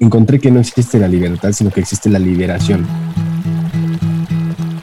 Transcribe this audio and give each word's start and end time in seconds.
encontré 0.00 0.40
que 0.40 0.50
no 0.50 0.60
existe 0.60 0.98
la 0.98 1.06
libertad, 1.06 1.52
sino 1.52 1.70
que 1.70 1.80
existe 1.80 2.08
la 2.08 2.18
liberación. 2.18 2.86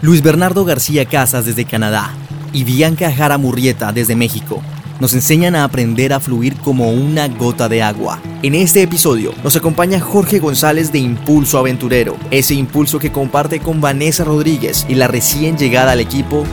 Luis 0.01 0.21
Bernardo 0.21 0.63
García 0.63 1.05
Casas 1.05 1.45
desde 1.45 1.65
Canadá 1.65 2.13
y 2.53 2.63
Bianca 2.63 3.11
Jara 3.11 3.37
Murrieta 3.37 3.91
desde 3.91 4.15
México 4.15 4.61
nos 4.99 5.13
enseñan 5.13 5.55
a 5.55 5.63
aprender 5.63 6.13
a 6.13 6.19
fluir 6.19 6.55
como 6.55 6.91
una 6.91 7.27
gota 7.27 7.69
de 7.69 7.83
agua. 7.83 8.19
En 8.41 8.55
este 8.55 8.81
episodio 8.81 9.33
nos 9.43 9.55
acompaña 9.55 9.99
Jorge 9.99 10.39
González 10.39 10.91
de 10.91 10.99
Impulso 10.99 11.57
Aventurero, 11.57 12.17
ese 12.31 12.55
impulso 12.55 12.97
que 12.99 13.11
comparte 13.11 13.59
con 13.59 13.81
Vanessa 13.81 14.23
Rodríguez 14.23 14.85
y 14.89 14.95
la 14.95 15.07
recién 15.07 15.57
llegada 15.57 15.91
al 15.91 15.99
equipo 15.99 16.45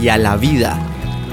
y 0.00 0.08
a 0.08 0.16
la 0.16 0.36
vida, 0.36 0.78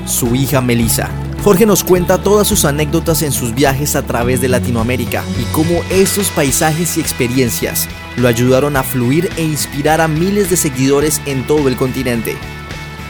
su 0.06 0.36
hija 0.36 0.62
Melissa. 0.62 1.10
Jorge 1.44 1.66
nos 1.66 1.84
cuenta 1.84 2.20
todas 2.22 2.48
sus 2.48 2.66
anécdotas 2.66 3.24
en 3.24 3.32
sus 3.32 3.56
viajes 3.56 3.96
a 3.96 4.04
través 4.04 4.42
de 4.42 4.48
Latinoamérica 4.48 5.24
y 5.40 5.44
cómo 5.46 5.82
esos 5.90 6.30
paisajes 6.30 6.98
y 6.98 7.02
experiencias 7.02 7.90
lo 8.16 8.28
ayudaron 8.28 8.78
a 8.78 8.84
fluir 8.84 9.28
e 9.38 9.42
inspirar 9.42 10.02
a 10.02 10.08
miles 10.08 10.52
de 10.52 10.58
seguidores 10.58 11.20
en 11.26 11.48
todo 11.48 11.68
el 11.68 11.78
continente. 11.78 12.36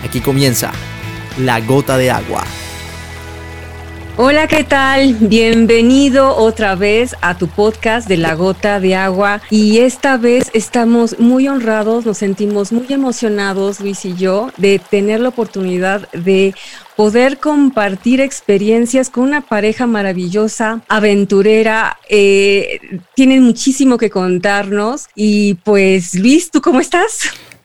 Aquí 0.05 0.21
comienza 0.21 0.71
La 1.37 1.59
Gota 1.59 1.97
de 1.97 2.09
Agua. 2.09 2.45
Hola, 4.17 4.47
¿qué 4.47 4.63
tal? 4.63 5.15
Bienvenido 5.15 6.35
otra 6.35 6.75
vez 6.75 7.15
a 7.21 7.37
tu 7.37 7.47
podcast 7.47 8.07
de 8.07 8.17
La 8.17 8.35
Gota 8.35 8.79
de 8.79 8.95
Agua. 8.95 9.41
Y 9.49 9.79
esta 9.79 10.17
vez 10.17 10.51
estamos 10.53 11.17
muy 11.17 11.47
honrados, 11.47 12.05
nos 12.05 12.19
sentimos 12.19 12.71
muy 12.71 12.85
emocionados, 12.89 13.79
Luis 13.79 14.05
y 14.05 14.13
yo, 14.13 14.51
de 14.57 14.79
tener 14.79 15.21
la 15.21 15.29
oportunidad 15.29 16.07
de 16.11 16.53
poder 17.01 17.39
compartir 17.39 18.21
experiencias 18.21 19.09
con 19.09 19.23
una 19.23 19.41
pareja 19.41 19.87
maravillosa, 19.87 20.83
aventurera. 20.87 21.97
Eh, 22.07 22.79
tienen 23.15 23.41
muchísimo 23.41 23.97
que 23.97 24.11
contarnos. 24.11 25.07
Y 25.15 25.55
pues, 25.63 26.13
Luis, 26.13 26.51
¿tú 26.51 26.61
cómo 26.61 26.79
estás? 26.79 27.21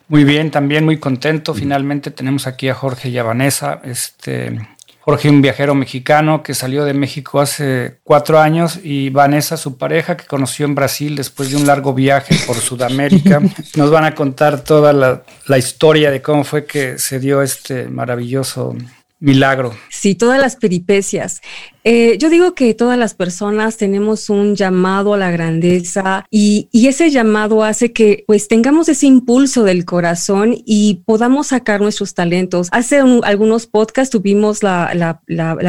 Muy 0.07 0.23
bien, 0.23 0.49
también 0.49 0.85
muy 0.85 0.97
contento. 0.97 1.53
Finalmente 1.53 2.09
tenemos 2.09 2.47
aquí 2.47 2.67
a 2.67 2.73
Jorge 2.73 3.09
y 3.09 3.19
a 3.19 3.21
Vanessa. 3.21 3.79
Este, 3.83 4.59
Jorge, 5.01 5.29
un 5.29 5.43
viajero 5.43 5.75
mexicano 5.75 6.41
que 6.41 6.55
salió 6.55 6.83
de 6.83 6.95
México 6.95 7.39
hace 7.39 7.99
cuatro 8.03 8.39
años, 8.39 8.79
y 8.83 9.11
Vanessa, 9.11 9.55
su 9.55 9.77
pareja, 9.77 10.17
que 10.17 10.25
conoció 10.25 10.65
en 10.65 10.73
Brasil 10.73 11.15
después 11.15 11.51
de 11.51 11.57
un 11.57 11.67
largo 11.67 11.93
viaje 11.93 12.35
por 12.47 12.55
Sudamérica. 12.55 13.39
Nos 13.75 13.91
van 13.91 14.05
a 14.05 14.15
contar 14.15 14.63
toda 14.63 14.93
la, 14.93 15.21
la 15.45 15.57
historia 15.59 16.09
de 16.09 16.23
cómo 16.23 16.43
fue 16.43 16.65
que 16.65 16.97
se 16.97 17.19
dio 17.19 17.43
este 17.43 17.87
maravilloso 17.87 18.75
milagro. 19.19 19.75
Sí, 19.89 20.15
todas 20.15 20.39
las 20.39 20.55
peripecias. 20.55 21.41
Eh, 21.89 22.17
yo 22.17 22.29
digo 22.29 22.53
que 22.53 22.73
todas 22.73 22.97
las 22.97 23.13
personas 23.13 23.77
tenemos 23.77 24.29
un 24.29 24.57
llamado 24.57 25.13
a 25.13 25.17
la 25.17 25.31
grandeza 25.31 26.25
y, 26.29 26.67
ese 26.73 27.09
llamado 27.11 27.63
hace 27.63 27.93
que 27.93 28.25
pues 28.27 28.49
tengamos 28.49 28.89
ese 28.89 29.05
impulso 29.05 29.63
del 29.63 29.85
corazón 29.85 30.53
y 30.65 31.03
podamos 31.05 31.47
sacar 31.47 31.79
nuestros 31.79 32.13
talentos. 32.13 32.67
Hace 32.71 32.99
algunos 33.23 33.67
podcasts 33.67 34.11
tuvimos 34.11 34.63
la, 34.63 35.21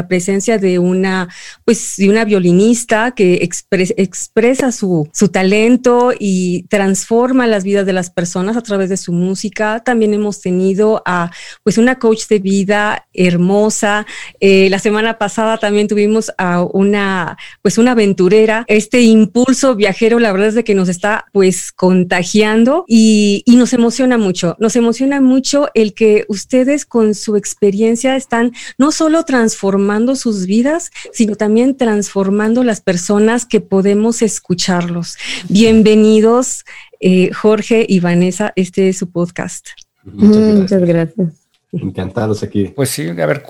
presencia 0.08 0.58
de 0.58 0.80
una 0.80 1.28
pues 1.64 1.94
de 1.96 2.08
una 2.08 2.24
violinista 2.24 3.12
que 3.12 3.48
expresa 3.96 4.72
su, 4.72 5.08
su 5.12 5.28
talento 5.28 6.12
y 6.18 6.64
transforma 6.64 7.46
las 7.46 7.62
vidas 7.62 7.86
de 7.86 7.92
las 7.92 8.10
personas 8.10 8.56
a 8.56 8.62
través 8.62 8.88
de 8.88 8.96
su 8.96 9.12
música. 9.12 9.82
También 9.84 10.14
hemos 10.14 10.40
tenido 10.40 11.00
a 11.04 11.30
pues 11.62 11.78
una 11.78 12.00
coach 12.00 12.26
de 12.28 12.40
vida 12.40 13.06
hermosa. 13.12 14.04
Eh, 14.40 14.68
la 14.70 14.80
semana 14.80 15.18
pasada 15.18 15.58
también 15.58 15.86
tuvimos 15.86 16.07
a 16.38 16.62
una, 16.62 17.36
pues 17.62 17.78
una 17.78 17.92
aventurera. 17.92 18.64
Este 18.68 19.00
impulso 19.02 19.74
viajero, 19.74 20.18
la 20.18 20.32
verdad 20.32 20.48
es 20.48 20.54
de 20.54 20.64
que 20.64 20.74
nos 20.74 20.88
está 20.88 21.26
pues 21.32 21.72
contagiando 21.72 22.84
y, 22.86 23.42
y 23.46 23.56
nos 23.56 23.72
emociona 23.72 24.18
mucho. 24.18 24.56
Nos 24.58 24.76
emociona 24.76 25.20
mucho 25.20 25.68
el 25.74 25.94
que 25.94 26.24
ustedes 26.28 26.84
con 26.84 27.14
su 27.14 27.36
experiencia 27.36 28.16
están 28.16 28.52
no 28.78 28.92
solo 28.92 29.24
transformando 29.24 30.16
sus 30.16 30.46
vidas, 30.46 30.90
sino 31.12 31.36
también 31.36 31.76
transformando 31.76 32.64
las 32.64 32.80
personas 32.80 33.46
que 33.46 33.60
podemos 33.60 34.22
escucharlos. 34.22 35.16
Bienvenidos, 35.48 36.64
eh, 37.00 37.30
Jorge 37.32 37.86
y 37.88 38.00
Vanessa, 38.00 38.52
este 38.56 38.88
es 38.88 38.98
su 38.98 39.10
podcast. 39.10 39.68
Muchas 40.04 40.82
gracias. 40.82 41.48
Encantados 41.72 42.42
aquí. 42.42 42.72
Pues 42.74 42.90
sí, 42.90 43.08
a 43.08 43.26
ver, 43.26 43.42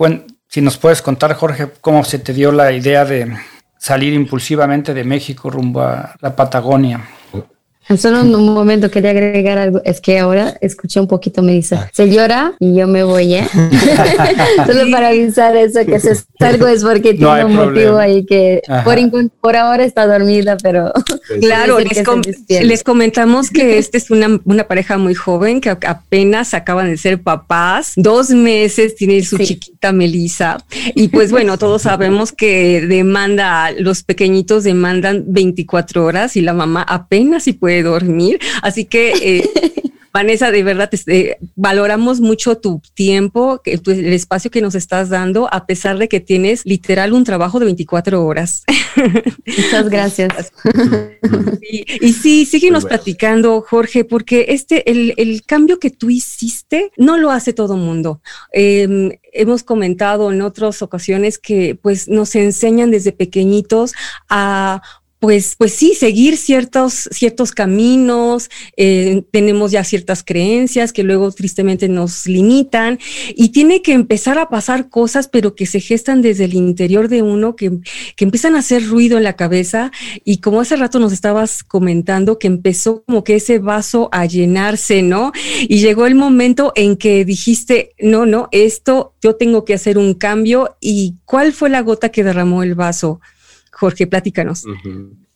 si 0.49 0.63
nos 0.63 0.79
puedes 0.79 1.03
contar, 1.03 1.35
Jorge, 1.35 1.69
cómo 1.81 2.05
se 2.05 2.19
te 2.19 2.33
dio 2.33 2.53
la 2.53 2.73
idea 2.73 3.05
de 3.05 3.37
salir 3.77 4.15
impulsivamente 4.15 4.95
de 4.95 5.05
México 5.05 5.51
rumbo 5.51 5.83
a 5.83 6.17
la 6.21 6.35
Patagonia. 6.35 7.07
Solo 7.99 8.23
un 8.23 8.55
momento 8.55 8.91
quería 8.91 9.11
agregar 9.11 9.59
algo. 9.59 9.81
Es 9.85 10.01
que 10.01 10.19
ahora 10.19 10.57
escuché 10.61 11.01
un 11.01 11.07
poquito, 11.09 11.43
me 11.43 11.53
dice, 11.53 11.77
ah. 11.77 11.91
se 11.93 12.11
llora 12.11 12.53
y 12.59 12.75
yo 12.75 12.87
me 12.87 13.03
voy, 13.03 13.35
¿eh? 13.35 13.49
Solo 14.67 14.91
para 14.91 15.09
avisar 15.09 15.57
eso, 15.57 15.85
que 15.87 15.99
si 16.01 16.09
algo 16.41 16.67
es 16.67 16.83
porque 16.83 17.15
tiene 17.15 17.45
un 17.45 17.55
motivo 17.55 17.99
ahí 17.99 18.25
que 18.25 18.63
por, 18.85 18.99
por, 19.41 19.57
ahora 19.57 19.85
está 19.85 20.07
dormida, 20.07 20.57
pero... 20.63 20.93
Pues 21.27 21.41
claro, 21.41 21.79
les, 21.79 22.83
comentamos 22.83 23.51
que 23.51 23.79
esta 23.79 23.97
es 23.97 24.11
una, 24.11 24.41
una, 24.45 24.65
pareja 24.65 24.99
muy 24.99 25.15
joven 25.15 25.61
que 25.61 25.71
apenas 25.71 26.55
acaban 26.55 26.91
de 26.91 26.97
ser 26.97 27.23
papás, 27.23 27.93
dos 27.97 28.31
meses 28.31 28.95
tiene 28.97 29.23
su 29.23 29.39
chiquita 29.39 29.93
Melissa 29.93 30.59
y 30.95 31.09
pues 31.09 31.31
bueno, 31.31 31.59
todos 31.59 31.83
sabemos 31.83 32.33
que 32.33 32.83
demanda, 32.87 33.71
los 33.73 34.03
pequeñitos 34.03 34.65
demandan 34.65 35.25
24 35.27 36.05
horas 36.05 36.37
y 36.37 36.41
la 36.41 36.53
mamá 36.53 36.83
apenas 36.83 37.45
si 37.45 37.53
puede 37.53 37.78
dormir. 37.83 38.39
Así 38.63 38.85
que, 38.85 39.13
eh, 39.23 39.51
Vanessa, 40.13 40.51
de 40.51 40.63
verdad, 40.63 40.91
eh, 41.07 41.37
valoramos 41.55 42.21
mucho 42.21 42.57
tu 42.57 42.81
tiempo, 42.95 43.61
el 43.65 44.13
espacio 44.13 44.51
que 44.51 44.63
nos 44.63 44.75
estás 44.75 45.11
dando, 45.11 45.53
a 45.53 45.67
pesar 45.67 45.99
de 45.99 46.09
que 46.09 46.21
tienes 46.21 46.65
literal 46.65 47.13
un 47.13 47.25
trabajo 47.25 47.59
de 47.59 47.67
24 47.67 48.25
horas. 48.25 48.65
Muchas 49.47 49.89
gracias. 49.91 50.53
y, 51.71 52.13
sí, 52.15 52.47
síguenos 52.47 52.85
platicando, 52.85 53.65
Jorge, 53.69 54.05
porque 54.05 54.47
este, 54.49 54.91
el, 54.91 55.43
cambio 55.47 55.79
que 55.79 55.91
tú 55.91 56.11
hiciste 56.11 56.91
no 56.97 57.17
lo 57.17 57.31
hace 57.31 57.53
todo 57.53 57.77
mundo. 57.77 58.21
Em, 58.53 59.13
hemos 59.33 59.63
comentado 59.63 60.33
en 60.33 60.43
otras 60.43 60.83
ocasiones 60.83 61.39
que 61.39 61.79
pues 61.81 62.09
nos 62.09 62.35
enseñan 62.35 62.91
desde 62.91 63.13
pequeñitos 63.13 63.93
a 64.29 64.83
pues, 65.21 65.57
pues 65.59 65.73
sí, 65.73 65.95
seguir 65.95 66.37
ciertos, 66.37 67.09
ciertos 67.11 67.51
caminos, 67.53 68.51
eh, 68.77 69.25
tenemos 69.33 69.73
ya 69.73 69.83
ciertas 69.83 70.23
creencias 70.23 70.93
que 70.93 71.03
luego 71.03 71.33
tristemente 71.33 71.89
nos 71.89 72.27
limitan 72.27 72.99
y 73.35 73.49
tiene 73.49 73.83
que 73.83 73.93
empezar 73.93 74.39
a 74.39 74.49
pasar 74.49 74.89
cosas, 74.89 75.27
pero 75.27 75.57
que 75.57 75.67
se 75.67 75.81
gestan 75.81 76.23
desde 76.23 76.45
el 76.45 76.55
interior 76.55 77.09
de 77.09 77.23
uno, 77.23 77.57
que, 77.57 77.79
que 78.15 78.25
empiezan 78.25 78.55
a 78.55 78.61
hacer 78.61 78.87
ruido 78.87 79.19
en 79.19 79.25
la 79.25 79.35
cabeza 79.35 79.91
y 80.25 80.39
como 80.39 80.61
hace 80.61 80.77
rato 80.77 81.01
nos 81.01 81.13
estabas 81.13 81.65
comentando, 81.65 82.39
que 82.39 82.47
empezó 82.47 83.03
como 83.05 83.25
que 83.25 83.37
ese 83.37 83.59
vaso 83.59 84.09
a 84.13 84.25
llenarse, 84.27 85.03
¿no? 85.03 85.33
Y 85.63 85.81
llegó 85.81 86.07
el 86.07 86.15
momento 86.15 86.73
en 86.77 86.97
que 86.97 87.25
dijiste, 87.25 87.91
no, 87.99 88.25
no, 88.25 88.49
esto 88.53 89.15
yo 89.21 89.35
tengo 89.35 89.65
que 89.65 89.75
hacer 89.75 89.99
un 89.99 90.15
cambio 90.15 90.77
y 90.81 91.17
¿cuál 91.25 91.53
fue 91.53 91.71
la 91.71 91.81
gota 91.81 92.11
que 92.11 92.23
derramó 92.23 92.63
el 92.63 92.77
vaso? 92.77 93.21
Jorge, 93.79 94.09
platícanos. 94.09 94.65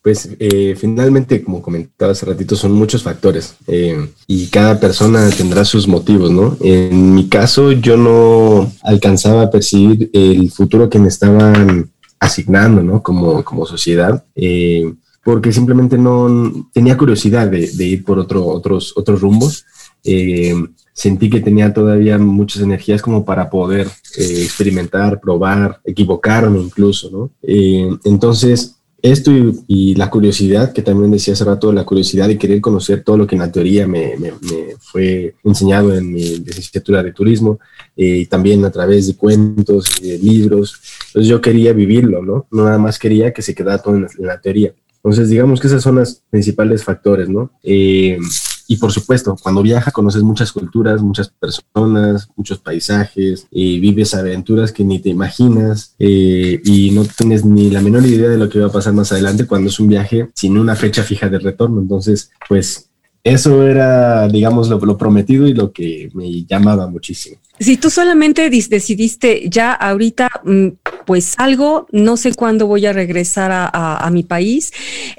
Pues 0.03 0.31
eh, 0.41 0.75
finalmente, 0.77 1.45
como 1.45 1.63
comentaba 1.63 2.11
hace 2.11 2.27
ratito, 2.27 2.57
son 2.57 2.73
muchos 2.73 3.05
factores 3.05 3.55
eh, 3.69 4.09
y 4.27 4.49
cada 4.49 4.81
persona 4.81 5.31
tendrá 5.31 5.65
sus 5.65 5.87
motivos, 5.87 6.33
¿no? 6.33 6.57
En 6.61 7.15
mi 7.15 7.29
caso, 7.29 7.71
yo 7.71 7.97
no 7.97 8.73
alcanzaba 8.83 9.43
a 9.43 9.51
percibir 9.51 10.11
el 10.13 10.51
futuro 10.51 10.91
que 10.91 10.99
me 10.99 11.07
estaban 11.07 11.89
asignando, 12.19 12.83
¿no? 12.83 13.01
Como, 13.01 13.45
como 13.45 13.65
sociedad. 13.65 14.25
Eh, 14.35 14.93
porque 15.23 15.53
simplemente 15.53 15.97
no 15.97 16.69
tenía 16.73 16.97
curiosidad 16.97 17.47
de, 17.47 17.87
ir 17.87 18.05
por 18.05 18.19
otro, 18.19 18.45
otros, 18.45 18.93
otros 18.97 19.21
rumbos. 19.21 19.65
Sentí 20.93 21.31
que 21.31 21.41
tenía 21.41 21.73
todavía 21.73 22.19
muchas 22.19 22.63
energías 22.63 23.03
como 23.03 23.25
para 23.25 23.49
poder 23.49 23.89
experimentar, 24.17 25.21
probar, 25.21 25.81
equivocarme 25.85 26.61
incluso, 26.61 27.11
¿no? 27.11 27.31
entonces, 28.05 28.77
esto 29.03 29.33
y, 29.67 29.97
la 29.97 30.09
curiosidad, 30.09 30.73
que 30.73 30.81
también 30.81 31.11
decía 31.11 31.35
hace 31.35 31.45
rato, 31.45 31.73
la 31.73 31.85
curiosidad 31.85 32.29
de 32.29 32.39
querer 32.39 32.61
conocer 32.61 33.03
todo 33.03 33.19
lo 33.19 33.27
que 33.27 33.35
en 33.35 33.41
la 33.41 33.51
teoría 33.51 33.87
me, 33.89 34.17
me, 34.17 34.33
fue 34.79 35.35
enseñado 35.43 35.93
en 35.93 36.13
mi 36.13 36.37
licenciatura 36.39 37.03
de 37.03 37.13
turismo 37.13 37.59
eh, 37.97 38.19
y 38.19 38.27
también 38.27 38.65
a 38.65 38.71
través 38.71 39.09
de 39.09 39.17
cuentos, 39.17 39.91
y 40.01 40.11
de 40.11 40.19
libros. 40.19 40.81
Entonces 41.09 41.29
yo 41.29 41.41
quería 41.41 41.73
vivirlo, 41.73 42.23
¿no? 42.23 42.47
No 42.53 42.65
nada 42.65 42.79
más 42.79 42.97
quería 42.97 43.33
que 43.33 43.43
se 43.43 43.57
quedara 43.57 43.79
todo 43.79 43.97
en 43.97 44.07
la, 44.19 44.41
teoría. 44.41 44.73
Entonces 44.97 45.29
digamos 45.29 45.61
que 45.61 45.67
esos 45.67 45.83
son 45.83 45.97
los 45.97 46.23
principales 46.31 46.85
factores, 46.85 47.29
¿no? 47.29 47.51
Eh, 48.69 48.73
Y 48.73 48.77
por 48.77 48.93
supuesto, 48.93 49.37
cuando 49.41 49.63
viajas 49.63 49.93
conoces 49.93 50.23
muchas 50.23 50.53
culturas, 50.53 51.03
muchas 51.03 51.29
personas, 51.29 52.29
muchos 52.37 52.59
paisajes, 52.59 53.47
y 53.51 53.81
vives 53.81 54.15
aventuras 54.15 54.73
que 54.73 54.85
ni 54.85 54.99
te 54.99 55.11
imaginas 55.11 55.95
eh, 55.99 56.61
y 56.65 56.91
no 56.91 57.05
tienes 57.05 57.45
ni 57.45 57.71
la 57.71 57.81
menor 57.81 58.07
idea 58.07 58.29
de 58.29 58.39
lo 58.39 58.49
que 58.49 58.61
va 58.61 58.67
a 58.67 58.73
pasar 58.73 58.93
más 58.93 59.13
adelante 59.13 59.47
cuando 59.47 59.69
es 59.69 59.79
un 59.81 59.89
viaje 59.89 60.29
sin 60.35 60.57
una 60.59 60.77
fecha 60.77 61.03
fija 61.03 61.29
de 61.29 61.39
retorno. 61.39 61.81
Entonces, 61.81 62.31
pues 62.49 62.89
eso 63.25 63.63
era, 63.65 64.27
digamos, 64.27 64.69
lo, 64.69 64.99
prometido 64.99 65.47
y 65.47 65.55
lo 65.55 65.73
que 65.73 66.11
me 66.13 66.45
llamaba 66.45 66.89
muchísimo. 66.89 67.37
Si 67.61 67.77
tú 67.77 67.89
solamente 67.89 68.51
decidiste 68.51 69.49
ya 69.49 69.73
ahorita, 69.73 70.29
mm, 70.45 70.69
pues 71.07 71.35
algo, 71.39 71.87
no 71.93 72.17
sé 72.17 72.35
cuándo 72.35 72.67
voy 72.67 72.87
a 72.87 72.93
regresar 72.93 73.51
a, 73.53 74.11
mi 74.11 74.25
país, 74.25 74.73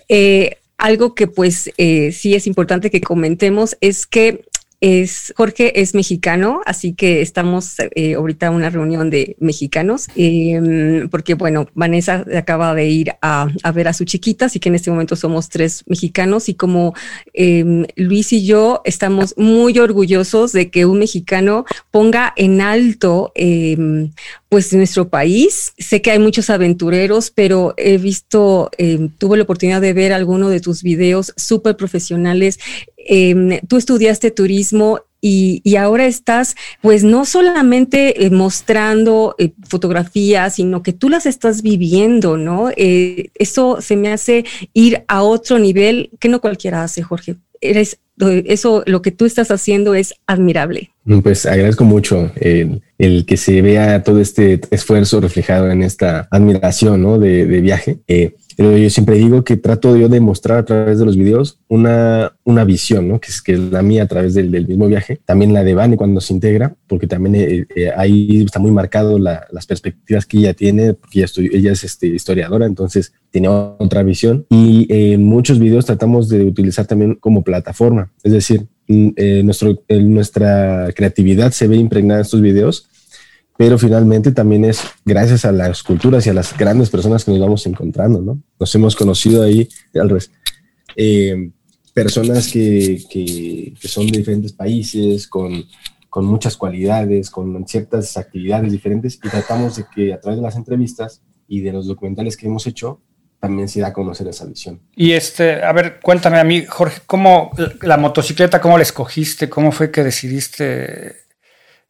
eh, 0.09 0.57
algo 0.83 1.15
que 1.15 1.27
pues 1.27 1.71
eh, 1.77 2.11
sí 2.11 2.35
es 2.35 2.45
importante 2.45 2.91
que 2.91 2.99
comentemos 2.99 3.77
es 3.79 4.05
que 4.05 4.43
es, 4.83 5.33
Jorge 5.37 5.79
es 5.79 5.95
mexicano, 5.95 6.59
así 6.65 6.93
que 6.93 7.21
estamos 7.21 7.77
eh, 7.95 8.15
ahorita 8.15 8.47
en 8.47 8.53
una 8.53 8.69
reunión 8.69 9.09
de 9.09 9.37
mexicanos, 9.39 10.09
em, 10.17 11.07
porque 11.07 11.35
bueno, 11.35 11.69
Vanessa 11.73 12.25
acaba 12.35 12.75
de 12.75 12.89
ir 12.89 13.13
a, 13.21 13.47
ver 13.73 13.87
a 13.87 13.93
su 13.93 14.03
chiquita, 14.03 14.47
así 14.47 14.59
que 14.59 14.67
en 14.67 14.75
este 14.75 14.91
momento 14.91 15.15
somos 15.15 15.47
tres 15.47 15.85
mexicanos 15.87 16.49
y 16.49 16.55
como 16.55 16.93
em, 17.33 17.85
Luis 17.95 18.33
y 18.33 18.45
yo 18.45 18.81
estamos 18.83 19.33
muy 19.37 19.79
orgullosos 19.79 20.51
de 20.51 20.69
que 20.69 20.85
un 20.85 20.99
mexicano 20.99 21.63
ponga 21.89 22.33
en 22.35 22.59
alto 22.59 23.31
em, 23.35 24.11
pues 24.49 24.73
nuestro 24.73 25.07
país. 25.07 25.71
Sé 25.77 26.01
que 26.01 26.11
hay 26.11 26.19
muchos 26.19 26.49
aventureros, 26.49 27.31
pero 27.31 27.73
he 27.77 27.97
visto, 27.97 28.69
tuve 29.17 29.37
la 29.37 29.43
oportunidad 29.43 29.81
de 29.81 29.93
ver 29.93 30.13
alguno 30.13 30.49
de 30.49 30.59
tus 30.59 30.83
videos 30.83 31.33
súper 31.37 31.75
profesionales 31.75 32.59
Em, 33.05 33.59
tú 33.67 33.77
estudiaste 33.77 34.31
turismo 34.31 35.01
y, 35.25 35.77
ahora 35.77 36.05
estás, 36.05 36.55
pues 36.81 37.05
no 37.05 37.23
solamente 37.23 38.25
eh, 38.25 38.29
mostrando 38.29 39.35
eh, 39.37 39.51
fotografías, 39.69 40.55
sino 40.55 40.83
que 40.83 40.91
tú 40.91 41.07
las 41.07 41.25
estás 41.25 41.61
viviendo, 41.61 42.35
¿no? 42.35 42.71
Eh, 42.75 43.29
eso 43.35 43.79
se 43.79 43.95
me 43.95 44.11
hace 44.11 44.43
ir 44.73 45.05
a 45.07 45.23
otro 45.23 45.59
nivel 45.59 46.09
que 46.19 46.27
no 46.27 46.41
cualquiera 46.41 46.83
hace, 46.83 47.03
Jorge. 47.03 47.37
Eres, 47.61 47.99
eso, 48.19 48.83
lo 48.85 49.01
que 49.01 49.11
tú 49.11 49.25
estás 49.25 49.49
haciendo 49.49 49.95
es 49.95 50.13
admirable. 50.27 50.91
Pues 51.23 51.45
agradezco 51.45 51.85
mucho 51.85 52.29
el, 52.35 53.25
que 53.25 53.37
se 53.37 53.61
vea 53.61 54.03
todo 54.03 54.19
este 54.19 54.59
esfuerzo 54.71 55.21
reflejado 55.21 55.71
en 55.71 55.83
esta 55.83 56.27
admiración 56.31 57.01
¿no? 57.01 57.17
de 57.17 57.45
viaje. 57.61 57.99
Pero 58.55 58.77
yo 58.77 58.89
siempre 58.89 59.17
digo 59.17 59.43
que 59.43 59.57
trato 59.57 59.95
yo 59.95 60.09
de 60.09 60.19
mostrar 60.19 60.59
a 60.59 60.65
través 60.65 60.99
de 60.99 61.05
los 61.05 61.17
videos 61.17 61.59
una, 61.67 62.33
una 62.43 62.63
visión, 62.63 63.07
¿no? 63.07 63.19
que, 63.19 63.29
es, 63.29 63.41
que 63.41 63.53
es 63.53 63.59
la 63.59 63.81
mía 63.81 64.03
a 64.03 64.07
través 64.07 64.33
del, 64.33 64.51
del 64.51 64.67
mismo 64.67 64.87
viaje, 64.87 65.19
también 65.25 65.53
la 65.53 65.63
de 65.63 65.73
Vane 65.73 65.97
cuando 65.97 66.21
se 66.21 66.33
integra, 66.33 66.75
porque 66.87 67.07
también 67.07 67.35
eh, 67.35 67.65
eh, 67.75 67.91
ahí 67.95 68.43
está 68.43 68.59
muy 68.59 68.71
marcado 68.71 69.17
las 69.19 69.65
perspectivas 69.67 70.25
que 70.25 70.37
ella 70.37 70.53
tiene, 70.53 70.93
porque 70.93 71.19
ella, 71.19 71.27
ella 71.51 71.71
es 71.71 71.83
este, 71.83 72.07
historiadora, 72.07 72.65
entonces 72.65 73.13
tiene 73.31 73.47
otra 73.47 74.03
visión. 74.03 74.45
Y 74.49 74.87
en 74.89 75.23
muchos 75.23 75.59
videos 75.59 75.85
tratamos 75.85 76.29
de 76.29 76.43
utilizar 76.43 76.85
también 76.85 77.15
como 77.15 77.43
plataforma, 77.43 78.11
es 78.23 78.31
decir, 78.31 78.67
mm, 78.87 79.09
eh, 79.15 79.41
nuestro, 79.43 79.81
nuestra 79.89 80.89
creatividad 80.95 81.51
se 81.51 81.67
ve 81.67 81.77
impregnada 81.77 82.19
en 82.19 82.25
estos 82.25 82.41
videos 82.41 82.89
pero 83.63 83.79
finalmente 83.79 84.33
también 84.33 84.65
es 84.65 84.83
gracias 85.05 85.45
a 85.45 85.53
las 85.53 85.83
culturas 85.83 86.27
y 86.27 86.29
a 86.29 86.33
las 86.33 86.57
grandes 86.57 86.89
personas 86.89 87.23
que 87.23 87.31
nos 87.31 87.39
vamos 87.39 87.65
encontrando, 87.65 88.21
¿no? 88.21 88.37
Nos 88.59 88.75
hemos 88.75 88.93
conocido 88.93 89.41
ahí, 89.41 89.69
al 89.95 90.09
revés, 90.09 90.31
eh, 90.97 91.49
personas 91.93 92.51
que, 92.51 93.01
que, 93.09 93.87
son 93.87 94.07
de 94.07 94.17
diferentes 94.17 94.51
países, 94.51 95.29
con, 95.29 95.63
con 96.09 96.25
muchas 96.25 96.57
cualidades, 96.57 97.29
con 97.29 97.65
ciertas 97.65 98.17
actividades 98.17 98.69
diferentes, 98.69 99.15
y 99.23 99.29
tratamos 99.29 99.77
de 99.77 99.85
que 99.95 100.11
a 100.11 100.19
través 100.19 100.39
de 100.39 100.43
las 100.43 100.57
entrevistas 100.57 101.21
y 101.47 101.61
de 101.61 101.71
los 101.71 101.87
documentales 101.87 102.35
que 102.35 102.47
hemos 102.47 102.67
hecho, 102.67 102.99
también 103.39 103.69
se 103.69 103.79
da 103.79 103.87
a 103.87 103.93
conocer 103.93 104.27
esa 104.27 104.45
visión. 104.45 104.81
Y 104.93 105.13
este, 105.13 105.63
a 105.63 105.71
ver, 105.71 106.01
cuéntame 106.01 106.37
a 106.37 106.43
mí, 106.43 106.65
Jorge, 106.65 106.99
¿cómo 107.05 107.51
la 107.81 107.95
motocicleta, 107.95 108.59
cómo 108.59 108.75
la 108.75 108.83
escogiste? 108.83 109.49
¿Cómo 109.49 109.71
fue 109.71 109.89
que 109.89 110.03
decidiste 110.03 111.22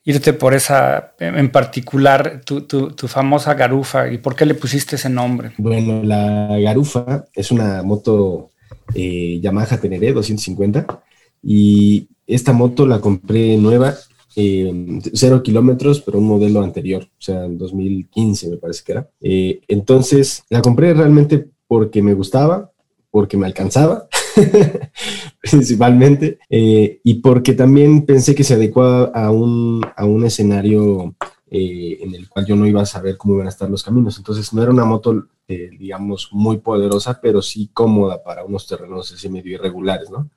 irte 0.05 0.33
por 0.33 0.53
esa, 0.53 1.13
en 1.19 1.49
particular, 1.51 2.41
tu, 2.45 2.61
tu, 2.61 3.07
famosa 3.07 3.53
garufa 3.53 4.11
y 4.11 4.17
por 4.17 4.35
qué 4.35 4.45
le 4.45 4.55
pusiste 4.55 4.97
ese 4.97 5.09
nombre? 5.09 5.51
Bueno, 5.57 6.03
la 6.03 6.57
garufa 6.59 7.25
es 7.33 7.51
una 7.51 7.83
moto 7.83 8.49
eh, 8.93 9.39
Yamaha 9.41 9.79
Teneré 9.79 10.11
250 10.11 11.03
y 11.41 12.07
esta 12.27 12.51
moto 12.51 12.85
la 12.85 12.99
compré 12.99 13.57
nueva, 13.57 13.95
eh, 14.35 14.99
cero 15.13 15.41
kilómetros, 15.41 16.01
pero 16.01 16.19
un 16.19 16.27
modelo 16.27 16.61
anterior, 16.61 17.03
o 17.03 17.21
sea, 17.21 17.45
en 17.45 17.57
2015 17.57 18.49
me 18.49 18.57
parece 18.57 18.83
que 18.83 18.91
era. 18.91 19.09
Eh, 19.21 19.61
entonces, 19.67 20.43
la 20.49 20.61
compré 20.61 20.93
realmente 20.93 21.47
porque 21.67 22.01
me 22.01 22.13
gustaba, 22.13 22.71
porque 23.09 23.37
me 23.37 23.45
alcanzaba 23.45 24.07
principalmente, 25.41 26.39
eh, 26.49 26.99
y 27.03 27.15
porque 27.15 27.53
también 27.53 28.05
pensé 28.05 28.35
que 28.35 28.43
se 28.43 28.55
adecuaba 28.55 29.11
a 29.13 29.31
un, 29.31 29.85
a 29.95 30.05
un 30.05 30.25
escenario 30.25 31.15
eh, 31.55 31.99
en 32.01 32.15
el 32.15 32.27
cual 32.27 32.47
yo 32.47 32.55
no 32.55 32.65
iba 32.65 32.81
a 32.81 32.85
saber 32.85 33.15
cómo 33.15 33.35
iban 33.35 33.45
a 33.45 33.51
estar 33.51 33.69
los 33.69 33.83
caminos. 33.83 34.17
Entonces 34.17 34.51
no 34.53 34.63
era 34.63 34.71
una 34.71 34.85
moto, 34.85 35.27
eh, 35.47 35.69
digamos, 35.77 36.29
muy 36.31 36.57
poderosa, 36.57 37.19
pero 37.21 37.43
sí 37.43 37.69
cómoda 37.71 38.23
para 38.23 38.43
unos 38.43 38.65
terrenos 38.67 39.13
así 39.13 39.29
medio 39.29 39.53
irregulares, 39.53 40.09
¿no? 40.09 40.29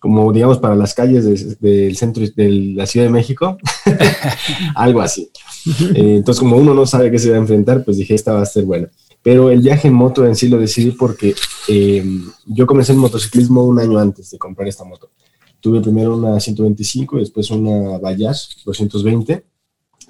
Como, 0.00 0.32
digamos, 0.32 0.58
para 0.58 0.74
las 0.74 0.94
calles 0.94 1.60
del 1.60 1.96
centro 1.96 2.24
de 2.34 2.48
la 2.76 2.86
Ciudad 2.86 3.06
de 3.06 3.12
México, 3.12 3.58
algo 4.74 5.02
así. 5.02 5.30
entonces, 5.94 6.40
como 6.40 6.56
uno 6.56 6.72
no 6.72 6.86
sabe 6.86 7.10
qué 7.10 7.18
se 7.18 7.30
va 7.30 7.36
a 7.36 7.40
enfrentar, 7.40 7.84
pues 7.84 7.98
dije, 7.98 8.14
esta 8.14 8.32
va 8.32 8.42
a 8.42 8.46
ser 8.46 8.64
buena. 8.64 8.88
Pero 9.24 9.50
el 9.50 9.62
viaje 9.62 9.88
en 9.88 9.94
moto 9.94 10.26
en 10.26 10.36
sí 10.36 10.48
lo 10.48 10.58
decidí 10.58 10.90
porque 10.90 11.34
eh, 11.66 12.04
yo 12.44 12.66
comencé 12.66 12.92
el 12.92 12.98
motociclismo 12.98 13.64
un 13.64 13.80
año 13.80 13.98
antes 13.98 14.30
de 14.30 14.36
comprar 14.36 14.68
esta 14.68 14.84
moto. 14.84 15.12
Tuve 15.60 15.80
primero 15.80 16.14
una 16.14 16.38
125 16.38 17.16
y 17.16 17.20
después 17.20 17.50
una 17.50 17.96
Bayash 17.96 18.62
220, 18.66 19.46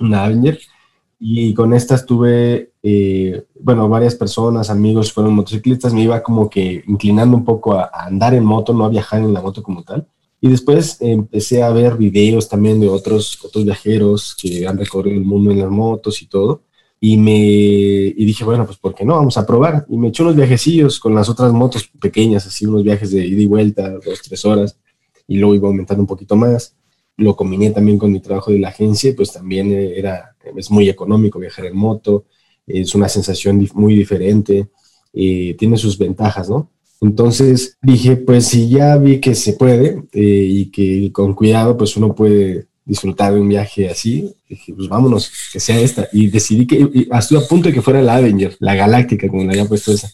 una 0.00 0.25
Avenger. 0.25 0.58
Y 1.20 1.55
con 1.55 1.75
estas 1.75 2.05
tuve, 2.05 2.72
eh, 2.82 3.46
bueno, 3.61 3.88
varias 3.88 4.16
personas, 4.16 4.69
amigos 4.69 5.12
fueron 5.12 5.34
motociclistas. 5.34 5.94
Me 5.94 6.02
iba 6.02 6.20
como 6.20 6.50
que 6.50 6.82
inclinando 6.88 7.37
un 7.37 7.44
poco 7.44 7.75
a, 7.75 7.84
a 7.84 8.06
andar 8.06 8.34
en 8.34 8.44
moto, 8.44 8.75
no 8.75 8.84
a 8.84 8.88
viajar 8.88 9.20
en 9.20 9.32
la 9.32 9.40
moto 9.40 9.62
como 9.62 9.84
tal. 9.84 10.08
Y 10.40 10.49
después 10.49 10.96
empecé 11.00 11.62
a 11.62 11.70
ver 11.70 11.96
videos 11.96 12.49
también 12.49 12.81
de 12.81 12.88
otros, 12.88 13.38
otros 13.44 13.64
viajeros 13.64 14.34
que 14.34 14.67
han 14.67 14.76
recorrido 14.76 15.19
el 15.19 15.25
mundo 15.25 15.52
en 15.52 15.60
las 15.60 15.70
motos 15.70 16.20
y 16.20 16.26
todo 16.26 16.62
y 17.06 17.19
me 17.19 17.37
y 17.37 18.25
dije, 18.25 18.45
bueno, 18.45 18.65
pues 18.65 18.79
¿por 18.79 18.95
qué 18.95 19.05
no? 19.05 19.17
Vamos 19.17 19.37
a 19.37 19.47
probar. 19.47 19.85
Y 19.91 19.97
me 19.99 20.09
eché 20.09 20.23
unos 20.23 20.37
viajecillos 20.37 20.99
con 20.99 21.15
las 21.15 21.29
otras 21.29 21.53
motos 21.53 21.87
pequeñas, 22.01 22.47
así 22.47 22.65
unos 22.65 22.83
viajes 22.83 23.11
de 23.11 23.27
ida 23.27 23.43
y 23.43 23.47
vuelta, 23.47 23.91
dos, 23.91 24.23
tres 24.27 24.43
horas, 24.46 24.79
y 25.29 25.37
luego 25.37 25.55
iba 25.55 25.69
aumentando 25.69 26.03
un 26.03 26.06
poquito 26.06 26.34
más. 26.34 26.75
Lo 27.19 27.37
combiné 27.37 27.73
también 27.73 27.99
con 27.99 28.11
mi 28.11 28.20
trabajo 28.20 28.53
de 28.53 28.58
la 28.58 28.69
agencia, 28.69 29.13
pues 29.15 29.34
también 29.34 29.70
era, 29.70 30.34
es 30.56 30.70
muy 30.70 30.89
económico 30.89 31.39
viajar 31.39 31.67
en 31.67 31.77
moto, 31.77 32.25
es 32.67 32.94
una 32.94 33.11
sensación 33.11 33.69
muy 33.75 33.94
diferente, 33.94 34.70
eh, 35.13 35.55
tiene 35.58 35.77
sus 35.77 35.99
ventajas, 35.99 36.49
¿no? 36.49 36.70
Entonces 37.03 37.77
dije, 37.82 38.17
pues 38.17 38.46
si 38.46 38.70
ya 38.70 38.96
vi 38.96 39.20
que 39.20 39.34
se 39.34 39.53
puede 39.53 40.05
eh, 40.11 40.20
y 40.23 40.70
que 40.70 41.13
con 41.13 41.34
cuidado, 41.34 41.77
pues 41.77 41.99
uno 41.99 42.15
puede 42.15 42.69
disfrutar 42.84 43.32
de 43.32 43.41
un 43.41 43.48
viaje 43.48 43.88
así, 43.88 44.34
dije, 44.48 44.74
pues 44.74 44.88
vámonos, 44.88 45.31
que 45.53 45.60
sea 45.60 45.79
esta. 45.81 46.08
Y 46.12 46.29
decidí 46.29 46.67
que 46.67 47.08
estuve 47.10 47.38
a 47.38 47.48
punto 47.48 47.69
de 47.69 47.74
que 47.74 47.82
fuera 47.82 48.03
la 48.03 48.17
Avenger, 48.17 48.56
la 48.60 48.74
Galáctica, 48.74 49.29
como 49.29 49.44
le 49.44 49.50
había 49.50 49.67
puesto 49.67 49.93
esa, 49.93 50.10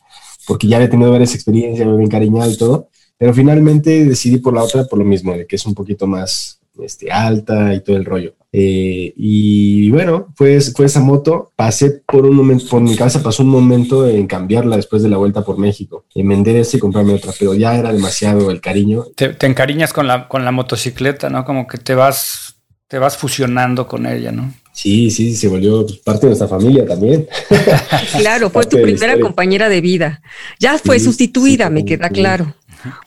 porque 0.46 0.66
ya 0.66 0.76
había 0.76 0.90
tenido 0.90 1.10
varias 1.10 1.34
experiencias, 1.34 1.86
me 1.86 1.92
había 1.92 2.04
encariñado 2.04 2.50
y 2.50 2.56
todo, 2.56 2.88
pero 3.18 3.34
finalmente 3.34 4.04
decidí 4.04 4.38
por 4.38 4.54
la 4.54 4.62
otra 4.62 4.84
por 4.84 4.98
lo 4.98 5.04
mismo, 5.04 5.32
de 5.32 5.46
que 5.46 5.56
es 5.56 5.66
un 5.66 5.74
poquito 5.74 6.06
más 6.06 6.60
este, 6.82 7.10
alta 7.10 7.74
y 7.74 7.80
todo 7.80 7.96
el 7.96 8.04
rollo. 8.04 8.34
Eh, 8.52 9.12
y 9.16 9.90
bueno, 9.90 10.32
pues 10.36 10.72
fue 10.74 10.86
esa 10.86 11.00
moto. 11.00 11.52
Pasé 11.54 12.02
por 12.06 12.26
un 12.26 12.34
momento, 12.34 12.66
por 12.68 12.80
mi 12.80 12.96
cabeza 12.96 13.22
pasó 13.22 13.42
un 13.42 13.48
momento 13.48 14.08
en 14.08 14.26
cambiarla 14.26 14.76
después 14.76 15.02
de 15.02 15.08
la 15.08 15.18
vuelta 15.18 15.44
por 15.44 15.58
México, 15.58 16.04
en 16.14 16.28
vender 16.28 16.56
esa 16.56 16.76
y 16.76 16.80
comprarme 16.80 17.14
otra, 17.14 17.32
pero 17.38 17.54
ya 17.54 17.76
era 17.76 17.92
demasiado 17.92 18.50
el 18.50 18.60
cariño. 18.60 19.04
Te, 19.14 19.30
te, 19.30 19.46
encariñas 19.46 19.92
con 19.92 20.06
la, 20.06 20.26
con 20.26 20.44
la 20.44 20.52
motocicleta, 20.52 21.30
¿no? 21.30 21.44
Como 21.44 21.66
que 21.66 21.78
te 21.78 21.94
vas 21.94 22.50
te 22.90 22.99
vas 22.99 23.16
fusionando 23.16 23.87
con 23.87 24.04
ella, 24.04 24.32
¿no? 24.32 24.52
Sí, 24.73 25.12
sí, 25.12 25.37
se 25.37 25.47
volvió 25.47 25.87
parte 26.04 26.23
de 26.23 26.30
nuestra 26.30 26.49
familia 26.49 26.85
también. 26.85 27.28
claro, 28.18 28.50
fue 28.50 28.66
tu 28.66 28.82
primera 28.82 29.18
compañera 29.20 29.68
de 29.68 29.80
vida. 29.80 30.20
Ya 30.59 30.76
fue 30.76 30.99
sustituida, 30.99 31.70
me 31.70 31.85
queda 31.85 32.09
claro. 32.09 32.52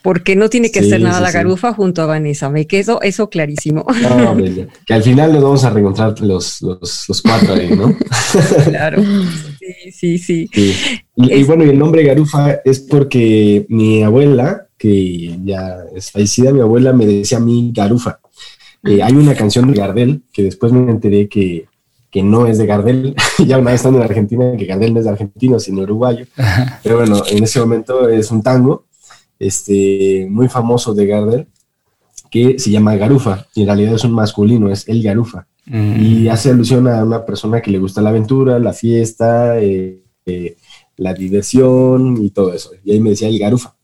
Porque 0.02 0.38
no 0.38 0.50
tiene 0.50 0.72
que 0.72 0.84
ser 0.84 1.02
nada 1.02 1.20
la 1.20 1.32
garufa 1.32 1.74
junto 1.74 2.02
a 2.02 2.06
Vanessa. 2.06 2.50
Me 2.50 2.66
quedó 2.66 3.02
eso 3.02 3.30
clarísimo. 3.30 3.86
No, 4.02 4.38
que 4.86 4.94
al 4.94 5.04
final 5.04 5.34
nos 5.34 5.44
vamos 5.44 5.64
a 5.66 5.72
reencontrar 5.72 6.22
los, 6.22 6.62
los, 6.62 7.06
los 7.10 7.22
cuatro 7.22 7.54
ahí, 7.54 7.76
¿no? 7.76 7.94
claro. 8.66 9.04
Sí, 9.92 10.18
sí, 10.18 10.18
sí. 10.18 10.50
Y, 11.18 11.44
bueno, 11.44 11.66
y 11.66 11.70
el 11.70 11.80
nombre 11.80 12.04
Garufa 12.04 12.62
es 12.64 12.80
porque 12.80 13.66
mi 13.68 14.02
abuela, 14.02 14.68
que 14.78 15.38
ya 15.44 15.78
es 15.94 16.12
fallecida, 16.12 16.54
mi 16.54 16.62
abuela 16.62 16.94
me 16.94 17.06
decía 17.06 17.40
a 17.40 17.42
mí 17.42 17.72
Garufa. 17.74 18.20
Eh, 18.86 19.02
hay 19.02 19.14
una 19.14 19.36
canción 19.36 19.72
de 19.72 19.80
Gardel 19.80 20.24
que 20.32 20.44
después 20.44 20.72
me 20.74 20.92
enteré 20.92 21.30
que, 21.30 21.68
que 22.10 22.22
no 22.24 22.48
es 22.48 22.58
de 22.58 22.66
Gardel, 22.66 23.16
ya 23.46 23.58
una 23.58 23.72
vez 23.72 23.80
estando 23.80 24.00
en 24.00 24.06
Argentina, 24.06 24.58
que 24.58 24.66
Gardel 24.66 24.94
no 24.94 25.00
es 25.00 25.06
de 25.06 25.12
argentino, 25.12 25.60
sino 25.60 25.82
uruguayo. 25.82 26.26
Pero 26.84 26.98
bueno, 26.98 27.22
en 27.28 27.44
ese 27.44 27.60
momento 27.60 28.10
es 28.10 28.30
un 28.32 28.44
tango 28.44 28.86
este, 29.40 30.28
muy 30.30 30.48
famoso 30.50 30.94
de 30.94 31.06
Gardel 31.06 31.48
que 32.30 32.58
se 32.58 32.72
llama 32.72 32.96
Garufa 32.96 33.46
y 33.54 33.62
en 33.62 33.68
realidad 33.68 33.96
es 33.96 34.04
un 34.04 34.12
masculino, 34.12 34.70
es 34.70 34.88
el 34.88 35.04
Garufa. 35.04 35.48
Mm. 35.66 36.04
Y 36.04 36.30
hace 36.30 36.50
alusión 36.50 36.88
a 36.88 37.04
una 37.04 37.26
persona 37.26 37.62
que 37.62 37.72
le 37.72 37.80
gusta 37.80 38.02
la 38.02 38.10
aventura, 38.10 38.60
la 38.60 38.74
fiesta, 38.74 39.60
eh, 39.60 40.04
eh, 40.26 40.58
la 40.98 41.14
diversión 41.14 42.22
y 42.22 42.30
todo 42.32 42.54
eso. 42.54 42.72
Y 42.84 42.92
ahí 42.92 43.00
me 43.00 43.12
decía 43.12 43.28
el 43.28 43.40
garufa. 43.40 43.76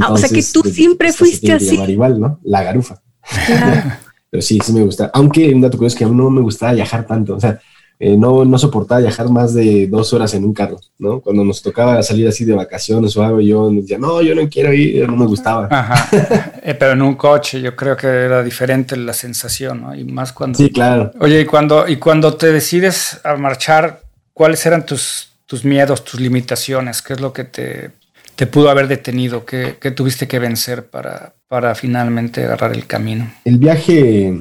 Ah, 0.00 0.12
o 0.12 0.16
sea 0.16 0.28
que 0.28 0.42
tú 0.42 0.62
siempre 0.62 1.12
fuiste 1.12 1.52
así. 1.52 1.76
igual, 1.88 2.20
¿no? 2.20 2.40
La 2.42 2.62
garufa. 2.62 3.02
Pero 4.32 4.40
sí, 4.40 4.58
sí 4.64 4.72
me 4.72 4.82
gusta. 4.82 5.10
Aunque 5.12 5.52
un 5.54 5.60
dato 5.60 5.76
curioso 5.76 5.94
es 5.94 5.98
que 5.98 6.04
a 6.04 6.08
mí 6.08 6.16
no 6.16 6.30
me 6.30 6.40
gustaba 6.40 6.72
viajar 6.72 7.06
tanto. 7.06 7.36
O 7.36 7.40
sea, 7.40 7.60
eh, 7.98 8.16
no, 8.16 8.46
no 8.46 8.58
soportaba 8.58 9.02
viajar 9.02 9.28
más 9.28 9.52
de 9.52 9.86
dos 9.88 10.14
horas 10.14 10.32
en 10.32 10.44
un 10.44 10.54
carro, 10.54 10.80
¿no? 10.98 11.20
Cuando 11.20 11.44
nos 11.44 11.60
tocaba 11.60 12.02
salir 12.02 12.26
así 12.26 12.46
de 12.46 12.54
vacaciones 12.54 13.14
o 13.14 13.22
algo, 13.22 13.42
yo 13.42 13.70
decía, 13.70 13.98
no, 13.98 14.22
yo 14.22 14.34
no 14.34 14.48
quiero 14.48 14.72
ir, 14.72 15.06
no 15.06 15.16
me 15.16 15.26
gustaba. 15.26 15.68
Ajá. 15.70 16.48
Eh, 16.64 16.74
pero 16.74 16.92
en 16.92 17.02
un 17.02 17.16
coche 17.16 17.60
yo 17.60 17.74
creo 17.74 17.96
que 17.96 18.06
era 18.06 18.40
diferente 18.40 18.96
la 18.96 19.12
sensación, 19.12 19.82
¿no? 19.82 19.94
Y 19.96 20.04
más 20.04 20.32
cuando... 20.32 20.56
Sí, 20.56 20.70
claro. 20.70 21.10
Oye, 21.18 21.40
y 21.40 21.44
cuando, 21.44 21.88
y 21.88 21.96
cuando 21.96 22.34
te 22.34 22.52
decides 22.52 23.20
a 23.24 23.34
marchar, 23.34 24.00
¿cuáles 24.32 24.64
eran 24.64 24.86
tus 24.86 25.32
tus 25.52 25.66
miedos, 25.66 26.02
tus 26.02 26.18
limitaciones? 26.18 27.02
¿Qué 27.02 27.12
es 27.12 27.20
lo 27.20 27.30
que 27.30 27.44
te, 27.44 27.90
te 28.36 28.46
pudo 28.46 28.70
haber 28.70 28.88
detenido? 28.88 29.44
¿Qué, 29.44 29.76
¿Qué, 29.80 29.90
tuviste 29.90 30.26
que 30.26 30.38
vencer 30.38 30.86
para, 30.86 31.34
para 31.48 31.74
finalmente 31.74 32.44
agarrar 32.44 32.72
el 32.72 32.86
camino? 32.86 33.32
El 33.44 33.58
viaje, 33.58 34.34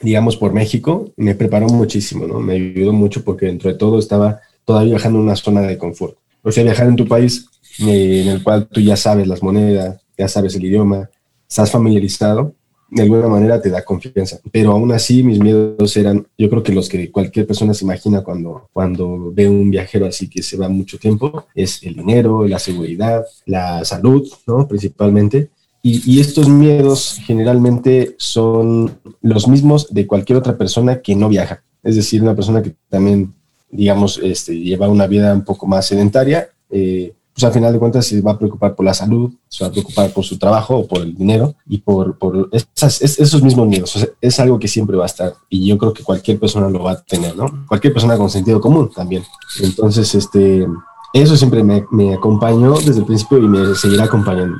digamos, 0.00 0.36
por 0.36 0.52
México 0.52 1.12
me 1.16 1.34
preparó 1.34 1.66
muchísimo, 1.68 2.26
¿no? 2.26 2.40
Me 2.40 2.54
ayudó 2.54 2.92
mucho 2.92 3.24
porque 3.24 3.46
dentro 3.46 3.70
de 3.70 3.78
todo 3.78 3.98
estaba 3.98 4.40
todavía 4.64 4.94
viajando 4.94 5.18
en 5.18 5.24
una 5.24 5.36
zona 5.36 5.62
de 5.62 5.78
confort. 5.78 6.16
O 6.42 6.50
sea, 6.50 6.64
viajar 6.64 6.88
en 6.88 6.96
tu 6.96 7.06
país 7.06 7.46
eh, 7.80 8.22
en 8.22 8.28
el 8.28 8.42
cual 8.42 8.66
tú 8.68 8.80
ya 8.80 8.96
sabes 8.96 9.26
las 9.26 9.42
monedas, 9.42 10.00
ya 10.16 10.28
sabes 10.28 10.54
el 10.54 10.64
idioma, 10.64 11.08
estás 11.48 11.70
familiarizado, 11.70 12.54
de 12.94 13.02
alguna 13.02 13.26
manera 13.26 13.60
te 13.60 13.70
da 13.70 13.82
confianza. 13.82 14.38
Pero 14.50 14.72
aún 14.72 14.92
así 14.92 15.22
mis 15.22 15.38
miedos 15.38 15.96
eran, 15.96 16.26
yo 16.36 16.50
creo 16.50 16.62
que 16.62 16.72
los 16.72 16.90
que 16.90 17.10
cualquier 17.10 17.46
persona 17.46 17.72
se 17.72 17.84
imagina 17.86 18.22
cuando, 18.22 18.68
cuando 18.72 19.32
ve 19.32 19.48
un 19.48 19.70
viajero 19.70 20.06
así 20.06 20.28
que 20.28 20.42
se 20.42 20.58
va 20.58 20.68
mucho 20.68 20.98
tiempo, 20.98 21.46
es 21.54 21.82
el 21.82 21.94
dinero, 21.96 22.46
la 22.46 22.58
seguridad, 22.58 23.24
la 23.46 23.82
salud, 23.84 24.28
¿no? 24.46 24.68
Principalmente. 24.68 25.48
Y, 25.84 26.20
estos 26.20 26.48
miedos 26.48 27.18
generalmente 27.26 28.14
son 28.16 29.00
los 29.20 29.48
mismos 29.48 29.92
de 29.92 30.06
cualquier 30.06 30.38
otra 30.38 30.56
persona 30.56 31.00
que 31.00 31.16
no 31.16 31.28
viaja. 31.28 31.64
Es 31.82 31.96
decir, 31.96 32.22
una 32.22 32.36
persona 32.36 32.62
que 32.62 32.74
también, 32.88 33.32
digamos, 33.68 34.20
este, 34.22 34.56
lleva 34.56 34.88
una 34.88 35.08
vida 35.08 35.34
un 35.34 35.42
poco 35.42 35.66
más 35.66 35.86
sedentaria, 35.86 36.48
eh, 36.70 37.12
pues 37.34 37.44
al 37.44 37.52
final 37.52 37.72
de 37.72 37.78
cuentas 37.78 38.06
se 38.06 38.20
va 38.20 38.32
a 38.32 38.38
preocupar 38.38 38.74
por 38.74 38.84
la 38.84 38.92
salud, 38.92 39.32
se 39.48 39.64
va 39.64 39.68
a 39.68 39.72
preocupar 39.72 40.10
por 40.12 40.24
su 40.24 40.38
trabajo 40.38 40.76
o 40.76 40.86
por 40.86 41.00
el 41.00 41.14
dinero 41.14 41.54
y 41.66 41.78
por, 41.78 42.18
por 42.18 42.50
esos 42.52 43.42
mismos 43.42 43.66
miedos. 43.66 44.08
es 44.20 44.40
algo 44.40 44.58
que 44.58 44.68
siempre 44.68 44.96
va 44.96 45.04
a 45.04 45.06
estar 45.06 45.34
y 45.48 45.66
yo 45.66 45.78
creo 45.78 45.92
que 45.92 46.02
cualquier 46.02 46.38
persona 46.38 46.68
lo 46.68 46.82
va 46.82 46.92
a 46.92 47.02
tener, 47.02 47.34
¿no? 47.34 47.64
Cualquier 47.66 47.92
persona 47.92 48.18
con 48.18 48.28
sentido 48.28 48.60
común 48.60 48.90
también. 48.94 49.24
Entonces, 49.62 50.14
este, 50.14 50.66
eso 51.14 51.36
siempre 51.36 51.62
me, 51.62 51.86
me 51.90 52.14
acompañó 52.14 52.74
desde 52.74 53.00
el 53.00 53.06
principio 53.06 53.38
y 53.38 53.48
me 53.48 53.74
seguirá 53.74 54.04
acompañando. 54.04 54.58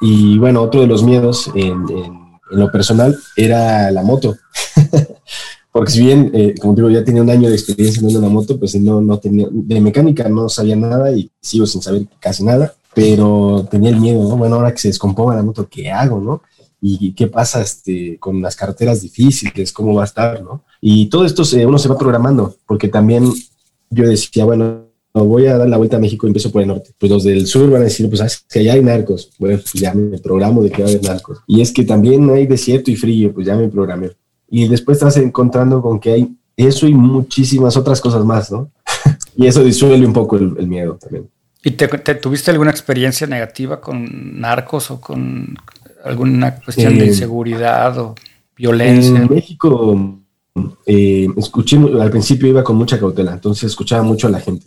Y 0.00 0.38
bueno, 0.38 0.62
otro 0.62 0.80
de 0.80 0.86
los 0.86 1.02
miedos 1.02 1.50
en, 1.54 1.84
en, 1.90 2.30
en 2.50 2.58
lo 2.58 2.72
personal 2.72 3.18
era 3.36 3.90
la 3.90 4.02
moto. 4.02 4.36
porque 5.72 5.92
si 5.92 6.00
bien, 6.00 6.30
eh, 6.34 6.54
como 6.60 6.74
digo, 6.74 6.90
ya 6.90 7.04
tenía 7.04 7.22
un 7.22 7.30
año 7.30 7.48
de 7.48 7.54
experiencia 7.54 8.00
en 8.00 8.16
una 8.16 8.28
moto, 8.28 8.58
pues 8.58 8.74
no, 8.80 9.00
no 9.00 9.18
tenía, 9.18 9.46
de 9.50 9.80
mecánica 9.80 10.28
no 10.28 10.48
sabía 10.48 10.74
nada 10.74 11.12
y 11.12 11.30
sigo 11.40 11.66
sin 11.66 11.80
saber 11.80 12.06
casi 12.18 12.44
nada, 12.44 12.74
pero 12.94 13.66
tenía 13.70 13.90
el 13.90 14.00
miedo, 14.00 14.28
¿no? 14.28 14.36
Bueno, 14.36 14.56
ahora 14.56 14.72
que 14.72 14.80
se 14.80 14.88
descomponga 14.88 15.36
la 15.36 15.42
moto, 15.42 15.68
¿qué 15.70 15.90
hago, 15.90 16.20
no? 16.20 16.42
¿Y 16.80 17.12
qué 17.12 17.28
pasa 17.28 17.60
este, 17.60 18.18
con 18.18 18.40
las 18.42 18.56
carreteras 18.56 19.02
difíciles? 19.02 19.72
¿Cómo 19.72 19.94
va 19.94 20.02
a 20.02 20.06
estar, 20.06 20.42
no? 20.42 20.64
Y 20.80 21.06
todo 21.06 21.24
esto 21.24 21.44
se, 21.44 21.64
uno 21.66 21.78
se 21.78 21.88
va 21.88 21.98
programando, 21.98 22.56
porque 22.66 22.88
también 22.88 23.30
yo 23.90 24.08
decía, 24.08 24.44
bueno, 24.44 24.86
voy 25.12 25.46
a 25.46 25.56
dar 25.56 25.68
la 25.68 25.76
vuelta 25.76 25.98
a 25.98 26.00
México 26.00 26.26
y 26.26 26.30
empiezo 26.30 26.50
por 26.50 26.62
el 26.62 26.68
norte. 26.68 26.90
Pues 26.98 27.10
los 27.12 27.22
del 27.22 27.46
sur 27.46 27.70
van 27.70 27.82
a 27.82 27.84
decir, 27.84 28.08
pues 28.08 28.20
es 28.22 28.44
que 28.48 28.60
allá 28.60 28.74
hay 28.74 28.82
narcos. 28.82 29.30
Bueno, 29.38 29.58
pues 29.58 29.72
ya 29.74 29.94
me 29.94 30.18
programo 30.18 30.62
de 30.62 30.70
que 30.70 30.82
va 30.82 30.88
a 30.88 30.90
haber 30.90 31.04
narcos. 31.04 31.38
Y 31.46 31.60
es 31.60 31.72
que 31.72 31.84
también 31.84 32.28
hay 32.30 32.46
desierto 32.46 32.90
y 32.90 32.96
frío, 32.96 33.32
pues 33.32 33.46
ya 33.46 33.56
me 33.56 33.68
programé 33.68 34.10
y 34.50 34.68
después 34.68 34.98
estás 34.98 35.16
encontrando 35.16 35.80
con 35.80 36.00
que 36.00 36.12
hay 36.12 36.36
eso 36.56 36.86
y 36.86 36.94
muchísimas 36.94 37.76
otras 37.76 38.00
cosas 38.00 38.24
más, 38.24 38.50
¿no? 38.50 38.70
y 39.36 39.46
eso 39.46 39.62
disuelve 39.62 40.04
un 40.04 40.12
poco 40.12 40.36
el, 40.36 40.66
miedo 40.66 40.98
también. 41.00 41.28
¿Y 41.62 41.70
te, 41.72 41.86
tuviste 42.16 42.50
alguna 42.50 42.70
experiencia 42.70 43.26
negativa 43.26 43.80
con 43.80 44.40
narcos 44.40 44.90
o 44.90 45.00
con 45.00 45.54
alguna 46.04 46.56
cuestión 46.56 46.98
de 46.98 47.04
eh, 47.04 47.08
inseguridad 47.08 47.98
o 47.98 48.14
violencia? 48.56 49.20
En 49.20 49.32
México, 49.32 50.18
eh, 50.86 51.28
escuché, 51.36 51.76
al 51.76 52.10
principio 52.10 52.48
iba 52.48 52.64
con 52.64 52.76
mucha 52.76 52.98
cautela, 52.98 53.32
entonces 53.32 53.70
escuchaba 53.70 54.02
mucho 54.02 54.26
a 54.26 54.30
la 54.30 54.40
gente, 54.40 54.66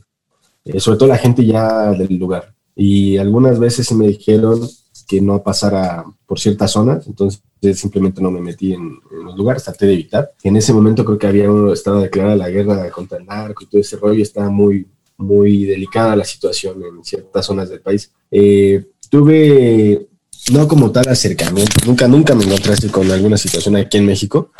eh, 0.65 0.79
sobre 0.79 0.97
todo 0.97 1.09
la 1.09 1.17
gente 1.17 1.45
ya 1.45 1.91
del 1.91 2.17
lugar. 2.17 2.53
Y 2.75 3.17
algunas 3.17 3.59
veces 3.59 3.91
me 3.91 4.07
dijeron 4.07 4.61
que 5.07 5.21
no 5.21 5.43
pasara 5.43 6.05
por 6.25 6.39
ciertas 6.39 6.71
zonas, 6.71 7.05
entonces 7.07 7.41
simplemente 7.73 8.21
no 8.21 8.31
me 8.31 8.41
metí 8.41 8.73
en, 8.73 8.99
los 9.23 9.35
lugares, 9.37 9.63
traté 9.63 9.85
de 9.85 9.93
evitar. 9.93 10.31
En 10.43 10.55
ese 10.57 10.73
momento 10.73 11.05
creo 11.05 11.17
que 11.17 11.27
había 11.27 11.47
estado 11.71 12.01
declarada 12.01 12.35
la 12.35 12.49
guerra 12.49 12.89
contra 12.89 13.17
el 13.17 13.25
narco 13.25 13.63
y 13.63 13.67
todo 13.67 13.81
ese 13.81 13.97
rollo, 13.97 14.21
estaba 14.21 14.49
muy, 14.49 14.87
muy 15.17 15.65
delicada 15.65 16.15
la 16.15 16.25
situación 16.25 16.81
en 16.83 17.03
ciertas 17.03 17.45
zonas 17.45 17.69
del 17.69 17.81
país. 17.81 18.11
Eh, 18.29 18.85
tuve, 19.09 20.07
no 20.51 20.67
como 20.67 20.91
tal 20.91 21.07
acercamiento, 21.07 21.73
nunca, 21.85 22.07
nunca 22.07 22.35
me 22.35 22.43
encontré 22.43 22.89
con 22.89 23.09
alguna 23.11 23.37
situación 23.37 23.75
aquí 23.75 23.97
en 23.97 24.05
México, 24.05 24.51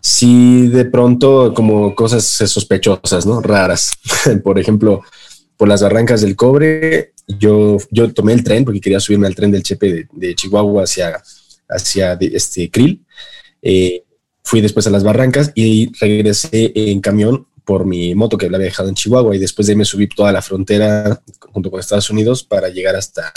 sí 0.00 0.68
de 0.68 0.84
pronto 0.84 1.54
como 1.54 1.94
cosas 1.94 2.24
sospechosas, 2.24 3.26
¿no? 3.26 3.40
Raras. 3.40 3.92
Por 4.44 4.58
ejemplo, 4.58 5.02
por 5.60 5.68
las 5.68 5.82
barrancas 5.82 6.22
del 6.22 6.36
cobre, 6.36 7.12
yo, 7.26 7.76
yo 7.90 8.12
tomé 8.14 8.32
el 8.32 8.42
tren 8.42 8.64
porque 8.64 8.80
quería 8.80 8.98
subirme 8.98 9.26
al 9.26 9.34
tren 9.34 9.50
del 9.50 9.62
Chepe 9.62 10.08
de, 10.10 10.34
Chihuahua 10.34 10.84
hacia, 10.84 11.22
hacia 11.70 12.14
este, 12.20 12.70
Krill. 12.70 13.04
Eh, 13.62 14.04
fui 14.42 14.60
después 14.60 14.86
a 14.86 14.90
las 14.90 15.04
barrancas 15.04 15.52
y 15.54 15.92
regresé 15.98 16.72
en 16.74 17.00
camión 17.00 17.46
por 17.64 17.86
mi 17.86 18.14
moto 18.14 18.36
que 18.36 18.50
la 18.50 18.56
había 18.56 18.66
dejado 18.66 18.88
en 18.88 18.94
Chihuahua 18.94 19.36
y 19.36 19.38
después 19.38 19.66
de 19.66 19.72
ahí 19.72 19.76
me 19.76 19.84
subí 19.84 20.08
toda 20.08 20.32
la 20.32 20.42
frontera 20.42 21.22
junto 21.52 21.70
con 21.70 21.78
Estados 21.78 22.10
Unidos 22.10 22.42
para 22.42 22.68
llegar 22.68 22.96
hasta, 22.96 23.32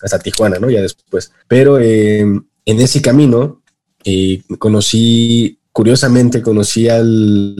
hasta 0.00 0.18
Tijuana, 0.18 0.58
¿no? 0.58 0.70
Ya 0.70 0.80
después. 0.80 1.32
Pero 1.46 1.78
eh, 1.78 2.20
en 2.20 2.80
ese 2.80 3.02
camino 3.02 3.62
eh, 4.04 4.42
conocí 4.58 5.58
curiosamente 5.78 6.42
conocí 6.42 6.88
al, 6.88 7.54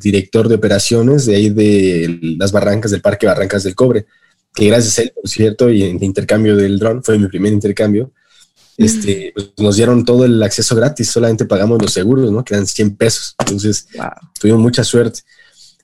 director 0.00 0.48
de 0.48 0.54
operaciones 0.54 1.26
de 1.26 1.36
ahí 1.36 1.50
de 1.50 2.18
las 2.38 2.50
barrancas 2.50 2.90
del 2.90 3.02
Parque 3.02 3.26
Barrancas 3.26 3.62
del 3.62 3.74
Cobre, 3.74 4.06
que 4.54 4.68
gracias 4.68 4.98
a 4.98 5.02
él, 5.02 5.12
por 5.14 5.28
cierto, 5.28 5.68
y 5.68 5.82
en 5.82 6.02
intercambio 6.02 6.56
del 6.56 6.78
dron, 6.78 7.04
fue 7.04 7.18
mi 7.18 7.28
primer 7.28 7.52
intercambio, 7.52 8.10
este, 8.78 9.32
pues, 9.34 9.50
nos 9.58 9.76
dieron 9.76 10.04
todo 10.06 10.24
el 10.24 10.42
acceso 10.42 10.74
gratis, 10.74 11.10
solamente 11.10 11.44
pagamos 11.44 11.82
los 11.82 11.92
seguros, 11.92 12.32
¿no? 12.32 12.42
Que 12.42 12.54
eran 12.54 12.66
100 12.66 12.96
pesos. 12.96 13.34
Entonces, 13.38 13.88
tuvimos 14.40 14.60
mucha 14.60 14.82
suerte. 14.84 15.20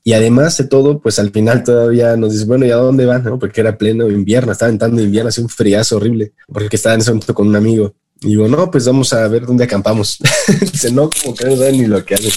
Y 0.07 0.13
además 0.13 0.57
de 0.59 0.65
todo, 0.65 1.01
pues 1.01 1.19
al 1.19 1.31
final 1.31 1.65
todavía 1.65 2.15
nos 2.17 2.33
dice, 2.33 2.45
bueno, 2.45 2.67
¿y 2.67 2.71
a 2.71 2.77
dónde 2.77 3.07
van? 3.07 3.25
¿no? 3.25 3.39
Porque 3.39 3.63
era 3.63 3.77
pleno 3.77 4.11
invierno, 4.11 4.53
estaba 4.53 4.71
entrando 4.71 5.03
invierno, 5.03 5.31
hacía 5.31 5.43
un 5.43 5.49
friazo 5.49 5.97
horrible, 5.97 6.35
porque 6.47 6.77
estaba 6.77 6.95
en 6.95 7.01
ese 7.01 7.11
momento 7.11 7.35
con 7.35 7.49
un 7.49 7.57
amigo. 7.57 7.95
Y 8.21 8.29
digo, 8.29 8.47
no, 8.49 8.71
pues 8.71 8.87
vamos 8.87 9.13
a 9.15 9.27
ver 9.29 9.47
dónde 9.47 9.65
acampamos. 9.65 10.19
Dice, 10.61 10.93
no, 10.93 11.11
como 11.11 11.35
que 11.35 11.47
no 11.47 11.57
saben 11.57 11.79
ni 11.79 11.87
lo 11.87 12.05
que 12.05 12.15
hacen. 12.15 12.31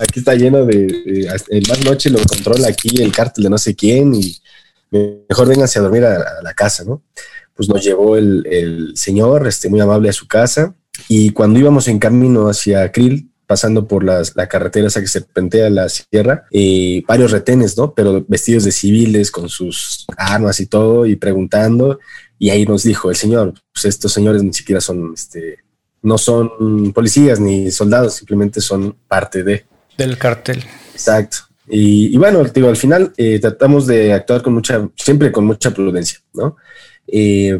Aquí 0.00 0.20
está 0.20 0.34
lleno 0.34 0.64
de, 0.64 0.86
el 1.48 1.68
más 1.68 1.84
noche 1.84 2.08
lo 2.08 2.18
controla 2.24 2.68
aquí 2.68 3.02
el 3.02 3.12
cártel 3.12 3.44
de 3.44 3.50
no 3.50 3.58
sé 3.58 3.74
quién 3.74 4.14
y 4.14 4.36
mejor 4.90 5.48
vénganse 5.48 5.78
a 5.78 5.82
dormir 5.82 6.04
a, 6.04 6.42
la 6.42 6.54
casa, 6.54 6.84
¿no? 6.84 7.02
Pues 7.58 7.68
nos 7.68 7.84
llevó 7.84 8.16
el, 8.16 8.46
el, 8.50 8.96
señor, 8.96 9.46
este, 9.46 9.68
muy 9.68 9.80
amable 9.80 10.08
a 10.08 10.12
su 10.12 10.26
casa 10.26 10.76
y 11.08 11.30
cuando 11.30 11.58
íbamos 11.58 11.88
en 11.88 11.98
camino 11.98 12.48
hacia 12.48 12.90
Krill, 12.92 13.30
pasando 13.48 13.88
por 13.88 14.04
las, 14.04 14.36
la 14.36 14.46
carretera 14.46 14.86
esa 14.86 15.00
que 15.00 15.08
se 15.08 15.22
pentea 15.22 15.68
la 15.68 15.88
sierra, 15.88 16.44
eh, 16.52 17.02
varios 17.08 17.32
retenes, 17.32 17.76
¿no? 17.76 17.94
Pero 17.94 18.24
vestidos 18.28 18.62
de 18.62 18.70
civiles 18.70 19.32
con 19.32 19.48
sus 19.48 20.06
armas 20.16 20.60
y 20.60 20.66
todo 20.66 21.04
y 21.04 21.16
preguntando 21.16 21.98
y 22.38 22.50
ahí 22.50 22.64
nos 22.64 22.84
dijo 22.84 23.10
el 23.10 23.16
señor, 23.16 23.54
pues 23.72 23.86
estos 23.86 24.12
señores 24.12 24.42
ni 24.44 24.52
siquiera 24.52 24.80
son, 24.80 25.12
este, 25.14 25.58
no 26.02 26.16
son 26.16 26.92
policías 26.92 27.40
ni 27.40 27.72
soldados, 27.72 28.14
simplemente 28.14 28.60
son 28.60 28.96
parte 29.08 29.42
de... 29.42 29.66
Del 29.96 30.16
cartel. 30.16 30.64
Exacto. 30.92 31.38
Y, 31.70 32.16
bueno, 32.16 32.44
digo, 32.44 32.68
al 32.68 32.76
final 32.76 33.12
eh, 33.16 33.38
tratamos 33.40 33.86
de 33.86 34.12
actuar 34.12 34.42
con 34.42 34.54
mucha, 34.54 34.88
siempre 34.94 35.30
con 35.30 35.44
mucha 35.44 35.70
prudencia, 35.72 36.20
¿no? 36.32 36.56
Eh, 37.10 37.58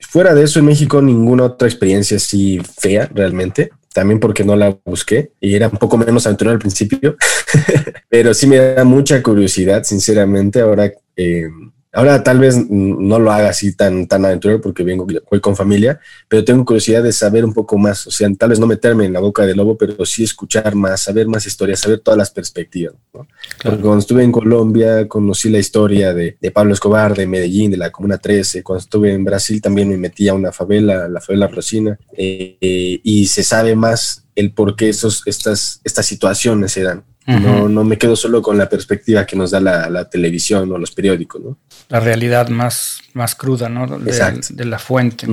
fuera 0.00 0.34
de 0.34 0.44
eso, 0.44 0.58
en 0.58 0.66
México 0.66 1.00
ninguna 1.00 1.44
otra 1.44 1.68
experiencia 1.68 2.16
así 2.16 2.60
fea 2.78 3.08
realmente. 3.12 3.70
También 3.94 4.20
porque 4.20 4.42
no 4.42 4.56
la 4.56 4.78
busqué 4.84 5.32
y 5.38 5.54
era 5.54 5.68
un 5.68 5.76
poco 5.78 5.98
menos 5.98 6.26
aventurero 6.26 6.52
al 6.52 6.58
principio, 6.58 7.14
pero 8.08 8.32
sí 8.32 8.46
me 8.46 8.56
da 8.56 8.84
mucha 8.84 9.22
curiosidad, 9.22 9.84
sinceramente, 9.84 10.60
ahora 10.60 10.90
eh, 11.14 11.46
Ahora 11.94 12.22
tal 12.22 12.38
vez 12.38 12.56
no 12.70 13.18
lo 13.18 13.30
haga 13.30 13.50
así 13.50 13.76
tan, 13.76 14.06
tan 14.06 14.24
aventurero 14.24 14.62
porque 14.62 14.82
vengo, 14.82 15.06
voy 15.30 15.40
con 15.40 15.54
familia, 15.54 16.00
pero 16.26 16.42
tengo 16.42 16.64
curiosidad 16.64 17.02
de 17.02 17.12
saber 17.12 17.44
un 17.44 17.52
poco 17.52 17.76
más, 17.76 18.06
o 18.06 18.10
sea, 18.10 18.30
tal 18.38 18.48
vez 18.48 18.58
no 18.58 18.66
meterme 18.66 19.04
en 19.04 19.12
la 19.12 19.20
boca 19.20 19.44
del 19.44 19.58
lobo, 19.58 19.76
pero 19.76 20.06
sí 20.06 20.24
escuchar 20.24 20.74
más, 20.74 21.02
saber 21.02 21.26
más 21.26 21.46
historias, 21.46 21.80
saber 21.80 22.00
todas 22.00 22.16
las 22.16 22.30
perspectivas. 22.30 22.94
Porque 23.12 23.82
cuando 23.82 23.98
estuve 23.98 24.24
en 24.24 24.32
Colombia 24.32 25.06
conocí 25.06 25.50
la 25.50 25.58
historia 25.58 26.14
de, 26.14 26.38
Pablo 26.50 26.72
Escobar, 26.72 27.14
de 27.14 27.26
Medellín, 27.26 27.70
de 27.70 27.76
la 27.76 27.90
Comuna 27.90 28.16
13, 28.16 28.62
cuando 28.62 28.80
estuve 28.80 29.12
en 29.12 29.24
Brasil 29.24 29.60
también 29.60 29.90
me 29.90 29.98
metí 29.98 30.28
a 30.28 30.34
una 30.34 30.50
favela, 30.50 31.08
la 31.08 31.20
favela 31.20 31.46
Rosina, 31.46 31.98
eh, 32.16 33.00
y 33.02 33.26
se 33.26 33.42
sabe 33.42 33.76
más 33.76 34.24
el 34.34 34.54
por 34.54 34.76
qué 34.76 34.88
esos, 34.88 35.22
estas, 35.26 35.82
estas 35.84 36.06
situaciones 36.06 36.72
se 36.72 36.84
dan 36.84 37.04
no, 37.26 37.68
no 37.68 37.84
me 37.84 37.98
quedo 37.98 38.16
solo 38.16 38.42
con 38.42 38.58
la 38.58 38.68
perspectiva 38.68 39.24
que 39.24 39.36
nos 39.36 39.50
da 39.50 39.60
la, 39.60 40.08
televisión 40.08 40.70
o 40.72 40.78
los 40.78 40.90
periódicos, 40.90 41.42
¿no? 41.42 41.58
La 41.88 42.00
realidad 42.00 42.48
más, 42.48 43.00
más 43.14 43.34
cruda, 43.34 43.68
¿no? 43.68 43.86
De, 43.86 44.64
la 44.64 44.78
fuente. 44.78 45.26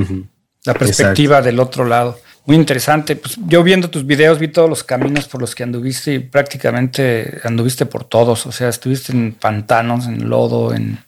La 0.65 0.73
perspectiva 0.73 1.41
del 1.41 1.59
otro 1.59 1.85
lado. 1.85 2.19
Muy 2.45 2.55
interesante. 2.55 3.15
Pues 3.15 3.37
yo 3.47 3.63
viendo 3.63 3.89
tus 3.89 4.05
videos 4.05 4.39
vi 4.39 4.47
todos 4.47 4.69
los 4.69 4.83
caminos 4.83 5.27
por 5.27 5.41
los 5.41 5.53
que 5.53 5.63
anduviste 5.63 6.13
y 6.15 6.19
prácticamente 6.19 7.39
anduviste 7.43 7.85
por 7.85 8.05
todos. 8.05 8.45
O 8.45 8.51
sea, 8.51 8.69
estuviste 8.69 9.11
en 9.11 9.33
pantanos, 9.33 10.07
en 10.07 10.29
lodo, 10.29 10.73
en 10.73 10.99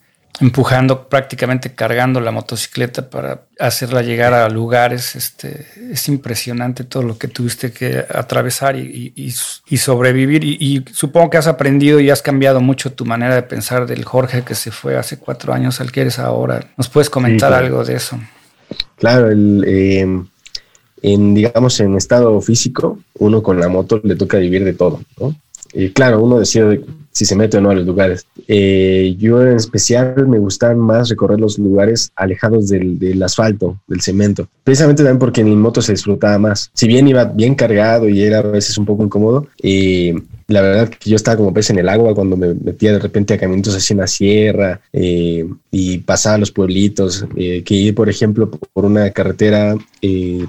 empujando, 0.41 1.07
prácticamente 1.07 1.73
cargando 1.73 2.19
la 2.19 2.31
motocicleta 2.31 3.09
para 3.09 3.43
hacerla 3.59 4.01
llegar 4.01 4.33
a 4.33 4.49
lugares. 4.49 5.15
Este, 5.15 5.67
es 5.91 6.07
impresionante 6.09 6.83
todo 6.83 7.03
lo 7.03 7.17
que 7.17 7.27
tuviste 7.27 7.71
que 7.71 8.05
atravesar 8.09 8.75
y, 8.75 9.31
sobrevivir. 9.77 10.43
Y, 10.43 10.83
supongo 10.91 11.29
que 11.29 11.37
has 11.37 11.47
aprendido 11.47 11.99
y 11.99 12.09
has 12.09 12.21
cambiado 12.21 12.59
mucho 12.59 12.91
tu 12.91 13.05
manera 13.05 13.35
de 13.35 13.43
pensar 13.43 13.85
del 13.85 14.03
Jorge 14.03 14.43
que 14.43 14.55
se 14.55 14.71
fue 14.71 14.97
hace 14.97 15.19
cuatro 15.19 15.53
años 15.53 15.79
al 15.79 15.91
que 15.91 16.01
eres 16.01 16.19
ahora. 16.19 16.65
¿Nos 16.75 16.89
puedes 16.89 17.09
comentar 17.09 17.53
algo 17.53 17.85
de 17.85 17.95
eso? 17.95 18.19
Claro, 18.97 19.29
el, 19.29 19.63
eh, 19.67 20.07
en, 21.01 21.33
digamos, 21.33 21.79
en 21.79 21.95
estado 21.95 22.39
físico, 22.41 22.99
uno 23.19 23.41
con 23.43 23.59
la 23.59 23.67
moto 23.67 24.01
le 24.03 24.15
toca 24.15 24.37
vivir 24.37 24.63
de 24.63 24.73
todo, 24.73 25.01
¿no? 25.19 25.35
Claro, 25.93 26.21
uno 26.23 26.39
decide 26.39 26.83
si 27.11 27.25
se 27.25 27.35
mete 27.35 27.57
o 27.57 27.61
no 27.61 27.69
a 27.69 27.75
los 27.75 27.85
lugares. 27.85 28.25
Eh, 28.47 29.15
yo 29.17 29.41
en 29.45 29.57
especial 29.57 30.27
me 30.27 30.39
gustan 30.39 30.79
más 30.79 31.09
recorrer 31.09 31.39
los 31.39 31.59
lugares 31.59 32.11
alejados 32.15 32.69
del, 32.69 33.21
asfalto, 33.21 33.79
del 33.87 34.01
cemento, 34.01 34.47
precisamente 34.63 35.03
también 35.03 35.19
porque 35.19 35.41
en 35.41 35.49
mi 35.49 35.55
moto 35.55 35.81
se 35.81 35.91
disfrutaba 35.91 36.37
más. 36.39 36.71
Si 36.73 36.87
bien 36.87 37.07
iba 37.07 37.25
bien 37.25 37.55
cargado 37.55 38.07
y 38.07 38.21
era 38.21 38.39
a 38.39 38.43
veces 38.43 38.77
un 38.77 38.85
poco 38.85 39.03
incómodo, 39.03 39.47
eh, 39.61 40.15
la 40.51 40.61
verdad 40.61 40.89
que 40.89 41.09
yo 41.09 41.15
estaba 41.15 41.37
como 41.37 41.53
pez 41.53 41.69
en 41.69 41.79
el 41.79 41.89
agua 41.89 42.13
cuando 42.13 42.37
me 42.37 42.53
metía 42.53 42.93
de 42.93 42.99
repente 42.99 43.33
a 43.33 43.37
caminitos 43.37 43.75
así 43.75 43.93
en 43.93 43.99
la 43.99 44.07
sierra 44.07 44.81
eh, 44.93 45.47
y 45.71 45.97
pasaba 45.99 46.37
los 46.37 46.51
pueblitos, 46.51 47.25
que 47.35 47.73
ir, 47.73 47.95
por 47.95 48.09
ejemplo, 48.09 48.49
por 48.49 48.85
una 48.85 49.09
carretera 49.11 49.75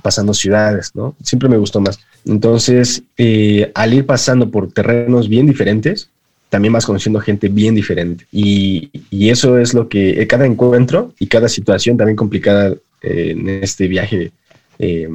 pasando 0.03 0.35
ciudades, 0.35 0.93
¿no? 0.95 1.15
Siempre 1.23 1.49
me 1.49 1.57
gustó 1.57 1.81
más. 1.81 1.99
Entonces, 2.25 3.03
al 3.75 3.95
ir 3.95 4.07
pasando 4.07 4.51
por 4.51 4.73
terrenos 4.73 5.29
bien 5.29 5.47
diferentes, 5.47 6.09
también 6.53 6.75
vas 6.75 6.85
conociendo 6.85 7.19
gente 7.19 7.49
bien 7.49 7.75
diferente. 7.75 8.27
Y, 8.31 8.91
y 9.09 9.31
eso 9.31 9.57
es 9.57 9.73
lo 9.73 9.89
que 9.89 10.21
eh, 10.21 10.27
cada 10.27 10.45
encuentro 10.45 11.15
y 11.19 11.27
cada 11.27 11.49
situación 11.49 11.97
también 11.97 12.15
complicada 12.15 12.75
eh, 13.01 13.31
en 13.31 13.49
este 13.49 13.89
viaje 13.89 14.33
eh, 14.79 15.09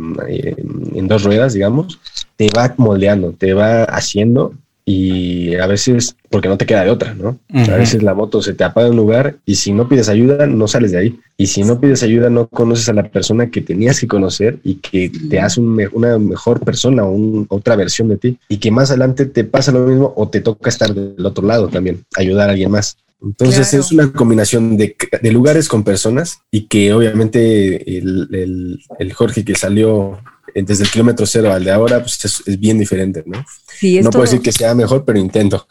en 0.95 1.07
dos 1.07 1.23
ruedas, 1.23 1.53
digamos, 1.53 1.99
te 2.37 2.47
va 2.57 2.73
moldeando, 2.77 3.33
te 3.33 3.53
va 3.53 3.83
haciendo 3.83 4.55
y 4.89 5.53
a 5.55 5.67
veces, 5.67 6.15
porque 6.29 6.47
no 6.47 6.57
te 6.57 6.65
queda 6.65 6.85
de 6.85 6.91
otra, 6.91 7.13
¿no? 7.13 7.37
A 7.53 7.75
veces 7.75 8.03
la 8.03 8.13
moto 8.13 8.41
se 8.41 8.53
te 8.53 8.63
apaga 8.63 8.87
en 8.87 8.93
un 8.93 8.97
lugar 8.97 9.35
y 9.45 9.55
si 9.55 9.73
no 9.73 9.89
pides 9.89 10.07
ayuda, 10.07 10.47
no 10.47 10.65
sales 10.69 10.93
de 10.93 10.97
ahí. 10.97 11.19
Y 11.35 11.47
si 11.47 11.63
no 11.63 11.81
pides 11.81 12.03
ayuda, 12.03 12.29
no 12.29 12.47
conoces 12.47 12.87
a 12.87 12.93
la 12.93 13.03
persona 13.09 13.51
que 13.51 13.59
tenías 13.59 13.99
que 13.99 14.07
conocer 14.07 14.59
y 14.63 14.75
que 14.75 15.11
te 15.29 15.41
hace 15.41 15.59
una 15.59 16.17
mejor 16.17 16.61
persona 16.61 17.03
o 17.03 17.45
otra 17.49 17.75
versión 17.75 18.07
de 18.07 18.15
ti. 18.15 18.39
Y 18.47 18.59
que 18.59 18.71
más 18.71 18.89
adelante 18.89 19.25
te 19.25 19.43
pasa 19.43 19.73
lo 19.73 19.81
mismo 19.81 20.13
o 20.15 20.29
te 20.29 20.39
toca 20.39 20.69
estar 20.69 20.95
del 20.95 21.25
otro 21.25 21.45
lado 21.45 21.67
también, 21.67 22.05
ayudar 22.15 22.47
a 22.47 22.53
alguien 22.53 22.71
más. 22.71 22.95
Entonces 23.21 23.73
es 23.73 23.91
una 23.91 24.13
combinación 24.13 24.77
de, 24.77 24.95
lugares 25.33 25.67
con 25.67 25.83
personas 25.83 26.39
y 26.49 26.61
que 26.67 26.93
obviamente 26.93 27.97
el, 27.97 28.79
el 28.99 29.13
Jorge 29.13 29.43
que 29.43 29.55
salió 29.55 30.17
desde 30.65 30.83
el 30.83 30.89
kilómetro 30.89 31.25
cero 31.25 31.51
al 31.53 31.63
de 31.63 31.71
ahora, 31.71 31.99
pues 31.99 32.23
es, 32.23 32.59
bien 32.59 32.79
diferente, 32.79 33.23
¿no? 33.25 33.43
Sí, 33.79 33.99
no 34.01 34.09
puedo 34.09 34.23
decir 34.23 34.41
que 34.41 34.51
sea 34.51 34.73
mejor, 34.73 35.05
pero 35.05 35.19
intento. 35.19 35.67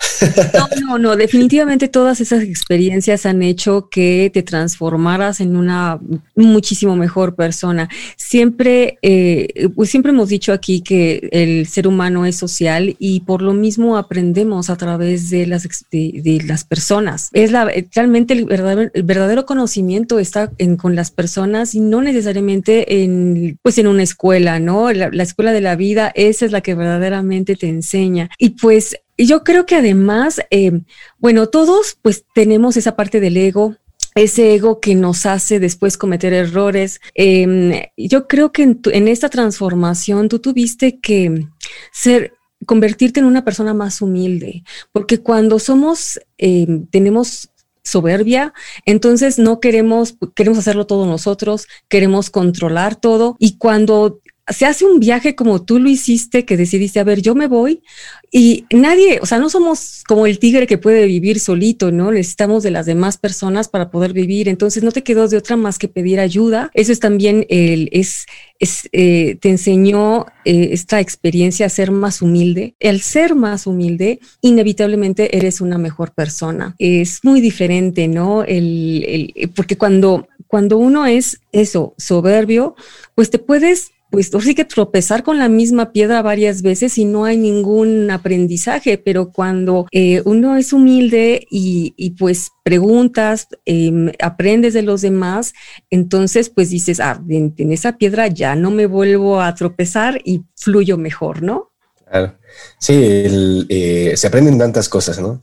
No, 0.55 0.69
no, 0.81 0.99
no, 0.99 1.17
definitivamente 1.17 1.89
todas 1.89 2.21
esas 2.21 2.43
experiencias 2.43 3.27
han 3.27 3.43
hecho 3.43 3.89
que 3.91 4.31
te 4.33 4.45
transformaras 4.45 5.41
en 5.41 5.57
una 5.57 5.99
muchísimo 6.37 6.95
mejor 6.95 7.35
persona. 7.35 7.89
Siempre, 8.17 8.99
eh, 9.03 9.69
pues 9.75 9.91
siempre 9.91 10.13
hemos 10.13 10.29
dicho 10.29 10.53
aquí 10.53 10.83
que 10.83 11.29
el 11.33 11.67
ser 11.67 11.89
humano 11.89 12.27
es 12.27 12.37
social 12.37 12.95
y 13.01 13.21
por 13.21 13.43
lo 13.43 13.55
mismo 13.55 13.97
aprendemos 13.97 14.71
a 14.71 14.77
través 14.77 15.29
de 15.31 15.47
las, 15.47 15.67
de, 15.91 16.43
las 16.47 16.63
personas. 16.63 17.31
Es 17.33 17.51
la, 17.51 17.69
realmente 17.93 18.35
el 18.35 18.45
verdadero, 18.45 18.91
el 18.95 19.03
verdadero 19.03 19.47
conocimiento 19.47 20.21
está 20.21 20.53
en, 20.59 20.77
con 20.77 20.95
las 20.95 21.11
personas 21.11 21.75
y 21.75 21.81
no 21.81 22.03
necesariamente 22.03 23.03
en, 23.03 23.59
pues 23.63 23.79
en 23.79 23.89
una 23.89 24.05
escuela, 24.05 24.61
¿no? 24.61 24.93
La, 24.93 25.11
escuela 25.25 25.51
de 25.51 25.61
la 25.61 25.75
vida, 25.75 26.13
esa 26.15 26.47
es 26.47 26.53
la 26.53 26.61
que 26.61 26.77
verdaderamente 26.77 27.57
te 27.57 27.69
enseña. 27.69 27.96
Y 28.39 28.51
pues 28.51 28.97
yo 29.19 29.45
creo 29.45 29.67
que 29.67 29.77
además, 29.77 30.41
eh, 30.51 30.81
bueno, 31.19 31.49
todos 31.49 31.99
pues 32.03 32.25
tenemos 32.35 32.77
esa 32.77 32.97
parte 32.97 33.21
del 33.21 33.37
ego, 33.37 33.77
ese 34.15 34.55
ego 34.55 34.81
que 34.81 34.95
nos 34.95 35.27
hace 35.27 35.61
después 35.61 35.99
cometer 35.99 36.33
errores. 36.33 37.01
Em, 37.15 37.73
yo 37.97 38.27
creo 38.27 38.53
que 38.53 38.63
en, 38.63 39.09
esta 39.09 39.29
transformación 39.29 40.29
tú 40.29 40.39
tuviste 40.39 40.99
que 41.01 41.47
ser 41.93 42.33
convertirte 42.65 43.21
en 43.21 43.27
una 43.27 43.45
persona 43.45 43.75
más 43.75 44.01
humilde, 44.01 44.65
porque 44.93 45.19
cuando 45.19 45.59
somos, 45.59 46.19
em, 46.39 46.87
tenemos 46.87 47.51
soberbia, 47.85 48.53
entonces 48.85 49.39
no 49.39 49.61
queremos, 49.61 50.17
queremos 50.35 50.59
hacerlo 50.59 50.87
todo 50.87 51.07
nosotros, 51.07 51.69
queremos 51.89 52.31
controlar 52.31 52.97
todo 52.97 53.37
y 53.39 53.59
cuando 53.59 54.21
se 54.49 54.67
hace 54.67 54.85
un 54.85 55.01
viaje 55.01 55.35
como 55.35 55.63
tú 55.63 55.79
lo 55.79 55.89
hiciste, 55.89 56.45
que 56.45 56.57
decidiste, 56.57 57.01
a 57.01 57.05
ver, 57.05 57.21
yo 57.21 57.35
me 57.35 57.49
voy 57.49 57.83
y 58.31 58.65
nadie, 58.71 59.19
o 59.23 59.27
sea, 59.27 59.39
no 59.39 59.49
somos 59.49 60.03
como 60.07 60.27
el 60.27 60.39
tigre 60.39 60.67
que 60.67 60.79
puede 60.79 61.07
vivir 61.07 61.41
solito, 61.41 61.91
¿no? 61.91 62.11
Necesitamos 62.11 62.63
de 62.63 62.71
las 62.71 62.87
demás 62.87 63.19
personas 63.19 63.69
para 63.69 63.91
poder 63.91 64.13
vivir. 64.13 64.49
Entonces 64.49 64.83
no 64.83 64.93
te 64.93 65.03
quedó 65.03 65.29
de 65.29 65.37
otra 65.37 65.57
más 65.57 65.79
que 65.79 65.89
pedir 65.89 66.21
ayuda. 66.21 66.71
Eso 66.75 66.93
es 66.93 67.01
también, 67.01 67.47
el, 67.49 67.89
es, 67.93 68.27
es 68.59 68.89
eh, 68.93 69.37
te 69.41 69.49
enseñó 69.49 70.27
eh, 70.45 70.71
esta 70.73 71.01
experiencia 71.01 71.67
a 71.67 71.71
ser 71.71 71.91
más 71.93 72.21
humilde. 72.21 72.75
El 72.79 73.01
ser 73.01 73.35
más 73.35 73.67
humilde, 73.67 74.21
inevitablemente 74.43 75.37
eres 75.37 75.61
una 75.61 75.79
mejor 75.79 76.13
persona. 76.13 76.75
Es 76.79 77.25
muy 77.25 77.41
diferente, 77.41 78.07
¿no? 78.09 78.43
El, 78.43 79.33
el, 79.35 79.51
porque 79.51 79.79
cuando, 79.79 80.29
cuando 80.47 80.79
uno 80.79 81.07
es 81.07 81.41
eso, 81.53 81.95
soberbio, 81.97 82.75
pues 83.15 83.31
te 83.31 83.39
puedes 83.39 83.93
pues 84.17 84.45
sí 84.45 84.55
que 84.55 84.65
tropezar 84.65 85.23
con 85.23 85.39
la 85.39 85.51
misma 85.51 85.93
piedra 85.93 86.23
varias 86.23 86.63
veces 86.63 86.97
y 86.97 87.05
no 87.05 87.27
hay 87.27 87.37
ningún 87.37 88.11
aprendizaje, 88.11 88.97
pero 88.97 89.31
cuando 89.31 89.87
eh, 89.93 90.23
uno 90.25 90.57
es 90.57 90.73
humilde 90.73 91.47
y, 91.51 92.15
pues 92.19 92.53
preguntas, 92.63 93.49
em, 93.67 94.11
aprendes 94.23 94.73
de 94.73 94.81
los 94.81 95.03
demás, 95.03 95.53
entonces 95.91 96.49
pues 96.49 96.71
dices, 96.71 96.99
ah, 96.99 97.23
en, 97.29 97.53
esa 97.73 97.99
piedra 97.99 98.29
ya 98.29 98.57
no 98.57 98.71
me 98.71 98.87
vuelvo 98.87 99.43
a 99.43 99.55
tropezar 99.55 100.21
y 100.25 100.45
fluyo 100.55 100.97
mejor, 100.97 101.43
¿no? 101.43 101.73
Claro. 102.09 102.39
Sí, 102.79 102.95
eh, 102.99 104.15
se 104.17 104.27
aprenden 104.27 104.59
tantas 104.59 104.89
cosas, 104.89 105.21
¿no? 105.21 105.41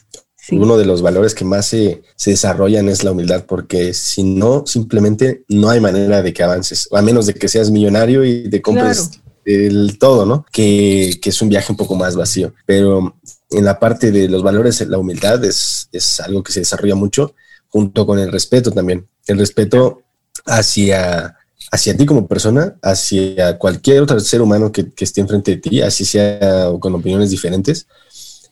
Uno 0.51 0.77
de 0.77 0.85
los 0.85 1.01
valores 1.01 1.33
que 1.33 1.45
más 1.45 1.67
se, 1.67 2.01
desarrollan 2.25 2.89
es 2.89 3.03
la 3.03 3.11
humildad, 3.11 3.45
porque 3.45 3.93
si 3.93 4.23
no, 4.23 4.63
simplemente 4.65 5.45
no 5.47 5.69
hay 5.69 5.79
manera 5.79 6.21
de 6.21 6.33
que 6.33 6.43
avances, 6.43 6.89
a 6.91 7.01
menos 7.01 7.25
de 7.25 7.33
que 7.33 7.47
seas 7.47 7.71
millonario 7.71 8.25
y 8.25 8.49
te 8.49 8.61
compres 8.61 9.11
el 9.45 9.97
todo, 9.97 10.25
¿no? 10.25 10.45
Que, 10.51 11.19
es 11.23 11.41
un 11.41 11.49
viaje 11.49 11.71
un 11.71 11.77
poco 11.77 11.95
más 11.95 12.15
vacío. 12.15 12.53
Pero 12.65 13.15
en 13.51 13.65
la 13.65 13.79
parte 13.79 14.11
de 14.11 14.27
los 14.27 14.43
valores, 14.43 14.81
la 14.87 14.97
humildad 14.97 15.43
es, 15.45 15.87
es 15.91 16.19
algo 16.19 16.43
que 16.43 16.51
se 16.51 16.59
desarrolla 16.59 16.95
mucho, 16.95 17.35
junto 17.69 18.05
con 18.05 18.19
el 18.19 18.31
respeto 18.31 18.71
también. 18.71 19.07
El 19.27 19.39
respeto 19.39 20.01
hacia, 20.45 21.37
hacia 21.71 21.95
ti 21.95 22.05
como 22.05 22.27
persona, 22.27 22.75
hacia 22.81 23.57
cualquier 23.57 24.01
otro 24.01 24.19
ser 24.19 24.41
humano 24.41 24.71
que, 24.71 24.91
que 24.91 25.05
esté 25.05 25.21
enfrente 25.21 25.51
de 25.51 25.57
ti, 25.57 25.81
así 25.81 26.03
sea 26.03 26.69
con 26.79 26.95
opiniones 26.95 27.29
diferentes 27.29 27.87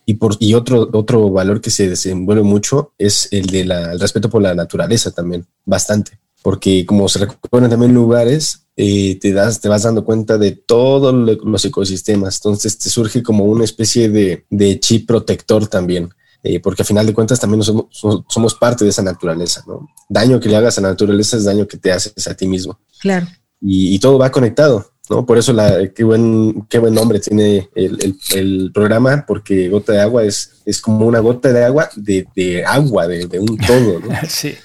Y, 0.06 0.16
por, 0.16 0.36
y 0.40 0.54
otro, 0.54 0.90
otro 0.94 1.30
valor 1.30 1.62
que 1.62 1.70
se 1.70 1.90
desenvuelve 1.90 2.44
mucho 2.44 2.94
es 2.98 3.28
el 3.32 3.48
del 3.48 4.00
respeto 4.00 4.30
por 4.30 4.42
la 4.42 4.56
naturaleza 4.56 5.12
también, 5.12 5.46
bastante. 5.66 6.20
Porque 6.42 6.86
como 6.86 7.08
se 7.08 7.20
recorren 7.20 7.70
también 7.70 7.94
lugares, 7.94 8.66
eh, 8.76 9.20
te, 9.20 9.32
das, 9.32 9.62
te 9.62 9.70
vas 9.70 9.84
dando 9.84 10.04
cuenta 10.04 10.38
de 10.38 10.52
todos 10.54 11.14
los 11.14 11.66
ecosistemas. 11.66 12.38
Entonces 12.38 12.78
te 12.78 12.90
surge 12.90 13.22
como 13.22 13.46
una 13.46 13.64
especie 13.64 14.10
de, 14.10 14.46
de 14.50 14.80
chip 14.80 15.08
protector 15.08 15.68
también. 15.68 16.10
Eh, 16.44 16.60
porque 16.60 16.82
a 16.82 16.86
final 16.86 17.06
de 17.06 17.14
cuentas 17.14 17.40
también 17.40 17.62
somos, 17.62 17.86
somos 18.28 18.56
parte 18.56 18.84
de 18.84 18.90
esa 18.90 19.04
naturaleza, 19.04 19.64
¿no? 19.68 19.88
Daño 20.10 20.40
que 20.40 20.50
le 20.50 20.56
hagas 20.56 20.78
a 20.78 20.82
la 20.82 20.90
naturaleza 20.90 21.38
es 21.38 21.44
daño 21.44 21.68
que 21.68 21.78
te 21.78 21.92
haces 21.92 22.28
a 22.28 22.34
ti 22.34 22.48
mismo. 22.48 22.80
Claro. 23.00 23.28
Y, 23.60 23.94
y 23.94 24.00
todo 24.00 24.18
va 24.18 24.32
conectado. 24.32 24.91
¿No? 25.12 25.26
Por 25.26 25.38
eso 25.38 25.52
la, 25.52 25.90
qué, 25.94 26.04
buen, 26.06 26.66
qué 26.70 26.80
buen 26.80 26.96
nombre 26.96 27.20
tiene 27.20 27.70
el, 27.76 28.18
el, 28.34 28.72
programa, 28.74 29.26
porque 29.28 29.68
gota 29.68 29.92
de 29.92 30.02
agua 30.02 30.24
es, 30.24 30.62
es 30.66 30.80
como 30.80 31.06
una 31.06 31.20
gota 31.20 31.52
de 31.52 31.66
agua 31.66 31.90
de, 31.96 32.26
de 32.34 32.66
agua, 32.66 33.08
de, 33.08 33.28
de, 33.28 33.40
un 33.40 33.58
todo, 33.58 34.00
¿no? 34.00 34.10
sí. 34.28 34.56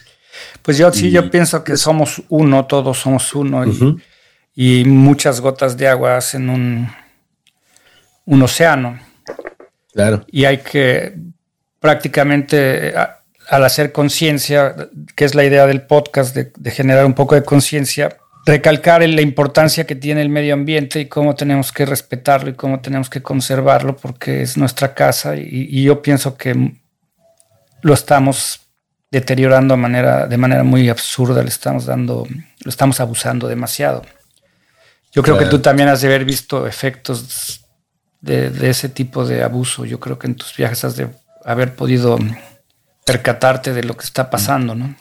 Pues 0.63 0.79
yo 0.79 0.93
sí, 0.93 1.11
yo 1.11 1.31
pienso 1.31 1.65
que 1.65 1.77
somos 1.77 2.23
uno, 2.29 2.67
todos 2.67 2.99
somos 2.99 3.35
uno, 3.35 3.67
y, 3.67 3.97
y, 4.55 4.85
muchas 4.85 5.41
gotas 5.41 5.77
de 5.77 5.89
agua 5.89 6.17
hacen 6.17 6.49
un, 6.49 6.89
un 8.25 8.43
océano. 8.43 8.99
Claro. 9.93 10.25
Y 10.29 10.45
hay 10.45 10.59
que 10.59 11.15
prácticamente 11.81 12.95
al 13.49 13.65
hacer 13.65 13.93
conciencia, 13.93 14.89
que 15.15 15.25
es 15.25 15.35
la 15.35 15.45
idea 15.45 15.67
del 15.67 15.83
podcast, 15.83 16.35
de, 16.35 16.53
de 16.57 16.71
generar 16.71 17.07
un 17.07 17.15
poco 17.15 17.35
de 17.35 17.45
conciencia, 17.45 18.17
recalcar 18.47 19.07
la 19.07 19.23
importancia 19.23 19.87
que 19.87 19.97
tiene 19.97 20.23
el 20.23 20.29
medio 20.29 20.55
ambiente 20.55 21.01
y 21.01 21.07
cómo 21.07 21.35
tenemos 21.35 21.73
que 21.73 21.85
respetarlo 21.85 22.49
y 22.49 22.55
cómo 22.55 22.81
tenemos 22.81 23.11
que 23.11 23.21
conservarlo 23.21 23.97
porque 23.97 24.41
es 24.43 24.57
nuestra 24.57 24.95
casa 24.95 25.35
y, 25.37 25.83
yo 25.83 26.01
pienso 26.01 26.37
que 26.37 26.75
lo 27.83 27.93
estamos 27.93 28.61
deteriorando 29.11 29.75
de 29.75 29.81
manera, 29.81 30.27
de 30.29 30.37
manera 30.37 30.63
muy 30.63 30.89
absurda, 30.89 31.43
le 31.43 31.49
estamos 31.49 31.87
dando, 31.87 32.25
lo 32.65 32.71
estamos 32.71 33.01
abusando 33.01 33.49
demasiado. 33.49 34.03
Yo 35.11 35.23
creo 35.23 35.39
que 35.39 35.47
tú 35.47 35.59
también 35.59 35.89
has 35.89 36.03
de 36.03 36.09
haber 36.09 36.25
visto 36.25 36.69
efectos 36.69 37.65
de, 38.21 38.51
de, 38.51 38.71
ese 38.71 38.89
tipo 38.89 39.25
de 39.25 39.43
abuso. 39.43 39.85
Yo 39.85 39.99
creo 39.99 40.19
que 40.19 40.27
en 40.27 40.37
tus 40.37 40.55
viajes 40.57 40.85
has 40.85 40.97
de 40.97 41.09
haber 41.45 41.75
podido 41.75 42.19
percatarte 43.05 43.73
de 43.73 43.83
lo 43.83 43.97
que 43.97 44.05
está 44.05 44.31
pasando, 44.31 44.75
¿no? 44.75 44.95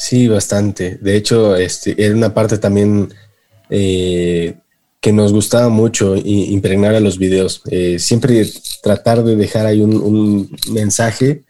Sí, 0.00 0.28
bastante. 0.28 0.96
De 1.02 1.14
hecho, 1.14 1.54
este, 1.56 1.94
era 2.02 2.14
una 2.14 2.32
parte 2.32 2.56
también 2.56 3.12
eh, 3.68 4.54
que 4.98 5.12
nos 5.12 5.30
gustaba 5.30 5.68
mucho 5.68 6.16
impregnar 6.16 6.94
a 6.94 7.00
los 7.00 7.18
videos. 7.18 7.60
Eh, 7.70 7.98
siempre 7.98 8.46
tratar 8.82 9.22
de 9.22 9.36
dejar 9.36 9.66
ahí 9.66 9.82
un, 9.82 10.50
mensaje 10.72 11.44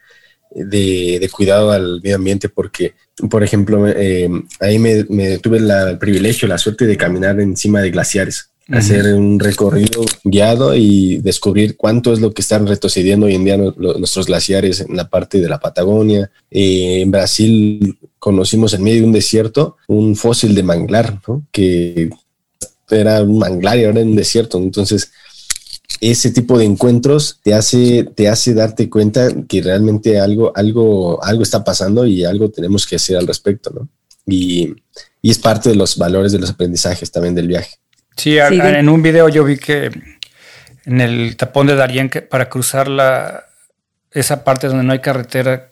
de, 0.53 1.29
cuidado 1.31 1.71
al 1.71 2.01
medio 2.03 2.17
ambiente 2.17 2.49
porque, 2.49 2.93
por 3.29 3.41
ejemplo, 3.41 3.87
eh, 3.87 4.29
ahí 4.59 4.79
me, 4.79 5.05
tuve 5.37 5.59
el 5.59 5.97
privilegio, 5.97 6.45
la 6.45 6.57
suerte 6.57 6.85
de 6.85 6.97
caminar 6.97 7.39
encima 7.39 7.79
de 7.79 7.91
glaciares 7.91 8.50
hacer 8.71 9.13
un 9.13 9.39
recorrido 9.39 10.03
guiado 10.23 10.75
y 10.75 11.17
descubrir 11.17 11.77
cuánto 11.77 12.13
es 12.13 12.19
lo 12.19 12.33
que 12.33 12.41
están 12.41 12.67
retrocediendo 12.67 13.25
hoy 13.25 13.35
en 13.35 13.43
día 13.43 13.57
nuestros 13.57 14.27
glaciares 14.27 14.81
en 14.81 14.95
la 14.95 15.09
parte 15.09 15.39
de 15.39 15.49
la 15.49 15.59
Patagonia. 15.59 16.31
Eh, 16.49 17.01
en 17.01 17.11
Brasil 17.11 17.97
conocimos 18.19 18.73
en 18.73 18.83
medio 18.83 19.01
de 19.01 19.07
un 19.07 19.13
desierto 19.13 19.77
un 19.87 20.15
fósil 20.15 20.55
de 20.55 20.63
manglar, 20.63 21.19
que 21.51 22.09
era 22.89 23.21
un 23.23 23.39
manglar 23.39 23.77
y 23.79 23.85
ahora 23.85 24.01
en 24.01 24.09
un 24.09 24.15
desierto. 24.15 24.57
Entonces, 24.57 25.11
ese 25.99 26.31
tipo 26.31 26.57
de 26.57 26.65
encuentros 26.65 27.39
te 27.43 27.53
hace, 27.53 28.03
te 28.03 28.27
hace 28.27 28.53
darte 28.53 28.89
cuenta 28.89 29.29
que 29.47 29.61
realmente 29.61 30.19
algo, 30.19 30.51
algo, 30.55 31.23
algo 31.23 31.43
está 31.43 31.63
pasando 31.63 32.05
y 32.05 32.23
algo 32.23 32.49
tenemos 32.49 32.87
que 32.87 32.95
hacer 32.95 33.17
al 33.17 33.27
respecto, 33.27 33.69
¿no? 33.71 33.89
Y, 34.25 34.73
y 35.21 35.29
es 35.29 35.39
parte 35.39 35.69
de 35.69 35.75
los 35.75 35.97
valores 35.97 36.31
de 36.31 36.39
los 36.39 36.49
aprendizajes 36.49 37.11
también 37.11 37.35
del 37.35 37.47
viaje. 37.47 37.71
Sí, 38.17 38.37
en 38.37 38.89
un 38.89 39.01
video 39.01 39.29
yo 39.29 39.43
vi 39.43 39.57
que 39.57 39.89
en 40.85 41.01
el 41.01 41.35
tapón 41.37 41.67
de 41.67 41.75
Darien, 41.75 42.09
que 42.09 42.21
para 42.21 42.49
cruzar 42.49 42.87
la, 42.87 43.45
esa 44.11 44.43
parte 44.43 44.67
donde 44.67 44.83
no 44.83 44.93
hay 44.93 44.99
carretera, 44.99 45.71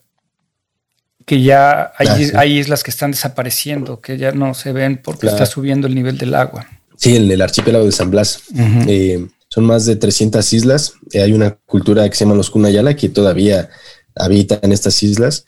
que 1.25 1.41
ya 1.41 1.91
hay, 1.97 2.08
ah, 2.08 2.39
hay, 2.39 2.58
islas 2.58 2.84
que 2.84 2.91
están 2.91 3.12
desapareciendo, 3.12 4.02
que 4.02 4.17
ya 4.17 4.32
no 4.32 4.54
se 4.54 4.71
ven 4.71 4.99
porque 5.04 5.28
está 5.28 5.45
subiendo 5.45 5.88
el 5.88 5.95
nivel 5.95 6.17
del 6.17 6.34
agua. 6.34 6.67
Sí, 6.95 7.15
el, 7.15 7.32
el 7.32 7.41
archipiélago 7.41 7.86
de 7.86 7.91
San 7.91 8.10
Blas. 8.10 8.41
Eh, 8.88 9.28
son 9.47 9.65
más 9.65 9.86
de 9.86 9.95
300 9.95 10.54
islas. 10.54 10.93
Eh, 11.12 11.21
hay 11.21 11.34
una 11.34 11.52
cultura 11.65 12.08
que 12.10 12.15
se 12.15 12.25
llama 12.25 12.36
los 12.36 12.49
Kunayala 12.49 12.95
que 12.95 13.10
todavía 13.10 13.69
habita 14.15 14.60
en 14.62 14.71
estas 14.71 15.02
islas 15.04 15.45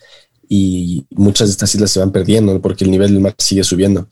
y 0.47 1.05
muchas 1.09 1.47
de 1.47 1.53
estas 1.53 1.73
islas 1.75 1.91
se 1.91 1.99
van 1.99 2.11
perdiendo 2.11 2.61
porque 2.61 2.83
el 2.83 2.91
nivel 2.91 3.13
del 3.13 3.21
mar 3.21 3.35
sigue 3.37 3.63
subiendo. 3.63 4.07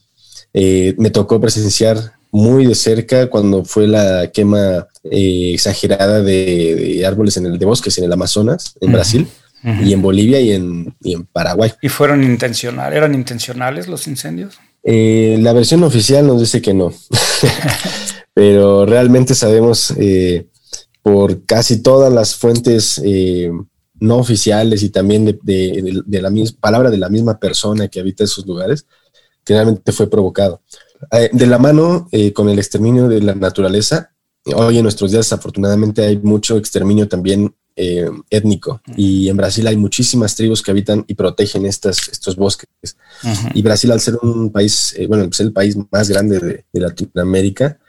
Eh, 0.53 0.95
me 0.97 1.11
tocó 1.11 1.39
presenciar 1.39 2.13
muy 2.31 2.65
de 2.65 2.75
cerca 2.75 3.29
cuando 3.29 3.65
fue 3.65 3.87
la 3.87 4.31
quema 4.31 4.87
eh, 5.03 5.51
exagerada 5.53 6.21
de, 6.21 7.03
árboles 7.05 7.37
en 7.37 7.47
el 7.47 7.57
de 7.57 7.65
bosques 7.65 7.97
en 7.97 8.03
el 8.05 8.13
Amazonas, 8.13 8.75
en 8.81 8.91
Brasil. 8.91 9.27
Y 9.83 9.91
en 9.91 10.01
Bolivia 10.01 10.39
y 10.39 10.53
en, 10.53 10.95
en, 11.03 11.25
Paraguay. 11.25 11.73
¿Y 11.81 11.89
fueron 11.89 12.23
intencionales? 12.23 12.95
¿Eran 12.95 13.13
intencionales 13.13 13.89
los 13.89 14.07
incendios? 14.07 14.57
Eh, 14.83 15.37
la 15.41 15.51
versión 15.51 15.83
oficial 15.83 16.25
nos 16.25 16.39
dice 16.39 16.61
que 16.61 16.73
no, 16.73 16.93
pero 18.33 18.85
realmente 18.85 19.35
sabemos 19.35 19.91
eh, 19.97 20.47
por 21.01 21.45
casi 21.45 21.83
todas 21.83 22.13
las 22.13 22.35
fuentes 22.37 23.01
no 23.99 24.15
oficiales 24.15 24.81
y 24.81 24.91
también 24.91 25.25
de, 25.25 25.39
de, 25.43 26.03
de, 26.05 26.21
la 26.21 26.29
misma 26.29 26.57
palabra 26.61 26.89
de 26.89 26.97
la 26.97 27.09
misma 27.09 27.37
persona 27.37 27.89
que 27.89 27.99
habita 27.99 28.23
esos 28.23 28.45
lugares, 28.45 28.85
que 29.43 29.55
realmente 29.55 29.91
fue 29.91 30.09
provocado. 30.09 30.61
Eh, 31.11 31.29
de 31.31 31.47
la 31.47 31.57
mano 31.57 32.07
eh, 32.11 32.33
con 32.33 32.49
el 32.49 32.59
exterminio 32.59 33.07
de 33.07 33.21
la 33.21 33.35
naturaleza, 33.35 34.11
hoy 34.45 34.77
en 34.77 34.83
nuestros 34.83 35.11
días 35.11 35.25
desafortunadamente 35.25 36.03
hay 36.03 36.17
mucho 36.17 36.57
exterminio 36.57 37.07
también 37.07 37.53
eh, 37.75 38.09
étnico 38.29 38.81
y 38.97 39.29
en 39.29 39.37
Brasil 39.37 39.65
hay 39.67 39.77
muchísimas 39.77 40.35
tribus 40.35 40.61
que 40.61 40.71
habitan 40.71 41.05
y 41.07 41.13
protegen 41.13 41.65
estas, 41.65 42.09
estos 42.09 42.35
bosques. 42.35 42.67
Y 43.53 43.61
Brasil 43.61 43.91
al 43.91 44.01
ser 44.01 44.17
un 44.21 44.51
país, 44.51 44.95
bueno, 45.07 45.25
es 45.31 45.39
el 45.39 45.53
país 45.53 45.77
más 45.89 46.09
grande 46.09 46.39
de, 46.39 46.65
Latinoamérica, 46.73 47.79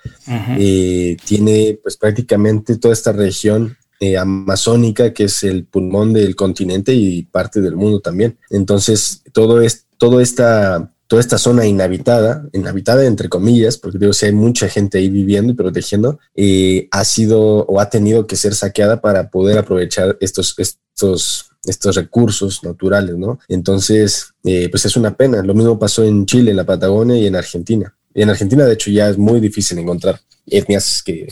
tiene 1.25 1.79
pues 1.83 1.96
prácticamente 1.96 2.77
toda 2.77 2.94
esta 2.94 3.11
región 3.11 3.77
amazónica 4.18 5.12
que 5.12 5.25
es 5.25 5.42
el 5.42 5.64
pulmón 5.64 6.12
del 6.12 6.37
continente 6.37 6.94
y 6.94 7.23
parte 7.23 7.61
del 7.61 7.75
mundo 7.75 8.01
también. 8.01 8.38
Entonces, 8.51 9.23
todo 9.33 9.61
es, 9.61 9.87
todo 9.99 10.20
esta 10.20 10.92
toda 11.11 11.18
esta 11.18 11.38
zona 11.38 11.66
inhabitada, 11.66 12.49
inhabitada 12.53 13.05
entre 13.05 13.29
comillas, 13.29 13.77
porque 13.77 13.99
digo, 13.99 14.12
si 14.12 14.27
hay 14.27 14.33
mucha 14.33 14.68
gente 14.68 14.99
ahí 14.99 15.09
viviendo 15.09 15.53
y 15.53 15.57
protegiendo, 15.57 16.20
eh, 16.37 16.87
ha 16.92 17.05
sido 17.05 17.66
o 17.66 17.81
ha 17.81 17.90
tenido 17.90 18.29
que 18.29 18.37
ser 18.37 18.55
saqueada 18.55 19.01
para 19.01 19.29
poder 19.29 19.59
aprovechar 19.59 20.16
estos, 20.20 20.55
estos, 20.57 21.51
estos 21.64 21.96
recursos 21.96 22.62
naturales, 22.62 23.16
¿no? 23.16 23.40
Entonces, 23.49 24.35
eh, 24.44 24.68
pues 24.70 24.85
es 24.85 24.96
una 24.96 25.16
pena. 25.16 25.42
Lo 25.42 25.53
mismo 25.53 25.81
pasó 25.81 26.05
en 26.05 26.27
Chile, 26.27 26.53
en 26.53 26.59
la 26.59 26.64
Patagonia 26.64 27.16
y 27.16 27.27
en 27.27 27.35
Argentina. 27.35 27.92
Y 28.14 28.23
en 28.23 28.31
Argentina, 28.31 28.64
de 28.64 28.75
hecho, 28.75 28.92
ya 28.92 29.09
es 29.09 29.18
muy 29.18 29.40
difícil 29.40 29.79
encontrar 29.79 30.20
etnias 30.46 31.03
que 31.03 31.27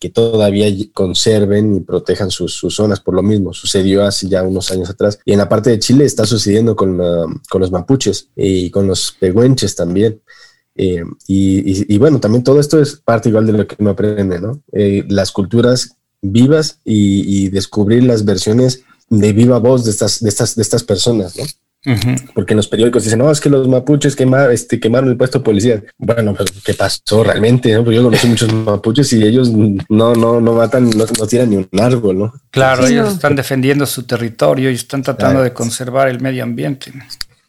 que 0.00 0.08
todavía 0.08 0.66
conserven 0.94 1.76
y 1.76 1.80
protejan 1.80 2.30
sus, 2.30 2.58
zonas. 2.70 3.00
Por 3.00 3.14
lo 3.14 3.22
mismo, 3.22 3.52
sucedió 3.52 4.04
hace 4.04 4.28
ya 4.28 4.42
unos 4.42 4.70
años 4.70 4.88
atrás. 4.88 5.20
Y 5.26 5.32
en 5.32 5.38
la 5.38 5.48
parte 5.48 5.70
de 5.70 5.78
Chile 5.78 6.06
está 6.06 6.24
sucediendo 6.24 6.74
con, 6.74 6.98
con 7.48 7.60
los 7.60 7.70
mapuches 7.70 8.30
y 8.34 8.70
con 8.70 8.86
los 8.86 9.14
pehuenches 9.20 9.76
también. 9.76 10.20
Eh, 10.74 11.04
y, 11.26 11.98
bueno, 11.98 12.18
también 12.18 12.42
todo 12.42 12.58
esto 12.58 12.80
es 12.80 12.96
parte 12.96 13.28
igual 13.28 13.46
de 13.46 13.52
lo 13.52 13.66
que 13.66 13.76
uno 13.78 13.90
aprende, 13.90 14.40
¿no? 14.40 14.62
Eh, 14.72 15.04
las 15.08 15.32
culturas 15.32 15.96
vivas 16.22 16.80
y, 16.82 17.44
y, 17.44 17.48
descubrir 17.50 18.04
las 18.04 18.24
versiones 18.24 18.82
de 19.10 19.32
viva 19.34 19.58
voz 19.58 19.84
de 19.84 19.90
estas, 19.90 20.20
de 20.20 20.28
estas, 20.30 20.54
de 20.54 20.62
estas 20.62 20.82
personas, 20.82 21.36
¿no? 21.36 21.44
Porque 22.34 22.52
en 22.52 22.58
los 22.58 22.68
periódicos 22.68 23.04
dicen, 23.04 23.20
no, 23.20 23.30
es 23.30 23.40
que 23.40 23.48
los 23.48 23.66
mapuches 23.66 24.14
quemaron, 24.14 24.52
este, 24.52 24.78
quemaron 24.78 25.08
el 25.08 25.16
puesto 25.16 25.38
de 25.38 25.44
policía. 25.44 25.82
Bueno, 25.96 26.34
pero 26.36 26.50
¿qué 26.64 26.74
pasó 26.74 27.24
realmente? 27.24 27.74
Porque 27.78 27.96
yo 27.96 28.02
conocí 28.02 28.26
muchos 28.26 28.52
mapuches 28.52 29.12
y 29.14 29.22
ellos 29.22 29.50
no, 29.50 30.14
no, 30.14 30.40
no 30.40 30.52
matan, 30.52 30.90
no, 30.90 31.06
tiran 31.26 31.50
ni 31.50 31.56
un 31.56 31.68
árbol, 31.80 32.18
¿no? 32.18 32.34
Claro, 32.50 32.86
ellos 32.86 33.14
están 33.14 33.34
defendiendo 33.34 33.86
su 33.86 34.02
territorio 34.02 34.70
y 34.70 34.74
están 34.74 35.02
tratando 35.02 35.42
de 35.42 35.52
conservar 35.52 36.08
el 36.08 36.20
medio 36.20 36.42
ambiente. 36.42 36.92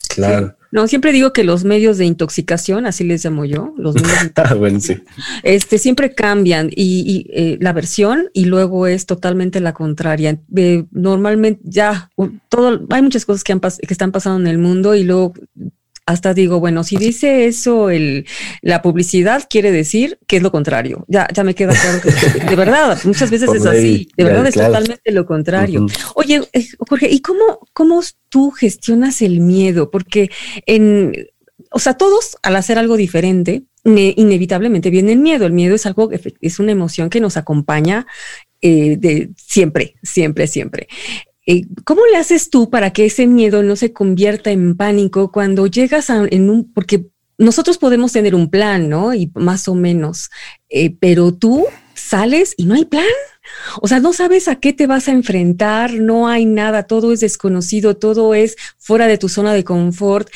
Claro. 0.08 0.56
No, 0.72 0.88
siempre 0.88 1.12
digo 1.12 1.34
que 1.34 1.44
los 1.44 1.64
medios 1.66 1.98
de 1.98 2.06
intoxicación, 2.06 2.86
así 2.86 3.04
les 3.04 3.24
llamo 3.24 3.46
yo, 3.46 3.74
los 3.78 3.96
medios 3.96 4.32
ah, 4.36 4.54
bueno, 4.54 4.80
sí. 4.80 5.02
este, 5.44 5.78
siempre 5.78 6.14
cambian 6.16 6.70
y, 6.74 7.28
eh, 7.34 7.58
la 7.60 7.74
versión 7.74 8.30
y 8.34 8.46
luego 8.46 8.88
es 8.88 9.06
totalmente 9.06 9.60
la 9.60 9.74
contraria. 9.74 10.40
Eh, 10.56 10.86
normalmente 10.92 11.62
ya 11.64 12.10
todo, 12.50 12.86
hay 12.90 13.02
muchas 13.02 13.26
cosas 13.26 13.44
que, 13.44 13.52
han 13.52 13.60
que 13.60 13.70
están 13.94 14.12
pasando 14.12 14.40
en 14.40 14.48
el 14.48 14.58
mundo 14.58 14.96
y 14.96 15.04
luego 15.04 15.34
hasta 16.12 16.34
digo, 16.34 16.60
bueno, 16.60 16.84
si 16.84 16.98
dice 16.98 17.46
eso 17.46 17.90
el, 17.90 18.26
la 18.62 18.82
publicidad, 18.82 19.48
quiere 19.50 19.72
decir 19.72 20.20
que 20.28 20.38
es 20.38 20.44
lo 20.44 20.52
contrario. 20.52 21.06
Ya, 21.08 21.28
ya 21.34 21.44
me 21.44 21.56
queda 21.56 21.74
claro 21.74 22.00
que 22.02 22.50
de 22.50 22.56
verdad, 22.56 23.00
muchas 23.04 23.32
veces 23.32 23.50
es 23.56 23.66
así, 23.66 24.10
de 24.16 24.24
verdad 24.24 24.48
es 24.48 24.56
totalmente 24.56 25.12
lo 25.12 25.26
contrario. 25.26 25.86
Oye, 26.16 26.42
eh, 26.54 26.68
Jorge, 26.88 27.10
¿y 27.10 27.22
cómo, 27.22 27.68
cómo 27.74 28.02
tú 28.30 28.52
gestionas 28.52 29.22
el 29.22 29.40
miedo? 29.40 29.92
Porque 29.92 30.30
en, 30.66 31.28
o 31.72 31.80
sea, 31.80 31.96
todos 31.96 32.38
al 32.44 32.56
hacer 32.56 32.78
algo 32.78 32.98
diferente, 32.98 33.64
inevitablemente 33.84 34.90
viene 34.90 35.14
el 35.14 35.20
miedo. 35.20 35.46
El 35.46 35.54
miedo 35.54 35.76
es 35.76 35.86
algo, 35.86 36.10
es 36.12 36.60
una 36.60 36.72
emoción 36.72 37.10
que 37.10 37.20
nos 37.20 37.38
acompaña 37.38 38.06
eh, 38.62 38.98
de 38.98 39.32
siempre, 39.38 39.96
siempre, 40.04 40.48
siempre. 40.48 40.88
Eh, 41.46 41.66
¿Cómo 41.86 42.02
le 42.12 42.18
haces 42.18 42.50
tú 42.50 42.70
para 42.70 42.92
que 42.92 43.06
ese 43.06 43.28
miedo 43.28 43.64
no 43.64 43.76
se 43.76 43.94
convierta 43.94 44.52
en 44.52 44.76
pánico 44.78 45.32
cuando 45.32 45.68
llegas 45.68 46.10
a, 46.10 46.26
en 46.30 46.50
un, 46.50 46.72
porque 46.72 47.08
nosotros 47.38 47.78
podemos 47.78 48.12
tener 48.12 48.36
un 48.36 48.50
plan, 48.50 48.90
¿no? 48.90 49.14
Y 49.14 49.32
más 49.34 49.68
o 49.68 49.76
menos, 49.76 50.30
eh, 50.70 50.96
pero 51.00 51.34
tú 51.34 51.66
sales 51.96 52.54
y 52.58 52.66
no 52.66 52.76
hay 52.76 52.86
plan. 52.86 53.06
O 53.82 53.88
sea, 53.88 54.00
no 54.00 54.14
sabes 54.14 54.48
a 54.48 54.58
qué 54.58 54.74
te 54.74 54.88
vas 54.88 55.08
a 55.08 55.12
enfrentar, 55.12 55.94
no 55.94 56.28
hay 56.28 56.46
nada, 56.46 56.84
todo 56.84 57.12
es 57.12 57.20
desconocido, 57.20 57.96
todo 57.96 58.34
es 58.34 58.56
fuera 58.78 59.08
de 59.08 59.18
tu 59.18 59.30
zona 59.30 59.54
de 59.54 59.64
confort. 59.64 60.30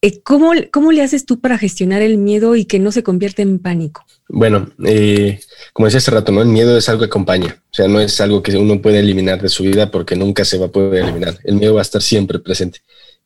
Eh, 0.00 0.20
¿cómo, 0.22 0.52
¿Cómo 0.72 0.92
le 0.92 1.02
haces 1.02 1.24
tú 1.24 1.40
para 1.40 1.58
gestionar 1.58 2.02
el 2.02 2.18
miedo 2.18 2.56
y 2.56 2.64
que 2.64 2.78
no 2.78 2.92
se 2.92 3.02
convierta 3.02 3.42
en 3.42 3.58
pánico? 3.58 4.04
Bueno, 4.28 4.70
eh, 4.84 5.40
como 5.72 5.86
decía 5.86 5.98
hace 5.98 6.10
rato, 6.10 6.32
¿no? 6.32 6.42
El 6.42 6.48
miedo 6.48 6.76
es 6.76 6.88
algo 6.88 7.00
que 7.00 7.06
acompaña, 7.06 7.62
o 7.70 7.74
sea, 7.74 7.88
no 7.88 8.00
es 8.00 8.20
algo 8.20 8.42
que 8.42 8.56
uno 8.56 8.80
puede 8.80 9.00
eliminar 9.00 9.40
de 9.42 9.48
su 9.48 9.62
vida 9.62 9.90
porque 9.90 10.16
nunca 10.16 10.44
se 10.44 10.58
va 10.58 10.66
a 10.66 10.70
poder 10.72 11.04
eliminar. 11.04 11.38
El 11.44 11.56
miedo 11.56 11.74
va 11.74 11.80
a 11.80 11.82
estar 11.82 12.02
siempre 12.02 12.38
presente. 12.38 12.80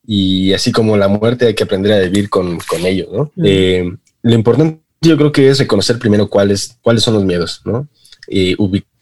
Y 0.05 0.53
así 0.53 0.71
como 0.71 0.97
la 0.97 1.09
muerte 1.09 1.47
hay 1.47 1.55
que 1.55 1.65
aprender 1.65 1.93
a 1.93 2.01
vivir 2.01 2.29
con, 2.29 2.59
con 2.59 2.87
ello, 2.87 3.09
¿no? 3.13 3.33
Eh, 3.45 3.91
lo 4.23 4.35
importante 4.35 4.87
yo 5.01 5.17
creo 5.17 5.33
que 5.33 5.49
es 5.49 5.59
reconocer 5.59 5.99
primero 5.99 6.29
cuáles, 6.29 6.79
cuáles 6.83 7.03
son 7.03 7.15
los 7.15 7.25
miedos, 7.25 7.63
¿no? 7.65 7.89
Y 8.29 8.55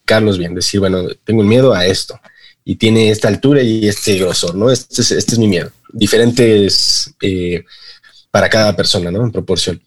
ubicarlos 0.04 0.38
bien, 0.38 0.54
decir, 0.54 0.80
bueno, 0.80 1.08
tengo 1.24 1.42
miedo 1.42 1.72
a 1.72 1.86
esto 1.86 2.20
y 2.64 2.76
tiene 2.76 3.10
esta 3.10 3.28
altura 3.28 3.62
y 3.62 3.88
este 3.88 4.18
grosor, 4.18 4.54
¿no? 4.54 4.70
Este 4.70 5.00
es, 5.00 5.10
este 5.10 5.32
es 5.32 5.38
mi 5.38 5.48
miedo. 5.48 5.70
Diferentes 5.92 7.14
eh, 7.22 7.64
para 8.34 8.48
cada 8.48 8.74
persona, 8.74 9.12
¿no? 9.12 9.22
En 9.22 9.30
proporción. 9.30 9.80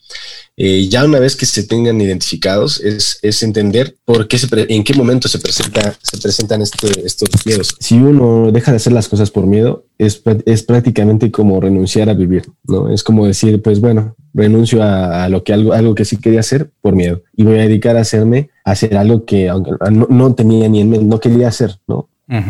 Eh, 0.56 0.88
ya 0.88 1.04
una 1.04 1.20
vez 1.20 1.36
que 1.36 1.46
se 1.46 1.64
tengan 1.64 2.00
identificados, 2.00 2.80
es, 2.80 3.20
es 3.22 3.44
entender 3.44 3.98
por 4.06 4.30
qué 4.30 4.38
se 4.38 4.48
en 4.74 4.86
qué 4.86 4.94
momento 4.94 5.28
se, 5.28 5.40
presenta, 5.40 5.94
se 6.02 6.18
presentan 6.18 6.62
este, 6.62 7.06
estos 7.06 7.28
miedos. 7.46 7.76
Si 7.82 7.96
uno 7.96 8.50
deja 8.54 8.72
de 8.72 8.78
hacer 8.78 8.94
las 8.94 9.10
cosas 9.10 9.32
por 9.32 9.46
miedo, 9.46 9.84
es, 9.98 10.22
es 10.46 10.64
prácticamente 10.64 11.30
como 11.30 11.60
renunciar 11.60 12.10
a 12.10 12.14
vivir, 12.14 12.44
¿no? 12.64 12.90
Es 12.90 13.04
como 13.04 13.28
decir, 13.28 13.62
pues 13.62 13.82
bueno, 13.82 14.16
renuncio 14.34 14.82
a, 14.82 15.28
lo 15.28 15.44
que 15.44 15.52
algo, 15.52 15.74
algo 15.74 15.94
que 15.94 16.06
sí 16.06 16.16
quería 16.16 16.40
hacer 16.40 16.72
por 16.80 16.96
miedo 16.96 17.24
y 17.36 17.44
voy 17.44 17.60
a 17.60 17.64
dedicar 17.64 17.98
a 17.98 18.02
hacerme 18.02 18.50
a 18.64 18.72
hacer 18.72 18.96
algo 18.96 19.26
que 19.26 19.48
no, 19.92 20.08
no 20.10 20.36
tenía 20.36 20.70
ni 20.70 20.80
en 20.80 20.90
mente, 20.90 21.06
no 21.06 21.20
quería 21.20 21.50
hacer, 21.50 21.76
¿no? 21.86 22.08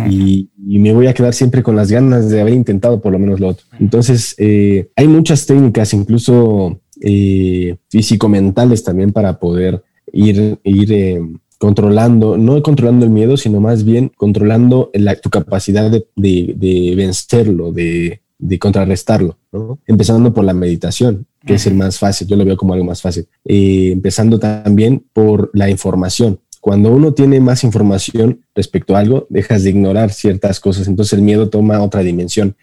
Y, 0.09 0.49
me 0.57 0.93
voy 0.93 1.07
a 1.07 1.13
quedar 1.13 1.33
siempre 1.33 1.63
con 1.63 1.75
las 1.75 1.91
ganas 1.91 2.29
de 2.29 2.41
haber 2.41 2.53
intentado 2.53 3.01
por 3.01 3.11
lo 3.11 3.19
menos 3.19 3.39
lo 3.39 3.49
otro. 3.49 3.65
Entonces, 3.79 4.35
eh, 4.37 4.89
hay 4.95 5.07
muchas 5.07 5.45
técnicas, 5.45 5.93
incluso 5.93 6.79
eh, 7.01 7.77
físico-mentales 7.89 8.83
también 8.83 9.11
para 9.11 9.39
poder 9.39 9.83
ir, 10.11 10.59
ir 10.63 10.93
eh, 10.93 11.21
controlando, 11.57 12.37
no 12.37 12.61
controlando 12.61 13.05
el 13.05 13.11
miedo, 13.11 13.37
sino 13.37 13.59
más 13.59 13.83
bien 13.83 14.11
controlando 14.15 14.89
la, 14.93 15.15
tu 15.15 15.29
capacidad 15.29 15.89
de, 15.89 16.05
de, 16.15 16.93
vencerlo, 16.95 17.71
de, 17.71 18.21
de 18.39 18.59
contrarrestarlo, 18.59 19.37
¿no? 19.51 19.79
empezando 19.87 20.33
por 20.33 20.43
la 20.43 20.53
meditación, 20.53 21.25
que 21.45 21.55
es 21.55 21.65
el 21.65 21.75
más 21.75 21.97
fácil, 21.97 22.27
yo 22.27 22.35
lo 22.35 22.45
veo 22.45 22.57
como 22.57 22.73
algo 22.73 22.85
más 22.85 23.01
fácil, 23.01 23.27
eh, 23.45 23.91
empezando 23.91 24.37
también 24.37 25.03
por 25.13 25.49
la 25.53 25.69
información, 25.69 26.39
cuando 26.67 26.91
uno 26.91 27.13
tiene 27.13 27.39
más 27.39 27.63
información 27.63 28.41
respecto 28.53 28.93
a 28.93 28.99
algo, 28.99 29.25
dejas 29.29 29.63
de 29.63 29.69
ignorar 29.69 30.11
ciertas 30.11 30.59
cosas, 30.59 30.89
entonces 30.89 31.13
el 31.13 31.21
miedo 31.21 31.49
toma 31.49 31.81
otra 31.81 32.01
dimensión. 32.03 32.57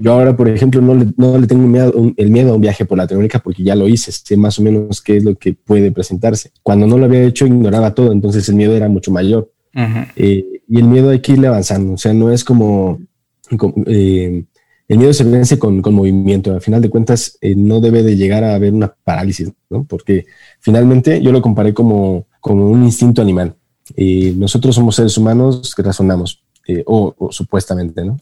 Yo 0.00 0.14
ahora, 0.14 0.36
por 0.36 0.48
ejemplo, 0.48 0.80
no 0.80 0.96
le, 0.96 1.06
no 1.16 1.38
le 1.38 1.46
tengo 1.46 1.64
miedo, 1.68 2.12
el 2.16 2.30
miedo 2.32 2.50
a 2.50 2.54
un 2.56 2.60
viaje 2.60 2.84
por 2.84 2.98
Latinoamérica 2.98 3.38
porque 3.38 3.62
ya 3.62 3.76
lo 3.76 3.86
hice, 3.86 4.10
sé 4.10 4.36
más 4.36 4.58
o 4.58 4.62
menos 4.62 5.00
qué 5.00 5.18
es 5.18 5.22
lo 5.22 5.36
que 5.36 5.52
puede 5.52 5.92
presentarse. 5.92 6.50
Cuando 6.60 6.88
no 6.88 6.98
lo 6.98 7.04
había 7.04 7.22
hecho, 7.22 7.46
ignoraba 7.46 7.94
todo, 7.94 8.10
entonces 8.10 8.48
el 8.48 8.56
miedo 8.56 8.74
era 8.74 8.88
mucho 8.88 9.12
mayor. 9.12 9.48
Eh, 10.16 10.62
y 10.66 10.78
el 10.80 10.84
miedo 10.86 11.10
hay 11.10 11.20
que 11.20 11.34
irle 11.34 11.46
avanzando, 11.46 11.92
o 11.92 11.98
sea, 11.98 12.12
no 12.12 12.32
es 12.32 12.42
como... 12.42 12.98
Eh, 13.86 14.42
el 14.88 14.98
miedo 14.98 15.12
se 15.12 15.22
vence 15.22 15.58
con, 15.58 15.82
con, 15.82 15.94
movimiento. 15.94 16.52
Al 16.52 16.60
final 16.60 16.80
de 16.80 16.90
cuentas, 16.90 17.38
eh, 17.40 17.54
no 17.56 17.80
debe 17.80 18.02
de 18.02 18.16
llegar 18.16 18.44
a 18.44 18.54
haber 18.54 18.72
una 18.72 18.94
parálisis, 19.04 19.52
¿no? 19.68 19.84
Porque 19.84 20.26
finalmente 20.60 21.20
yo 21.20 21.32
lo 21.32 21.42
comparé 21.42 21.74
como 21.74 22.26
como 22.46 22.70
un 22.70 22.84
instinto 22.84 23.20
animal. 23.20 23.56
Y 23.96 24.30
nosotros 24.36 24.76
somos 24.76 24.94
seres 24.94 25.18
humanos 25.18 25.74
que 25.74 25.82
razonamos, 25.82 26.44
eh, 26.68 26.84
o, 26.86 27.12
supuestamente, 27.32 28.04
¿no? 28.04 28.20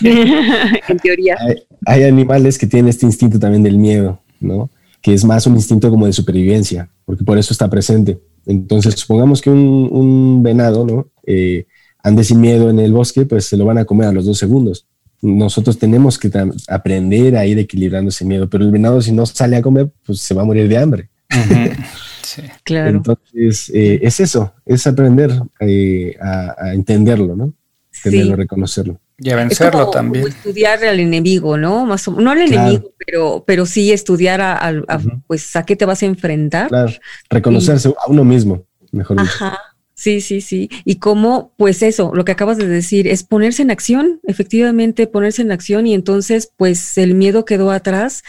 en 0.00 0.96
teoría. 0.96 1.36
Hay, 1.84 2.04
animales 2.04 2.56
que 2.56 2.66
tienen 2.66 2.88
este 2.88 3.04
instinto 3.04 3.38
también 3.38 3.62
del 3.62 3.76
miedo, 3.76 4.18
¿no? 4.40 4.70
Que 5.02 5.12
es 5.12 5.22
más 5.26 5.46
un 5.46 5.56
instinto 5.56 5.90
como 5.90 6.06
de 6.06 6.14
supervivencia, 6.14 6.88
porque 7.04 7.24
por 7.24 7.36
eso 7.36 7.52
está 7.52 7.68
presente. 7.68 8.18
Entonces, 8.46 8.94
supongamos 8.94 9.42
que 9.42 9.50
un, 9.50 10.42
venado, 10.42 10.86
¿no? 10.86 11.08
Eh, 11.26 11.66
ande 12.02 12.24
sin 12.24 12.40
miedo 12.40 12.70
en 12.70 12.78
el 12.78 12.94
bosque, 12.94 13.26
pues 13.26 13.44
se 13.44 13.58
lo 13.58 13.66
van 13.66 13.76
a 13.76 13.84
comer 13.84 14.08
a 14.08 14.12
los 14.12 14.24
dos 14.24 14.38
segundos. 14.38 14.86
Nosotros 15.20 15.78
tenemos 15.78 16.18
que 16.18 16.30
aprender 16.68 17.36
a 17.36 17.44
ir 17.44 17.58
equilibrando 17.58 18.08
ese 18.08 18.24
miedo, 18.24 18.48
pero 18.48 18.64
el 18.64 18.70
venado 18.70 19.02
si 19.02 19.12
no 19.12 19.26
sale 19.26 19.56
a 19.56 19.62
comer, 19.62 19.92
pues 20.06 20.22
se 20.22 20.32
va 20.32 20.40
a 20.40 20.46
morir 20.46 20.68
de 20.68 20.78
hambre. 20.78 21.10
Claro. 22.64 22.90
Entonces, 22.90 23.70
eh, 23.74 24.00
es 24.02 24.20
eso, 24.20 24.54
es 24.64 24.86
aprender 24.86 25.30
eh, 25.60 26.16
a, 26.20 26.72
entenderlo, 26.72 27.36
¿no? 27.36 27.54
Entenderlo, 27.96 28.36
reconocerlo. 28.36 29.00
Y 29.18 29.30
a 29.30 29.36
vencerlo 29.36 29.90
también. 29.90 30.26
estudiar 30.28 30.84
al 30.84 30.98
enemigo, 30.98 31.56
¿no? 31.56 31.86
Más 31.86 32.08
no 32.08 32.30
al 32.30 32.42
enemigo, 32.42 32.92
pero, 32.98 33.44
pero 33.46 33.66
sí 33.66 33.92
estudiar 33.92 34.40
a, 34.40 35.00
pues 35.26 35.54
a 35.54 35.64
qué 35.64 35.76
te 35.76 35.84
vas 35.84 36.02
a 36.02 36.06
enfrentar. 36.06 36.68
Claro, 36.68 36.92
reconocerse 37.30 37.88
a 37.88 38.10
uno 38.10 38.24
mismo, 38.24 38.66
mejor 38.90 39.20
dicho. 39.20 39.30
Ajá. 39.32 39.58
Sí, 39.94 40.20
sí, 40.20 40.40
sí. 40.40 40.68
Y 40.84 40.96
cómo, 40.96 41.52
pues 41.56 41.80
eso, 41.80 42.10
lo 42.12 42.24
que 42.24 42.32
acabas 42.32 42.56
de 42.56 42.66
decir, 42.66 43.06
es 43.06 43.22
ponerse 43.22 43.62
en 43.62 43.70
acción, 43.70 44.20
efectivamente 44.24 45.06
ponerse 45.06 45.42
en 45.42 45.52
acción 45.52 45.86
y 45.86 45.94
entonces, 45.94 46.50
pues 46.56 46.98
el 46.98 47.14
miedo 47.14 47.44
quedó 47.44 47.70
atrás 47.70 48.24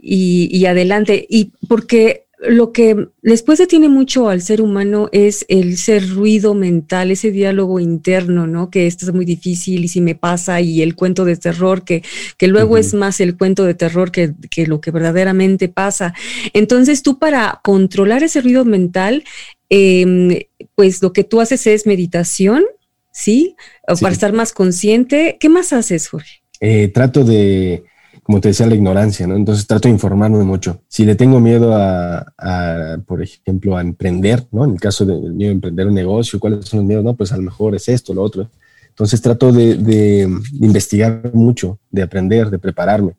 y, 0.00 0.48
y 0.50 0.66
adelante. 0.66 1.24
Y 1.30 1.52
porque 1.68 2.26
lo 2.48 2.72
que 2.72 3.08
después 3.22 3.58
detiene 3.58 3.88
mucho 3.88 4.28
al 4.28 4.42
ser 4.42 4.60
humano 4.60 5.08
es 5.12 5.44
el 5.48 5.76
ser 5.76 6.08
ruido 6.08 6.54
mental, 6.54 7.10
ese 7.10 7.30
diálogo 7.30 7.78
interno, 7.78 8.46
¿no? 8.46 8.70
Que 8.70 8.86
esto 8.86 9.06
es 9.06 9.14
muy 9.14 9.24
difícil 9.24 9.84
y 9.84 9.88
si 9.88 10.00
me 10.00 10.14
pasa 10.14 10.60
y 10.60 10.82
el 10.82 10.96
cuento 10.96 11.24
de 11.24 11.36
terror, 11.36 11.84
que, 11.84 12.02
que 12.36 12.48
luego 12.48 12.78
es 12.78 12.94
más 12.94 13.20
el 13.20 13.36
cuento 13.36 13.64
de 13.64 13.74
terror 13.74 14.10
que, 14.10 14.32
que, 14.50 14.66
lo 14.66 14.80
que 14.80 14.90
verdaderamente 14.90 15.68
pasa. 15.68 16.14
Entonces 16.52 17.02
tú 17.02 17.18
para 17.18 17.60
controlar 17.62 18.24
ese 18.24 18.40
ruido 18.40 18.64
mental, 18.64 19.24
em, 19.68 20.40
pues 20.74 21.00
lo 21.00 21.12
que 21.12 21.24
tú 21.24 21.40
haces 21.40 21.66
es 21.66 21.86
meditación, 21.86 22.64
¿sí? 23.12 23.54
Para 24.00 24.12
estar 24.12 24.32
más 24.32 24.52
consciente. 24.52 25.36
¿Qué 25.38 25.48
más 25.48 25.72
haces, 25.72 26.08
Jorge? 26.08 26.42
Eh, 26.60 26.88
trato 26.88 27.24
de 27.24 27.84
como 28.22 28.40
te 28.40 28.48
decía, 28.48 28.66
la 28.66 28.74
ignorancia, 28.74 29.26
¿no? 29.26 29.34
Entonces 29.34 29.66
trato 29.66 29.88
de 29.88 29.94
informarme 29.94 30.44
mucho. 30.44 30.80
Si 30.88 31.04
le 31.04 31.16
tengo 31.16 31.40
miedo 31.40 31.74
a, 31.74 32.98
por 33.06 33.22
ejemplo, 33.22 33.76
a 33.76 33.80
emprender, 33.80 34.46
¿no? 34.52 34.64
En 34.64 34.72
el 34.72 34.80
caso 34.80 35.04
miedo 35.04 35.50
a 35.50 35.54
emprender 35.54 35.86
un 35.88 35.94
negocio, 35.94 36.38
¿cuáles 36.38 36.66
son 36.66 36.80
los 36.80 36.86
miedos? 36.86 37.04
No, 37.04 37.14
pues 37.14 37.32
a 37.32 37.36
lo 37.36 37.42
mejor 37.42 37.74
es 37.74 37.88
esto, 37.88 38.14
lo 38.14 38.22
otro. 38.22 38.48
Entonces 38.88 39.20
trato 39.20 39.52
de, 39.52 39.74
de 39.76 40.28
investigar 40.60 41.30
mucho, 41.34 41.78
de 41.90 42.02
aprender, 42.02 42.50
de 42.50 42.58
prepararme. 42.58 43.14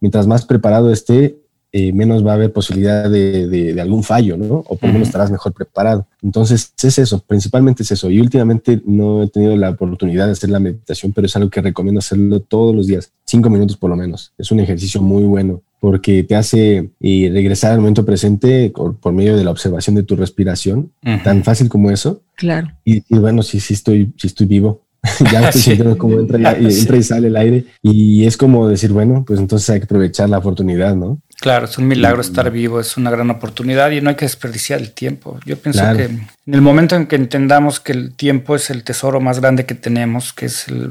Mientras 0.00 0.26
más 0.26 0.46
preparado 0.46 0.92
esté, 0.92 1.36
eh, 1.70 1.92
menos 1.92 2.26
va 2.26 2.32
a 2.32 2.34
haber 2.34 2.52
posibilidad 2.52 3.10
de, 3.10 3.76
algún 3.80 4.02
fallo, 4.02 4.36
¿no? 4.36 4.64
O 4.66 4.76
por 4.76 4.88
lo 4.88 4.94
menos 4.94 5.08
estarás 5.08 5.30
mejor 5.30 5.52
preparado. 5.52 6.06
Entonces, 6.22 6.72
es 6.82 6.98
eso, 6.98 7.22
principalmente 7.26 7.82
es 7.82 7.90
eso. 7.90 8.10
Y 8.10 8.20
últimamente 8.20 8.80
no 8.86 9.22
he 9.22 9.28
tenido 9.28 9.54
la 9.56 9.70
oportunidad 9.70 10.26
de 10.26 10.32
hacer 10.32 10.48
la 10.48 10.60
meditación, 10.60 11.12
pero 11.12 11.26
es 11.26 11.36
algo 11.36 11.50
que 11.50 11.60
recomiendo 11.60 11.98
hacerlo 11.98 12.40
todos 12.40 12.74
los 12.74 12.86
días, 12.86 13.12
cinco 13.24 13.50
minutos 13.50 13.76
por 13.76 13.90
lo 13.90 13.96
menos. 13.96 14.32
Es 14.38 14.50
un 14.50 14.60
ejercicio 14.60 15.02
muy 15.02 15.24
bueno 15.24 15.62
porque 15.80 16.24
te 16.24 16.34
hace 16.34 16.90
eh, 17.00 17.30
regresar 17.32 17.72
al 17.72 17.78
momento 17.78 18.04
presente 18.04 18.72
por, 18.74 19.12
medio 19.12 19.36
de 19.36 19.44
la 19.44 19.50
observación 19.50 19.94
de 19.94 20.02
tu 20.02 20.16
respiración, 20.16 20.90
tan 21.22 21.44
fácil 21.44 21.68
como 21.68 21.90
eso. 21.90 22.22
Claro. 22.36 22.68
Y, 22.84 23.02
y 23.08 23.18
bueno, 23.18 23.42
sí, 23.42 23.60
sí 23.60 23.74
estoy, 23.74 24.12
sí 24.16 24.26
estoy 24.26 24.46
vivo, 24.46 24.82
ya 25.32 25.48
estoy 25.48 25.62
sintiendo 25.62 25.98
cómo 25.98 26.18
entra, 26.18 26.58
y, 26.58 26.66
entra 26.80 26.96
y 26.96 27.02
sale 27.02 27.28
el 27.28 27.36
aire. 27.36 27.64
Y 27.82 28.26
es 28.26 28.36
como 28.36 28.68
decir, 28.68 28.92
bueno, 28.92 29.24
pues 29.26 29.40
entonces 29.40 29.68
hay 29.70 29.80
que 29.80 29.84
aprovechar 29.84 30.28
la 30.28 30.38
oportunidad, 30.38 30.94
¿no? 30.94 31.20
Claro, 31.40 31.66
es 31.66 31.78
un 31.78 31.86
milagro 31.86 32.20
estar 32.20 32.50
vivo, 32.50 32.80
es 32.80 32.96
una 32.96 33.10
gran 33.10 33.30
oportunidad 33.30 33.90
y 33.92 34.00
no 34.00 34.10
hay 34.10 34.16
que 34.16 34.24
desperdiciar 34.24 34.80
el 34.80 34.90
tiempo. 34.90 35.38
Yo 35.46 35.56
pienso 35.56 35.82
que 35.96 36.04
en 36.04 36.28
el 36.46 36.60
momento 36.60 36.96
en 36.96 37.06
que 37.06 37.14
entendamos 37.14 37.78
que 37.78 37.92
el 37.92 38.14
tiempo 38.14 38.56
es 38.56 38.70
el 38.70 38.82
tesoro 38.82 39.20
más 39.20 39.40
grande 39.40 39.64
que 39.64 39.76
tenemos, 39.76 40.32
que 40.32 40.46
es 40.46 40.66
el, 40.66 40.90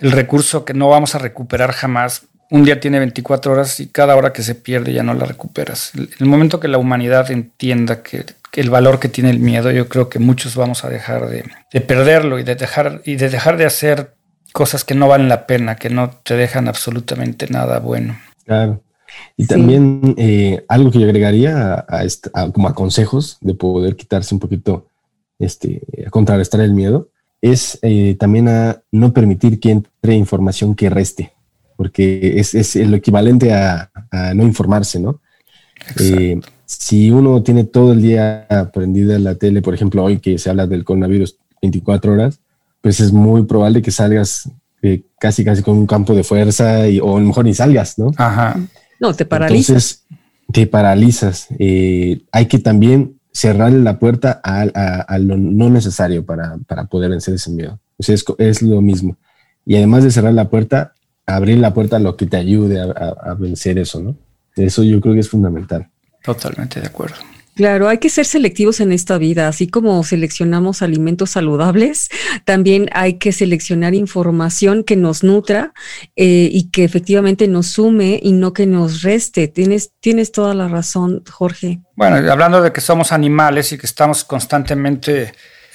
el 0.00 0.12
recurso 0.12 0.66
que 0.66 0.74
no 0.74 0.90
vamos 0.90 1.14
a 1.14 1.18
recuperar 1.18 1.72
jamás, 1.72 2.26
un 2.50 2.64
día 2.64 2.78
tiene 2.78 2.98
24 2.98 3.52
horas 3.52 3.80
y 3.80 3.86
cada 3.86 4.16
hora 4.16 4.32
que 4.32 4.42
se 4.42 4.54
pierde 4.54 4.92
ya 4.92 5.02
no 5.02 5.14
la 5.14 5.24
recuperas. 5.24 5.92
El, 5.94 6.10
el 6.18 6.26
momento 6.26 6.60
que 6.60 6.68
la 6.68 6.78
humanidad 6.78 7.30
entienda 7.30 8.02
que, 8.02 8.24
el 8.56 8.70
valor 8.70 8.98
que 8.98 9.08
tiene 9.08 9.30
el 9.30 9.38
miedo, 9.38 9.70
yo 9.70 9.88
creo 9.88 10.08
que 10.08 10.18
muchos 10.18 10.56
vamos 10.56 10.84
a 10.84 10.88
dejar 10.88 11.28
de, 11.28 11.44
de, 11.72 11.80
perderlo 11.80 12.38
y 12.38 12.42
de, 12.42 12.54
dejar, 12.54 13.02
y 13.04 13.16
de 13.16 13.28
dejar 13.28 13.56
de 13.56 13.66
hacer 13.66 14.14
cosas 14.52 14.84
que 14.84 14.94
no 14.94 15.08
valen 15.08 15.28
la 15.28 15.46
pena, 15.46 15.76
que 15.76 15.90
no 15.90 16.10
te 16.10 16.34
dejan 16.34 16.66
absolutamente 16.68 17.46
nada 17.48 17.78
bueno. 17.78 18.18
Claro. 18.44 18.82
Y 19.36 19.46
también 19.46 20.14
eh, 20.16 20.64
algo 20.68 20.90
que 20.90 20.98
yo 20.98 21.06
agregaría 21.06 21.84
a, 21.88 22.52
como 22.52 22.68
a 22.68 22.74
consejos 22.74 23.38
de 23.40 23.54
poder 23.54 23.96
quitarse 23.96 24.34
un 24.34 24.40
poquito, 24.40 24.88
este, 25.38 25.82
a 26.06 26.10
contrarrestar 26.10 26.60
el 26.60 26.72
miedo, 26.72 27.10
es 27.42 27.78
eh, 27.82 28.16
también 28.18 28.48
a 28.48 28.82
no 28.90 29.12
permitir 29.12 29.60
que 29.60 29.70
entre 29.70 30.14
información 30.14 30.74
que 30.74 30.90
reste, 30.90 31.32
porque 31.76 32.38
es, 32.40 32.54
es 32.54 32.76
lo 32.76 32.96
equivalente 32.96 33.52
a, 33.52 33.90
no 34.34 34.42
informarse, 34.44 34.98
¿no? 34.98 35.20
Eh, 36.00 36.40
si 36.66 37.10
uno 37.10 37.42
tiene 37.42 37.64
todo 37.64 37.92
el 37.92 38.02
día 38.02 38.46
prendida 38.72 39.18
la 39.18 39.36
tele, 39.36 39.62
por 39.62 39.74
ejemplo, 39.74 40.04
hoy 40.04 40.18
que 40.18 40.38
se 40.38 40.50
habla 40.50 40.66
del 40.66 40.84
coronavirus 40.84 41.36
24 41.62 42.12
horas, 42.12 42.40
pues 42.80 43.00
es 43.00 43.12
muy 43.12 43.44
probable 43.44 43.82
que 43.82 43.90
salgas 43.90 44.50
casi 45.18 45.44
casi 45.44 45.62
con 45.62 45.76
un 45.76 45.86
campo 45.86 46.14
de 46.14 46.22
fuerza 46.22 46.88
y, 46.88 47.00
o 47.00 47.16
a 47.16 47.20
lo 47.20 47.26
mejor 47.26 47.44
ni 47.44 47.54
salgas, 47.54 47.98
¿no? 47.98 48.12
Ajá. 48.16 48.60
No, 49.00 49.14
te 49.14 49.24
paralizas. 49.24 49.68
Entonces, 49.68 50.06
te 50.52 50.66
paralizas. 50.66 51.46
Eh, 51.58 52.22
hay 52.32 52.46
que 52.46 52.58
también 52.58 53.18
cerrarle 53.32 53.80
la 53.80 53.98
puerta 53.98 54.40
a, 54.42 55.18
lo 55.18 55.36
no 55.36 55.68
necesario 55.70 56.24
para, 56.24 56.58
poder 56.88 57.10
vencer 57.10 57.34
ese 57.34 57.50
miedo. 57.50 57.78
es, 57.98 58.62
lo 58.62 58.80
mismo. 58.80 59.16
Y 59.64 59.76
además 59.76 60.04
de 60.04 60.10
cerrar 60.10 60.32
la 60.32 60.48
puerta, 60.48 60.94
abrir 61.26 61.58
la 61.58 61.74
puerta 61.74 61.96
a 61.96 62.00
lo 62.00 62.16
que 62.16 62.26
te 62.26 62.36
ayude 62.36 62.80
a, 62.80 63.34
vencer 63.34 63.78
eso, 63.78 64.00
¿no? 64.00 64.16
Eso 64.54 64.82
yo 64.82 65.00
creo 65.00 65.14
que 65.14 65.20
es 65.20 65.28
fundamental. 65.28 65.90
Totalmente 66.26 66.80
de 66.80 66.88
acuerdo. 66.88 67.16
Claro, 67.54 67.88
hay 67.88 67.96
que 67.96 68.10
ser 68.10 68.26
selectivos 68.26 68.80
en 68.80 68.92
esta 68.92 69.16
vida, 69.16 69.48
así 69.48 69.66
como 69.66 70.04
seleccionamos 70.04 70.82
alimentos 70.82 71.30
saludables, 71.30 72.10
también 72.44 72.90
hay 72.92 73.14
que 73.14 73.32
seleccionar 73.32 73.94
información 73.94 74.84
que 74.84 74.94
nos 74.94 75.24
nutra 75.24 75.72
eh, 76.16 76.50
y 76.52 76.70
que 76.70 76.84
efectivamente 76.84 77.48
nos 77.48 77.68
sume 77.68 78.20
y 78.22 78.32
no 78.32 78.52
que 78.52 78.66
nos 78.66 79.00
reste. 79.00 79.48
Tienes, 79.48 79.92
tienes 80.00 80.32
toda 80.32 80.52
la 80.52 80.68
razón, 80.68 81.22
Jorge. 81.30 81.80
Bueno, 81.94 82.16
hablando 82.30 82.60
de 82.60 82.72
que 82.72 82.82
somos 82.82 83.10
animales 83.10 83.72
y 83.72 83.78
que 83.78 83.86
estamos 83.86 84.24
constantemente 84.24 85.32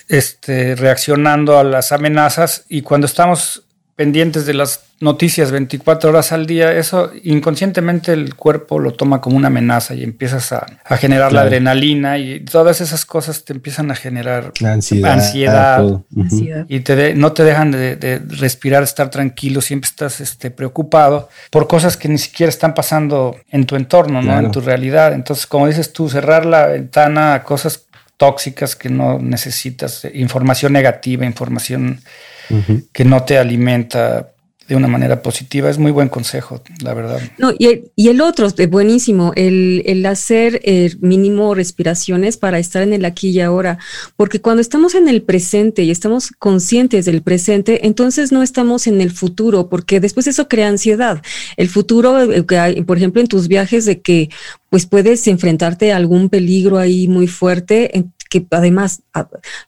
este, 0.08 0.76
reaccionando 0.76 1.58
a 1.58 1.64
las 1.64 1.92
amenazas 1.92 2.66
y 2.70 2.84
cuando 2.84 3.08
estamos 3.08 3.64
pendientes 4.02 4.48
de 4.48 4.56
las 4.56 4.80
noticias 5.00 5.52
24 5.52 6.10
horas 6.10 6.32
al 6.32 6.48
día, 6.48 6.74
eso 6.74 7.12
inconscientemente 7.24 8.14
el 8.14 8.34
cuerpo 8.34 8.80
lo 8.80 8.94
toma 8.94 9.22
como 9.22 9.38
una 9.38 9.50
amenaza 9.50 9.94
y 9.94 10.04
empiezas 10.04 10.52
a, 10.54 10.66
generar 10.98 11.32
la 11.32 11.42
adrenalina 11.42 12.18
y 12.18 12.40
todas 12.40 12.82
esas 12.82 13.06
cosas 13.06 13.46
te 13.46 13.54
empiezan 13.54 13.92
a 13.92 13.96
generar 13.96 14.54
ansiedad, 14.64 16.02
y 16.68 16.80
te 16.80 17.14
no 17.14 17.32
te 17.32 17.44
dejan 17.44 17.70
de, 17.70 18.20
respirar, 18.28 18.82
estar 18.82 19.12
tranquilo, 19.12 19.62
siempre 19.62 19.88
estás 19.88 20.20
este, 20.20 20.50
preocupado 20.50 21.30
por 21.52 21.68
cosas 21.68 21.96
que 21.96 22.10
ni 22.10 22.18
siquiera 22.18 22.50
están 22.50 22.74
pasando 22.74 23.36
en 23.52 23.68
tu 23.68 23.76
entorno, 23.76 24.24
¿no? 24.24 24.40
en 24.40 24.50
tu 24.50 24.62
realidad. 24.62 25.14
Entonces, 25.14 25.46
como 25.46 25.68
dices 25.68 25.94
tú, 25.94 26.10
cerrar 26.10 26.48
la 26.48 26.66
ventana 26.66 27.36
a 27.36 27.44
cosas 27.44 27.86
tóxicas 28.22 28.76
que 28.76 28.88
no 28.88 29.18
necesitas, 29.18 30.06
información 30.14 30.74
negativa, 30.74 31.26
información 31.26 32.02
que 32.94 33.04
no 33.04 33.24
te 33.24 33.40
alimenta 33.40 34.34
de 34.72 34.78
una 34.78 34.88
manera 34.88 35.22
positiva. 35.22 35.70
Es 35.70 35.78
muy 35.78 35.92
buen 35.92 36.08
consejo, 36.08 36.62
la 36.82 36.94
verdad. 36.94 37.20
No, 37.38 37.52
y, 37.60 37.84
el 37.98 38.22
otro, 38.22 38.48
buenísimo, 38.70 39.34
el, 39.36 40.06
hacer 40.06 40.62
eh, 40.64 40.96
mínimo 41.02 41.54
respiraciones 41.54 42.38
para 42.38 42.58
estar 42.58 42.82
en 42.82 42.94
el 42.94 43.04
aquí 43.04 43.32
y 43.32 43.42
ahora, 43.42 43.80
porque 44.16 44.40
cuando 44.40 44.62
estamos 44.62 44.96
en 44.96 45.10
el 45.10 45.24
presente 45.24 45.84
y 45.84 45.92
estamos 45.92 46.32
conscientes 46.40 47.04
del 47.04 47.22
presente, 47.22 47.86
entonces 47.86 48.32
no 48.32 48.44
estamos 48.44 48.88
en 48.88 49.02
el 49.02 49.12
futuro, 49.12 49.68
porque 49.68 50.00
después 50.00 50.28
eso 50.28 50.48
crea 50.48 50.70
ansiedad. 50.70 51.22
El 51.58 51.68
futuro, 51.68 52.32
eh, 52.32 52.44
por 52.84 52.96
ejemplo, 52.96 53.20
en 53.20 53.28
tus 53.28 53.50
viajes 53.50 53.84
de 53.84 54.00
que 54.00 54.30
pues 54.70 54.86
puedes 54.86 55.28
enfrentarte 55.28 55.92
a 55.92 55.98
algún 55.98 56.30
peligro 56.30 56.78
ahí 56.78 57.10
muy 57.10 57.28
fuerte, 57.28 58.06
que 58.32 58.48
además, 58.50 59.04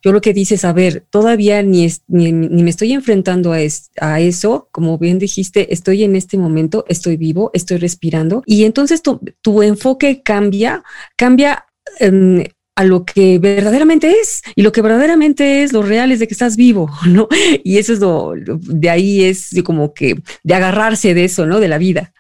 yo 0.02 0.14
lo 0.14 0.22
que 0.22 0.34
dices, 0.34 0.64
a 0.64 0.72
ver, 0.72 1.06
todavía 1.10 1.62
ni, 1.62 1.90
ni, 2.08 2.32
me 2.32 2.70
estoy 2.70 2.94
enfrentando 2.94 3.52
a, 3.52 3.58
a, 4.00 4.20
eso, 4.22 4.70
como 4.72 4.98
bien 4.98 5.20
dijiste, 5.20 5.74
estoy 5.74 6.04
en 6.04 6.16
este 6.16 6.38
momento, 6.38 6.86
estoy 6.88 7.18
vivo, 7.18 7.52
estoy 7.54 7.78
respirando, 7.78 8.42
y 8.46 8.64
entonces 8.64 9.02
tu, 9.04 9.62
enfoque 9.62 10.24
cambia, 10.24 10.84
cambia. 11.18 11.66
Em, 12.00 12.44
a 12.76 12.86
lo 12.86 13.06
que 13.06 13.38
verdaderamente 13.38 14.10
es 14.10 14.42
y 14.56 14.64
lo 14.64 14.72
que 14.72 14.82
verdaderamente 14.82 15.62
es 15.62 15.74
lo 15.74 15.84
real 15.84 16.12
es 16.12 16.18
de 16.18 16.28
que 16.28 16.34
estás 16.34 16.56
vivo, 16.56 16.90
¿no? 17.08 17.28
Y 17.64 17.78
eso 17.78 17.94
es 17.94 18.00
lo, 18.00 18.34
de 18.36 18.90
ahí 18.90 19.26
es 19.26 19.52
como 19.64 19.94
que 19.94 20.24
de 20.44 20.54
agarrarse 20.56 21.14
de 21.14 21.26
eso, 21.26 21.46
¿no? 21.46 21.60
De 21.60 21.68
la 21.68 21.78
vida. 21.78 22.14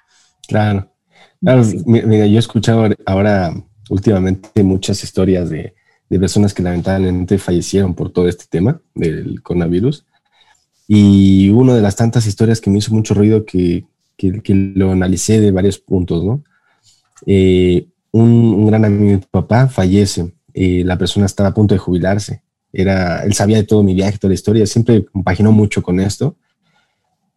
Claro. 0.47 0.91
Claro, 1.41 1.63
mira, 1.85 2.27
yo 2.27 2.35
he 2.35 2.39
escuchado 2.39 2.87
ahora 3.07 3.51
últimamente 3.89 4.61
muchas 4.61 5.03
historias 5.03 5.49
de, 5.49 5.73
de 6.13 6.19
personas 6.19 6.53
que 6.53 6.61
lamentablemente 6.61 7.39
fallecieron 7.39 7.95
por 7.95 8.11
todo 8.11 8.29
este 8.29 8.45
tema 8.47 8.79
del 8.93 9.41
coronavirus. 9.41 10.05
Y 10.87 11.49
una 11.49 11.73
de 11.73 11.81
las 11.81 11.95
tantas 11.95 12.27
historias 12.27 12.61
que 12.61 12.69
me 12.69 12.77
hizo 12.77 12.93
mucho 12.93 13.15
ruido 13.15 13.45
que, 13.45 13.85
que, 14.15 14.53
lo 14.53 14.91
analicé 14.91 15.41
de 15.41 15.49
varios 15.49 15.79
puntos, 15.79 16.23
¿no? 16.23 16.43
Eh, 17.25 17.87
un, 18.11 18.67
gran 18.67 18.85
amigo 18.85 19.19
de 19.19 19.25
papá 19.31 19.67
fallece, 19.67 20.31
eh, 20.53 20.83
la 20.85 20.99
persona 20.99 21.25
estaba 21.25 21.49
a 21.49 21.53
punto 21.55 21.73
de 21.73 21.79
jubilarse, 21.79 22.43
era, 22.71 23.23
él 23.23 23.33
sabía 23.33 23.57
de 23.57 23.63
todo 23.63 23.81
mi 23.81 23.95
viaje, 23.95 24.19
toda 24.19 24.29
la 24.29 24.35
historia, 24.35 24.67
siempre 24.67 25.05
compaginó 25.05 25.51
mucho 25.51 25.81
con 25.81 25.99
esto. 25.99 26.35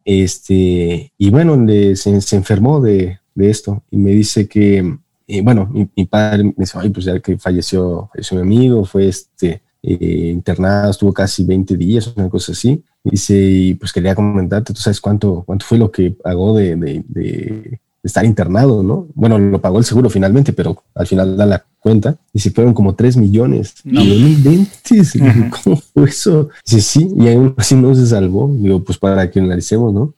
Este, 0.04 1.12
y 1.16 1.30
bueno, 1.30 1.56
se, 1.96 2.20
se, 2.20 2.36
enfermó 2.36 2.82
de, 2.82 3.20
de, 3.34 3.50
esto 3.50 3.82
y 3.90 3.96
me 3.96 4.10
dice 4.10 4.48
que 4.48 4.98
y 5.26 5.40
bueno, 5.40 5.68
mi, 5.72 6.04
padre 6.04 6.44
me 6.44 6.54
dice, 6.56 6.78
ay, 6.80 6.90
pues 6.90 7.04
ya 7.04 7.18
que 7.18 7.36
falleció, 7.36 8.08
falleció 8.12 8.36
mi 8.36 8.42
amigo, 8.42 8.84
fue 8.84 9.08
este, 9.08 9.62
eh, 9.82 10.30
internado, 10.32 10.90
estuvo 10.90 11.12
casi 11.12 11.44
20 11.44 11.76
días, 11.76 12.12
una 12.16 12.28
cosa 12.28 12.52
así. 12.52 12.82
Dice, 13.02 13.36
y 13.36 13.74
pues 13.74 13.92
quería 13.92 14.14
comentarte, 14.14 14.72
¿tú 14.72 14.80
sabes 14.80 15.00
cuánto, 15.00 15.42
cuánto 15.44 15.66
fue 15.66 15.78
lo 15.78 15.90
que 15.90 16.12
pagó 16.12 16.56
de, 16.56 16.76
de, 16.76 17.04
de, 17.08 17.80
estar 18.04 18.24
internado, 18.24 18.84
no? 18.84 19.08
Bueno, 19.14 19.38
lo 19.38 19.60
pagó 19.60 19.78
el 19.78 19.84
seguro 19.84 20.10
finalmente, 20.10 20.52
pero 20.52 20.80
al 20.94 21.06
final 21.08 21.36
da 21.36 21.44
la 21.44 21.64
cuenta. 21.80 22.16
Dice, 22.32 22.50
fueron 22.52 22.72
como 22.72 22.94
3 22.94 23.16
millones. 23.16 23.74
No. 23.82 24.02
Y 24.02 24.42
yo, 24.42 24.50
¿cómo 25.64 25.76
fue 25.76 26.08
eso? 26.08 26.50
Dice, 26.64 26.80
sí, 26.80 27.12
y 27.16 27.28
aún 27.32 27.54
así 27.56 27.74
no 27.74 27.94
se 27.96 28.06
salvó. 28.06 28.48
Digo, 28.52 28.84
pues 28.84 28.98
para 28.98 29.28
que 29.28 29.40
analicemos, 29.40 29.92
¿no? 29.92 30.14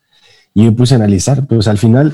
Y 0.53 0.65
me 0.65 0.73
puse 0.73 0.95
a 0.95 0.97
analizar, 0.97 1.47
pues 1.47 1.67
al 1.67 1.79
final 1.79 2.13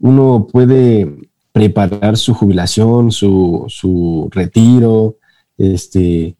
uno 0.00 0.46
puede 0.50 1.30
preparar 1.56 2.18
su 2.18 2.34
jubilación, 2.34 3.10
su, 3.10 3.64
su 3.68 4.28
retiro, 4.30 5.16
este, 5.56 6.36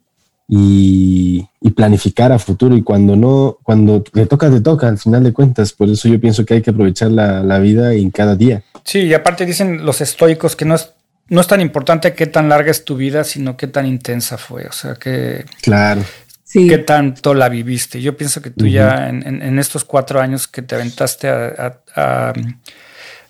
y, 0.47 1.49
planificar 1.75 2.33
a 2.33 2.39
futuro. 2.39 2.77
Y 2.77 2.83
cuando 2.83 3.17
no, 3.17 3.57
cuando 3.63 4.03
te 4.03 4.27
toca, 4.27 4.51
te 4.51 4.61
toca, 4.61 4.89
al 4.89 4.99
final 4.99 5.25
de 5.25 5.33
cuentas. 5.33 5.73
Por 5.73 5.89
eso 5.89 6.07
yo 6.09 6.21
pienso 6.21 6.45
que 6.45 6.53
hay 6.53 6.61
que 6.61 6.69
aprovechar 6.69 7.11
la, 7.11 7.43
la 7.43 7.59
vida 7.61 7.95
en 7.95 8.11
cada 8.11 8.37
día. 8.37 8.63
Sí, 8.85 9.05
y 9.05 9.15
aparte 9.15 9.47
dicen 9.47 9.87
los 9.87 10.03
estoicos 10.03 10.55
que 10.55 10.67
no 10.67 10.75
es, 10.75 10.93
no 11.29 11.41
es 11.41 11.47
tan 11.47 11.63
importante 11.63 12.13
qué 12.13 12.27
tan 12.27 12.51
larga 12.51 12.71
es 12.71 12.85
tu 12.85 12.97
vida, 12.97 13.25
sino 13.25 13.57
qué 13.57 13.69
tan 13.69 13.87
intensa 13.87 14.37
fue. 14.37 14.67
O 14.67 14.73
sea, 14.73 14.97
que... 14.97 15.47
Claro. 15.63 16.03
Sí. 16.45 16.69
¿Qué 16.69 16.77
tanto 16.77 17.33
la 17.33 17.49
viviste? 17.49 18.03
Yo 18.03 18.19
pienso 18.19 18.43
que 18.43 18.51
tú 18.51 18.67
ya 18.67 19.09
en, 19.09 19.25
en, 19.27 19.59
estos 19.59 19.85
cuatro 19.85 20.21
años 20.21 20.47
que 20.47 20.61
te 20.61 20.75
aventaste 20.75 21.29
a 21.29 21.81
a 21.97 22.33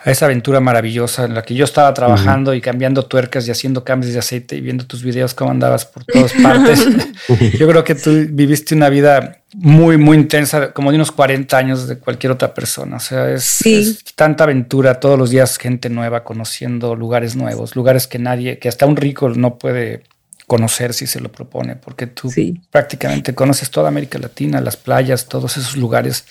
esa 0.04 0.26
aventura 0.26 0.60
maravillosa 0.60 1.24
en 1.24 1.34
la 1.34 1.42
que 1.42 1.54
yo 1.54 1.64
estaba 1.64 1.92
trabajando 1.92 2.54
y 2.54 2.60
cambiando 2.60 3.04
tuercas 3.04 3.48
y 3.48 3.50
haciendo 3.50 3.82
cambios 3.84 4.12
de 4.12 4.18
aceite 4.18 4.56
y 4.56 4.60
viendo 4.60 4.86
tus 4.86 5.02
videos 5.02 5.34
cómo 5.34 5.50
andabas 5.50 5.84
por 5.84 6.04
todas 6.04 6.32
partes. 6.34 6.86
yo 7.58 7.68
creo 7.68 7.82
que 7.82 7.94
tú 7.94 8.10
viviste 8.28 8.74
una 8.74 8.88
vida 8.88 9.42
muy, 9.54 9.96
muy 9.96 10.16
intensa, 10.18 10.72
como 10.72 10.90
de 10.90 10.96
unos 10.96 11.12
40 11.12 11.56
años 11.56 11.88
de 11.88 11.98
cualquier 11.98 12.32
otra 12.32 12.54
persona. 12.54 12.96
O 12.96 13.00
sea, 13.00 13.30
es, 13.30 14.04
tanta 14.14 14.44
aventura 14.44 15.00
todos 15.00 15.18
los 15.18 15.30
días, 15.30 15.56
gente 15.56 15.88
nueva, 15.88 16.24
conociendo 16.24 16.94
lugares 16.94 17.34
nuevos, 17.36 17.74
lugares 17.74 18.06
que 18.06 18.18
nadie, 18.18 18.58
que 18.58 18.68
hasta 18.68 18.86
un 18.86 18.96
rico 18.96 19.30
no 19.30 19.58
puede 19.58 20.04
conocer 20.46 20.94
si 20.94 21.06
se 21.06 21.20
lo 21.20 21.32
propone, 21.32 21.74
porque 21.74 22.06
tú 22.06 22.32
prácticamente 22.70 23.34
conoces 23.34 23.70
toda 23.70 23.88
América 23.88 24.18
Latina, 24.18 24.60
las 24.60 24.76
playas, 24.76 25.26
todos 25.26 25.56
esos 25.56 25.76
lugares 25.76 26.26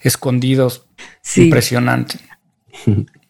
escondidos. 0.00 0.84
Impresionante. 1.34 2.18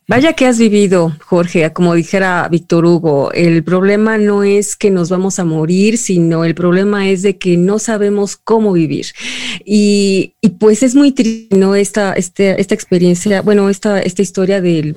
Vaya 0.09 0.35
que 0.35 0.47
has 0.47 0.57
vivido, 0.57 1.17
Jorge, 1.25 1.73
como 1.73 1.93
dijera 1.93 2.47
Víctor 2.49 2.87
Hugo, 2.87 3.33
el 3.33 3.65
problema 3.65 4.19
no 4.19 4.45
es 4.45 4.77
que 4.77 4.89
nos 4.93 5.09
vamos 5.09 5.41
a 5.41 5.45
morir, 5.45 5.99
sino 5.99 6.45
el 6.45 6.55
problema 6.55 7.09
es 7.09 7.23
de 7.23 7.39
que 7.39 7.57
no 7.57 7.81
sabemos 7.81 8.37
cómo 8.37 8.73
vivir. 8.73 9.07
Y, 9.65 10.35
pues 10.61 10.85
es 10.85 10.95
muy 10.95 11.11
triste, 11.11 11.57
¿no? 11.57 11.75
Esta, 11.75 12.13
este, 12.13 12.53
experiencia, 12.73 13.43
bueno, 13.43 13.69
esta, 13.69 14.01
esta 14.01 14.23
historia 14.23 14.61
de, 14.61 14.95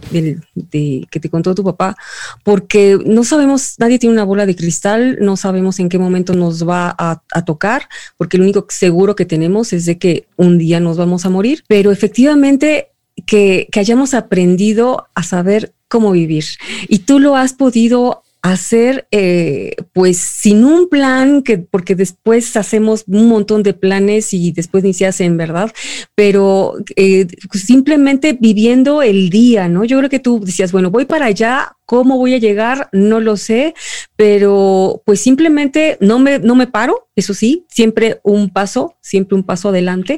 que 1.10 1.20
te 1.20 1.30
contó 1.30 1.56
tu 1.56 1.64
papá, 1.64 1.98
porque 2.44 3.00
no 3.04 3.24
sabemos, 3.24 3.78
nadie 3.80 3.98
tiene 3.98 4.14
una 4.14 4.26
bola 4.26 4.46
de 4.46 4.56
cristal, 4.56 5.18
no 5.22 5.38
sabemos 5.38 5.80
en 5.80 5.90
qué 5.90 5.98
momento 5.98 6.36
nos 6.36 6.68
va 6.68 6.96
a, 6.96 7.24
a 7.32 7.46
tocar, 7.46 7.90
porque 8.16 8.38
lo 8.38 8.44
único 8.44 8.68
seguro 8.70 9.16
que 9.16 9.26
tenemos 9.26 9.74
es 9.74 9.88
de 9.88 9.98
que 9.98 10.28
un 10.38 10.60
día 10.60 10.80
nos 10.80 10.98
vamos 10.98 11.26
a 11.26 11.32
morir, 11.32 11.64
pero 11.68 11.92
efectivamente 11.92 12.90
que, 13.22 13.68
hayamos 13.76 14.14
aprendido 14.14 15.08
a 15.16 15.24
saber 15.24 15.74
cómo 15.88 16.12
vivir. 16.12 16.46
Y 16.88 17.00
tú 17.00 17.20
lo 17.20 17.36
has 17.36 17.54
podido 17.54 18.24
hacer 18.42 19.06
eh, 19.12 19.76
pues 19.92 20.18
sin 20.18 20.64
un 20.64 20.88
plan 20.88 21.42
que 21.42 21.58
porque 21.58 21.96
después 21.96 22.56
hacemos 22.56 23.04
un 23.08 23.28
montón 23.28 23.64
de 23.64 23.74
planes 23.74 24.34
y 24.34 24.54
después 24.54 24.82
ni 24.86 24.94
se 24.94 25.06
hacen 25.06 25.36
verdad 25.36 25.74
pero 26.16 26.76
eh, 26.96 27.28
simplemente 27.52 28.38
viviendo 28.40 29.02
el 29.02 29.30
día 29.30 29.68
no 29.68 29.84
yo 29.84 29.98
creo 29.98 30.10
que 30.10 30.20
tú 30.20 30.40
decías 30.40 30.72
bueno 30.72 30.90
voy 30.90 31.04
para 31.04 31.26
allá 31.26 31.76
cómo 31.86 32.18
voy 32.18 32.34
a 32.34 32.38
llegar 32.38 32.88
no 32.94 33.20
lo 33.20 33.36
sé 33.36 33.74
pero 34.16 35.04
pues 35.06 35.20
simplemente 35.20 35.98
no 36.00 36.18
me 36.18 36.40
no 36.40 36.56
me 36.56 36.68
paro 36.68 37.10
eso 37.18 37.34
sí 37.34 37.66
siempre 37.68 38.22
un 38.24 38.52
paso 38.52 38.96
siempre 39.02 39.36
un 39.36 39.44
paso 39.44 39.68
adelante 39.68 40.18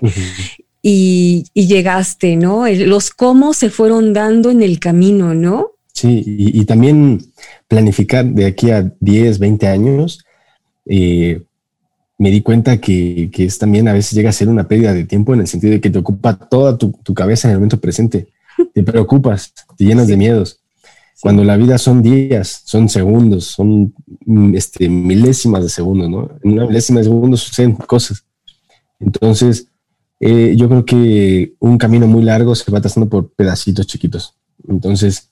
y, 0.81 1.45
llegaste, 1.53 2.35
¿no? 2.35 2.67
Los 2.67 3.11
cómo 3.11 3.53
se 3.53 3.69
fueron 3.69 4.13
dando 4.13 4.49
en 4.49 4.63
el 4.63 4.79
camino, 4.79 5.33
¿no? 5.33 5.71
Sí, 5.93 6.23
y, 6.25 6.65
también 6.65 7.21
planificar 7.67 8.25
de 8.25 8.45
aquí 8.45 8.71
a 8.71 8.91
10, 8.99 9.39
20 9.39 9.67
años, 9.67 10.25
eh, 10.85 11.43
me 12.17 12.31
di 12.31 12.41
cuenta 12.41 12.79
que, 12.79 13.29
que, 13.31 13.45
es 13.45 13.57
también 13.57 13.87
a 13.87 13.93
veces 13.93 14.13
llega 14.13 14.29
a 14.29 14.33
ser 14.33 14.49
una 14.49 14.67
pérdida 14.67 14.93
de 14.93 15.05
tiempo 15.05 15.33
en 15.33 15.41
el 15.41 15.47
sentido 15.47 15.73
de 15.73 15.81
que 15.81 15.89
te 15.89 15.99
ocupa 15.99 16.37
toda 16.37 16.77
tu, 16.77 16.91
cabeza 17.13 17.47
en 17.47 17.53
el 17.53 17.57
momento 17.57 17.79
presente. 17.79 18.27
Te 18.73 18.83
preocupas, 18.83 19.53
te 19.77 19.85
llenas 19.85 20.07
de 20.07 20.17
miedos. 20.17 20.59
Cuando 21.21 21.43
la 21.43 21.57
vida 21.57 21.77
son 21.77 22.01
días, 22.01 22.61
son 22.65 22.89
segundos, 22.89 23.45
son 23.45 23.93
mm, 24.25 24.55
este, 24.55 24.87
milésimas 24.87 25.63
de 25.63 25.69
segundos, 25.69 26.09
¿no? 26.09 26.29
En 26.43 26.51
una 26.51 26.67
milésima 26.67 26.99
de 26.99 27.05
segundos 27.05 27.41
suceden 27.41 27.73
cosas. 27.73 28.23
Entonces, 28.99 29.70
eh, 30.23 30.53
yo 30.55 30.69
creo 30.69 30.85
que 30.85 31.55
un 31.59 31.79
camino 31.79 32.05
muy 32.05 32.21
largo 32.21 32.53
se 32.53 32.71
va 32.71 32.79
trazando 32.79 33.09
por 33.09 33.33
pedacitos 33.33 33.87
chiquitos. 33.87 34.35
Entonces, 34.67 35.31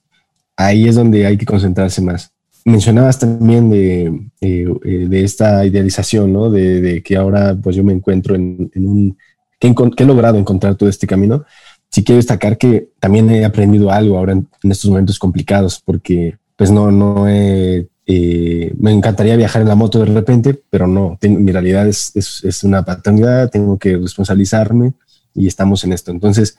ahí 0.58 0.88
es 0.88 0.96
donde 0.96 1.28
hay 1.28 1.38
que 1.38 1.46
concentrarse 1.46 2.02
más. 2.02 2.34
Mencionabas 2.66 3.20
también 3.20 3.70
de, 3.70 4.32
eh, 4.42 4.68
de 5.08 5.24
esta 5.24 5.64
idealización, 5.64 6.34
¿no? 6.34 6.50
De, 6.50 7.04
que 7.04 7.16
ahora 7.16 7.56
pues 7.62 7.76
yo 7.76 7.84
me 7.84 7.94
encuentro 7.94 8.34
en, 8.34 8.72
un... 8.76 9.16
Que, 9.60 9.76
he 9.98 10.06
logrado 10.06 10.40
encontrar 10.40 10.74
todo 10.74 10.90
este 10.90 11.06
camino. 11.06 11.46
Sí 11.92 12.04
quiero 12.04 12.18
destacar 12.18 12.58
que 12.58 12.90
también 13.00 13.30
he 13.30 13.46
aprendido 13.46 13.92
algo 13.92 14.18
ahora 14.18 14.34
en, 14.34 14.48
en 14.64 14.72
estos 14.72 14.90
momentos 14.90 15.20
complicados, 15.20 15.82
porque 15.86 16.38
pues 16.56 16.72
no, 16.72 16.90
no 16.92 17.30
he 17.30 17.88
eh, 18.12 18.74
me 18.80 18.92
encantaría 18.92 19.36
viajar 19.36 19.62
en 19.62 19.68
la 19.68 19.76
moto 19.76 20.00
de 20.00 20.06
repente, 20.06 20.60
pero 20.72 20.88
no, 20.88 21.16
tengo, 21.22 21.40
mi 21.40 21.52
realidad 21.52 21.88
es, 21.88 22.12
es, 22.16 22.64
una 22.64 22.84
paternidad, 22.84 23.52
tengo 23.52 23.78
que 23.78 23.98
responsabilizarme 23.98 24.94
y 25.36 25.46
estamos 25.46 25.84
en 25.84 25.94
esto. 25.94 26.10
Entonces, 26.10 26.58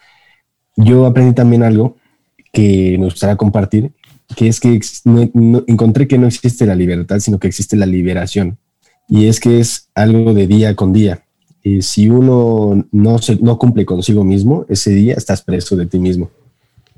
yo 0.76 1.07
aprendí 1.07 1.34
también 1.34 1.64
algo 1.64 1.96
que 2.53 2.96
me 3.01 3.07
gustaría 3.07 3.34
compartir, 3.34 3.90
que 4.36 4.46
es 4.46 4.61
que 4.61 4.78
encontré 5.66 6.07
que 6.07 6.18
no 6.18 6.28
existe 6.28 6.66
la 6.66 6.76
libertad, 6.76 7.18
sino 7.18 7.40
que 7.40 7.48
existe 7.48 7.74
la 7.74 7.86
liberación. 7.86 8.57
Y 9.09 9.26
es 9.26 9.40
que 9.40 9.59
es 9.59 9.88
algo 9.96 10.32
de 10.34 10.46
día 10.46 10.76
con 10.76 10.92
día. 10.92 11.24
y 11.64 11.82
si 11.82 12.09
uno 12.09 12.86
no, 12.92 13.18
se, 13.18 13.36
no 13.42 13.59
cumple 13.59 13.84
consigo 13.84 14.22
mismo, 14.22 14.66
ese 14.68 14.92
día 14.92 15.14
estás 15.14 15.42
preso 15.42 15.74
de 15.74 15.86
ti 15.86 15.98
mismo 15.98 16.30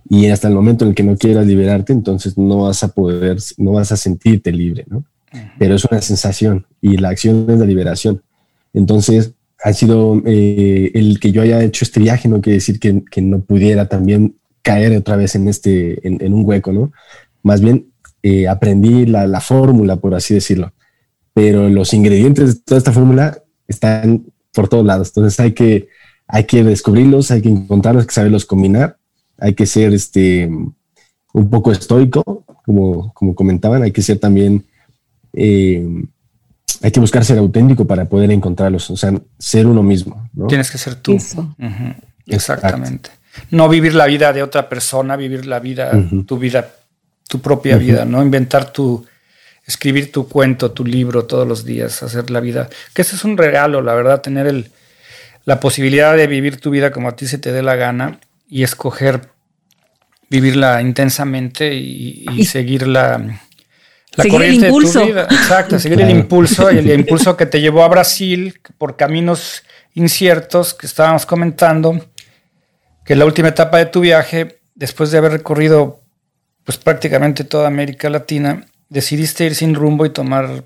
y 0.09 0.29
hasta 0.29 0.49
el 0.49 0.55
momento 0.55 0.85
en 0.85 0.91
el 0.91 0.95
que 0.95 1.03
no 1.03 1.17
quieras 1.17 1.47
liberarte, 1.47 1.93
entonces 1.93 2.37
no 2.37 2.63
vas 2.63 2.83
a 2.83 2.89
poder, 2.89 3.39
no 3.57 3.73
vas 3.73 3.93
a 3.93 3.97
sentirte 3.97 4.53
libre, 4.53 4.85
¿no? 4.89 5.05
Pero 5.59 5.77
es 5.77 5.85
una 5.85 6.03
sensación 6.03 6.67
y 6.81 6.99
la 6.99 7.09
acción 7.09 7.47
es 7.49 7.59
la 7.59 7.65
liberación. 7.65 8.23
Entonces, 8.75 9.33
ha 9.65 9.73
sido 9.73 10.21
eh, 10.27 10.91
el 10.95 11.21
que 11.21 11.33
yo 11.33 11.41
haya 11.41 11.63
hecho 11.63 11.85
este 11.85 12.01
viaje, 12.01 12.29
no 12.29 12.41
quiere 12.41 12.57
decir 12.57 12.79
que, 12.79 13.03
que 13.11 13.23
no 13.23 13.41
pudiera 13.41 13.89
también 13.89 14.37
caer 14.61 14.97
otra 14.97 15.17
vez 15.17 15.35
en, 15.35 15.49
este, 15.49 16.07
en, 16.07 16.33
un 16.35 16.45
hueco, 16.45 16.73
¿no? 16.73 16.93
Más 17.43 17.61
bien, 17.61 17.87
eh, 18.23 18.49
aprendí 18.49 19.07
la, 19.07 19.27
la 19.27 19.41
fórmula, 19.41 19.97
por 19.97 20.15
así 20.15 20.35
decirlo. 20.35 20.73
Pero 21.33 21.69
los 21.71 21.95
ingredientes 21.95 22.55
de 22.55 22.61
toda 22.61 22.79
esta 22.79 22.93
fórmula 22.93 23.39
están 23.67 24.27
por 24.53 24.69
todos 24.69 24.85
lados. 24.85 25.09
Entonces 25.09 25.41
hay 25.41 25.53
que, 25.53 25.89
hay 26.27 26.45
que 26.45 26.63
descubrirlos, 26.63 27.31
hay 27.31 27.41
que 27.41 27.49
encontrarlos, 27.49 28.03
hay 28.03 28.09
que 28.09 28.15
saberlos 28.15 28.45
combinar 28.45 28.99
hay 29.43 29.55
que 29.55 29.67
ser 29.67 29.93
este, 29.93 30.47
un 30.47 31.51
poco 31.51 31.73
estoico, 31.73 32.45
como, 32.65 33.13
como 33.13 33.35
comentaban, 33.35 33.83
hay 33.83 33.91
que 33.91 34.03
ser 34.03 34.19
también, 34.19 34.65
eh, 35.33 35.85
hay 36.81 36.91
que 36.91 37.01
buscar 37.01 37.25
ser 37.25 37.39
auténtico 37.39 37.87
para 37.87 38.05
poder 38.05 38.31
encontrarlos, 38.31 38.89
o 38.91 38.97
sea, 38.97 39.13
ser 39.39 39.67
uno 39.67 39.83
mismo. 39.83 40.29
Tienes 40.49 40.71
que 40.71 40.79
ser 40.79 40.95
tú. 40.95 41.19
Exactamente. 42.27 43.11
No 43.51 43.69
vivir 43.69 43.95
la 43.95 44.07
vida 44.07 44.33
de 44.33 44.43
otra 44.43 44.69
persona, 44.69 45.17
vivir 45.17 45.47
la 45.47 45.59
vida, 45.59 45.91
tu 46.27 46.39
vida, 46.39 46.71
tu 47.29 47.41
propia 47.41 47.77
vida, 47.77 48.05
no 48.05 48.23
inventar 48.23 48.73
tu, 48.73 49.05
escribir 49.67 50.13
tu 50.13 50.29
cuento, 50.29 50.71
tu 50.71 50.85
libro 50.85 51.25
todos 51.25 51.49
los 51.49 51.65
días, 51.65 52.03
hacer 52.03 52.31
la 52.31 52.41
vida, 52.41 52.69
que 52.95 53.03
ese 53.03 53.17
es 53.17 53.25
un 53.25 53.37
regalo, 53.37 53.83
la 53.83 53.95
verdad, 53.95 54.21
tener 54.21 54.47
el, 54.47 54.71
la 55.45 55.59
posibilidad 55.61 56.17
de 56.17 56.27
vivir 56.27 56.61
tu 56.61 56.71
vida 56.71 56.93
como 56.93 57.09
a 57.09 57.17
ti 57.17 57.27
se 57.27 57.39
te 57.39 57.53
dé 57.53 57.63
la 57.63 57.75
gana 57.75 58.21
y 58.49 58.63
escoger 58.63 59.32
vivirla 60.33 60.81
intensamente 60.81 61.75
y, 61.75 62.45
seguir 62.47 62.87
la, 62.87 63.39
corriente 64.31 64.65
de 64.65 64.73
tu 64.73 65.05
vida. 65.05 65.27
Exacto, 65.31 65.79
seguir 65.79 66.01
el 66.01 66.09
impulso 66.09 66.73
y 66.73 66.79
el 66.79 66.91
impulso 67.01 67.37
que 67.37 67.45
te 67.45 67.61
llevó 67.61 67.85
a 67.85 67.89
Brasil 67.89 68.59
por 68.79 68.97
caminos 68.97 69.63
inciertos 69.93 70.73
que 70.73 70.87
estábamos 70.87 71.27
comentando, 71.27 72.03
que 73.05 73.15
la 73.15 73.27
última 73.27 73.49
etapa 73.49 73.77
de 73.77 73.87
tu 73.87 74.01
viaje, 74.01 74.61
después 74.75 75.11
de 75.11 75.19
haber 75.19 75.33
recorrido 75.33 76.01
pues 76.65 76.79
prácticamente 76.79 77.45
toda 77.45 77.67
América 77.67 78.09
Latina, 78.09 78.65
decidiste 78.89 79.45
ir 79.45 79.55
sin 79.55 79.75
rumbo 79.75 80.07
y 80.07 80.11
tomar 80.11 80.65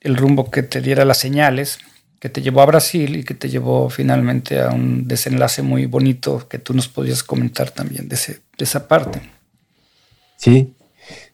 el 0.00 0.16
rumbo 0.16 0.48
que 0.48 0.62
te 0.62 0.80
diera 0.80 1.04
las 1.04 1.18
señales 1.18 1.80
que 2.18 2.28
te 2.28 2.42
llevó 2.42 2.62
a 2.62 2.66
Brasil 2.66 3.16
y 3.16 3.24
que 3.24 3.34
te 3.34 3.48
llevó 3.48 3.90
finalmente 3.90 4.60
a 4.60 4.70
un 4.70 5.06
desenlace 5.06 5.62
muy 5.62 5.86
bonito 5.86 6.46
que 6.48 6.58
tú 6.58 6.74
nos 6.74 6.88
podías 6.88 7.22
comentar 7.22 7.70
también 7.70 8.08
de, 8.08 8.18
esa 8.58 8.88
parte. 8.88 9.20
Sí, 10.36 10.74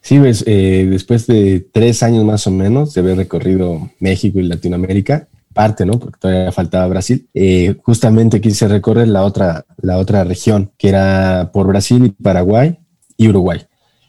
sí, 0.01 0.19
pues, 0.19 0.43
eh, 0.47 0.87
después 0.89 1.25
de 1.27 1.65
tres 1.71 2.03
años 2.03 2.23
más 2.23 2.45
o 2.47 2.51
menos 2.51 2.93
de 2.93 3.01
haber 3.01 3.17
recorrido 3.17 3.89
México 3.99 4.39
y 4.39 4.43
Latinoamérica, 4.43 5.27
parte, 5.53 5.85
¿no? 5.85 5.97
Porque 5.97 6.19
todavía 6.19 6.51
faltaba 6.51 6.87
Brasil. 6.87 7.27
Eh, 7.33 7.75
justamente 7.81 8.41
quise 8.41 8.67
recorrer 8.67 9.07
la 9.07 9.23
otra, 9.23 9.65
la 9.81 9.97
otra 9.97 10.23
región, 10.23 10.71
que 10.77 10.89
era 10.89 11.49
por 11.53 11.65
Brasil 11.65 12.05
y 12.05 12.09
Paraguay 12.09 12.77
y 13.17 13.29
Uruguay. 13.29 13.65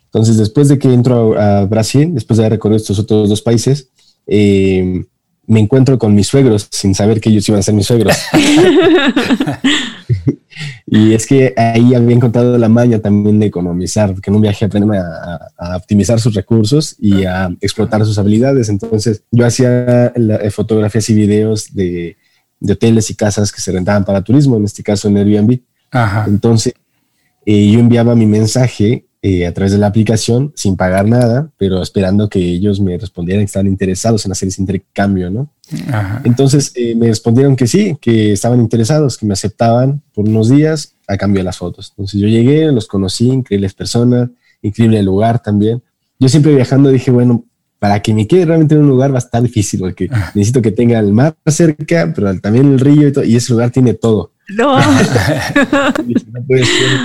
Entonces, 0.06 0.36
después 0.36 0.68
de 0.68 0.78
que 0.78 0.92
entro 0.92 1.40
a, 1.40 1.64
Brasil, 1.66 2.12
después 2.12 2.36
de 2.36 2.44
haber 2.44 2.54
recorrido 2.54 2.78
estos 2.78 2.98
otros 2.98 3.28
dos 3.28 3.42
países, 3.42 3.90
eh, 4.26 5.04
me 5.46 5.60
encuentro 5.60 5.98
con 5.98 6.14
mis 6.14 6.26
suegros 6.26 6.68
sin 6.70 6.94
saber 6.94 7.20
que 7.20 7.30
ellos 7.30 7.48
iban 7.48 7.60
a 7.60 7.62
ser 7.62 7.74
mis 7.74 7.86
suegros. 7.86 8.16
y 10.86 11.14
es 11.14 11.26
que 11.26 11.54
ahí 11.56 11.94
había 11.94 12.16
encontrado 12.16 12.58
la 12.58 12.68
maña 12.68 12.98
también 12.98 13.38
de 13.38 13.46
economizar, 13.46 14.12
porque 14.12 14.30
en 14.30 14.36
un 14.36 14.42
viaje 14.42 14.64
aprenden 14.64 14.92
a, 14.94 15.76
optimizar 15.76 16.20
sus 16.20 16.34
recursos 16.34 16.96
y 16.98 17.24
a 17.24 17.48
explotar 17.60 18.04
sus 18.04 18.18
habilidades. 18.18 18.68
Entonces 18.68 19.22
yo 19.30 19.46
hacía 19.46 20.12
eh, 20.14 20.50
fotografías 20.50 21.08
y 21.10 21.14
videos 21.14 21.74
de, 21.74 22.16
hoteles 22.68 23.10
y 23.10 23.14
casas 23.14 23.52
que 23.52 23.60
se 23.60 23.70
rentaban 23.70 24.04
para 24.04 24.22
turismo, 24.22 24.56
en 24.56 24.64
este 24.64 24.82
caso 24.82 25.08
en 25.08 25.18
Airbnb. 25.18 25.60
Entonces 26.26 26.74
eh, 27.44 27.70
yo 27.70 27.78
enviaba 27.78 28.14
mi 28.14 28.26
mensaje 28.26 29.05
eh, 29.22 29.46
a 29.46 29.52
través 29.52 29.72
de 29.72 29.78
la 29.78 29.86
aplicación 29.86 30.52
sin 30.54 30.76
pagar 30.76 31.06
nada, 31.06 31.50
pero 31.56 31.82
esperando 31.82 32.28
que 32.28 32.38
ellos 32.38 32.80
me 32.80 32.96
respondieran 32.98 33.42
que 33.42 33.46
estaban 33.46 33.66
interesados 33.66 34.24
en 34.24 34.32
hacer 34.32 34.48
ese 34.48 34.60
intercambio, 34.60 35.30
¿no? 35.30 35.50
Entonces 36.22 36.70
eh, 36.76 36.94
me 36.94 37.08
respondieron 37.08 37.56
que 37.56 37.66
sí, 37.66 37.96
que 38.00 38.32
estaban 38.32 38.60
interesados, 38.60 39.16
que 39.16 39.26
me 39.26 39.32
aceptaban 39.32 40.02
por 40.14 40.28
unos 40.28 40.48
días 40.48 40.94
a 41.08 41.16
cambio 41.16 41.40
de 41.40 41.44
las 41.44 41.56
fotos. 41.56 41.90
Entonces 41.90 42.20
yo 42.20 42.28
llegué, 42.28 42.70
los 42.70 42.86
conocí, 42.86 43.28
increíbles 43.28 43.74
personas, 43.74 44.30
increíble 44.62 45.02
lugar 45.02 45.42
también. 45.42 45.82
Yo 46.18 46.28
siempre 46.28 46.54
viajando 46.54 46.90
dije, 46.90 47.10
bueno, 47.10 47.44
para 47.78 48.00
que 48.00 48.14
me 48.14 48.26
quede 48.26 48.46
realmente 48.46 48.74
en 48.74 48.82
un 48.82 48.88
lugar 48.88 49.12
va 49.12 49.16
a 49.16 49.18
estar 49.18 49.42
difícil, 49.42 49.80
porque 49.80 50.08
necesito 50.34 50.62
que 50.62 50.72
tenga 50.72 50.98
el 50.98 51.12
mar 51.12 51.34
cerca, 51.46 52.12
pero 52.14 52.38
también 52.40 52.72
el 52.72 52.80
río 52.80 53.08
y 53.08 53.12
todo, 53.12 53.24
y 53.24 53.36
ese 53.36 53.52
lugar 53.52 53.70
tiene 53.70 53.94
todo. 53.94 54.32
No. 54.48 54.78
no 56.32 56.42
puede 56.46 56.64
ser 56.64 57.00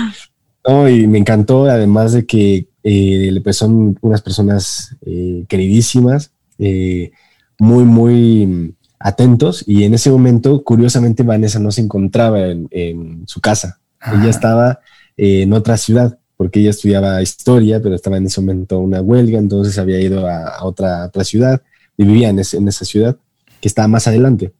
No, 0.68 0.88
y 0.88 1.08
me 1.08 1.18
encantó, 1.18 1.66
además 1.66 2.14
de 2.14 2.26
que 2.26 2.68
eh, 2.84 3.40
pues 3.44 3.58
son 3.58 3.98
unas 4.02 4.22
personas 4.22 4.96
eh, 5.06 5.46
queridísimas, 5.48 6.32
eh, 6.60 7.12
muy, 7.60 7.84
muy 7.84 8.76
atentos. 9.00 9.64
Y 9.68 9.84
en 9.84 9.94
ese 9.94 10.12
momento, 10.12 10.64
curiosamente, 10.64 11.24
Vanessa 11.24 11.60
no 11.60 11.72
se 11.72 11.82
encontraba 11.82 12.48
en, 12.48 13.24
su 13.26 13.42
casa. 13.42 13.80
Ella 14.06 14.30
estaba 14.30 14.80
en 15.18 15.54
otra 15.54 15.78
ciudad, 15.78 16.18
porque 16.38 16.60
ella 16.60 16.72
estudiaba 16.72 17.22
historia, 17.22 17.82
pero 17.82 17.96
estaba 17.96 18.18
en 18.18 18.26
ese 18.26 18.42
momento 18.42 18.80
una 18.80 19.02
huelga, 19.02 19.38
entonces 19.38 19.78
había 19.78 20.00
ido 20.00 20.28
a, 20.28 20.64
otra, 20.64 21.06
otra, 21.06 21.24
ciudad 21.24 21.62
y 21.98 22.04
vivía 22.04 22.30
en, 22.30 22.40
en 22.40 22.68
esa 22.68 22.86
ciudad 22.86 23.16
que 23.60 23.68
estaba 23.68 23.88
más 23.88 24.08
adelante. 24.08 24.52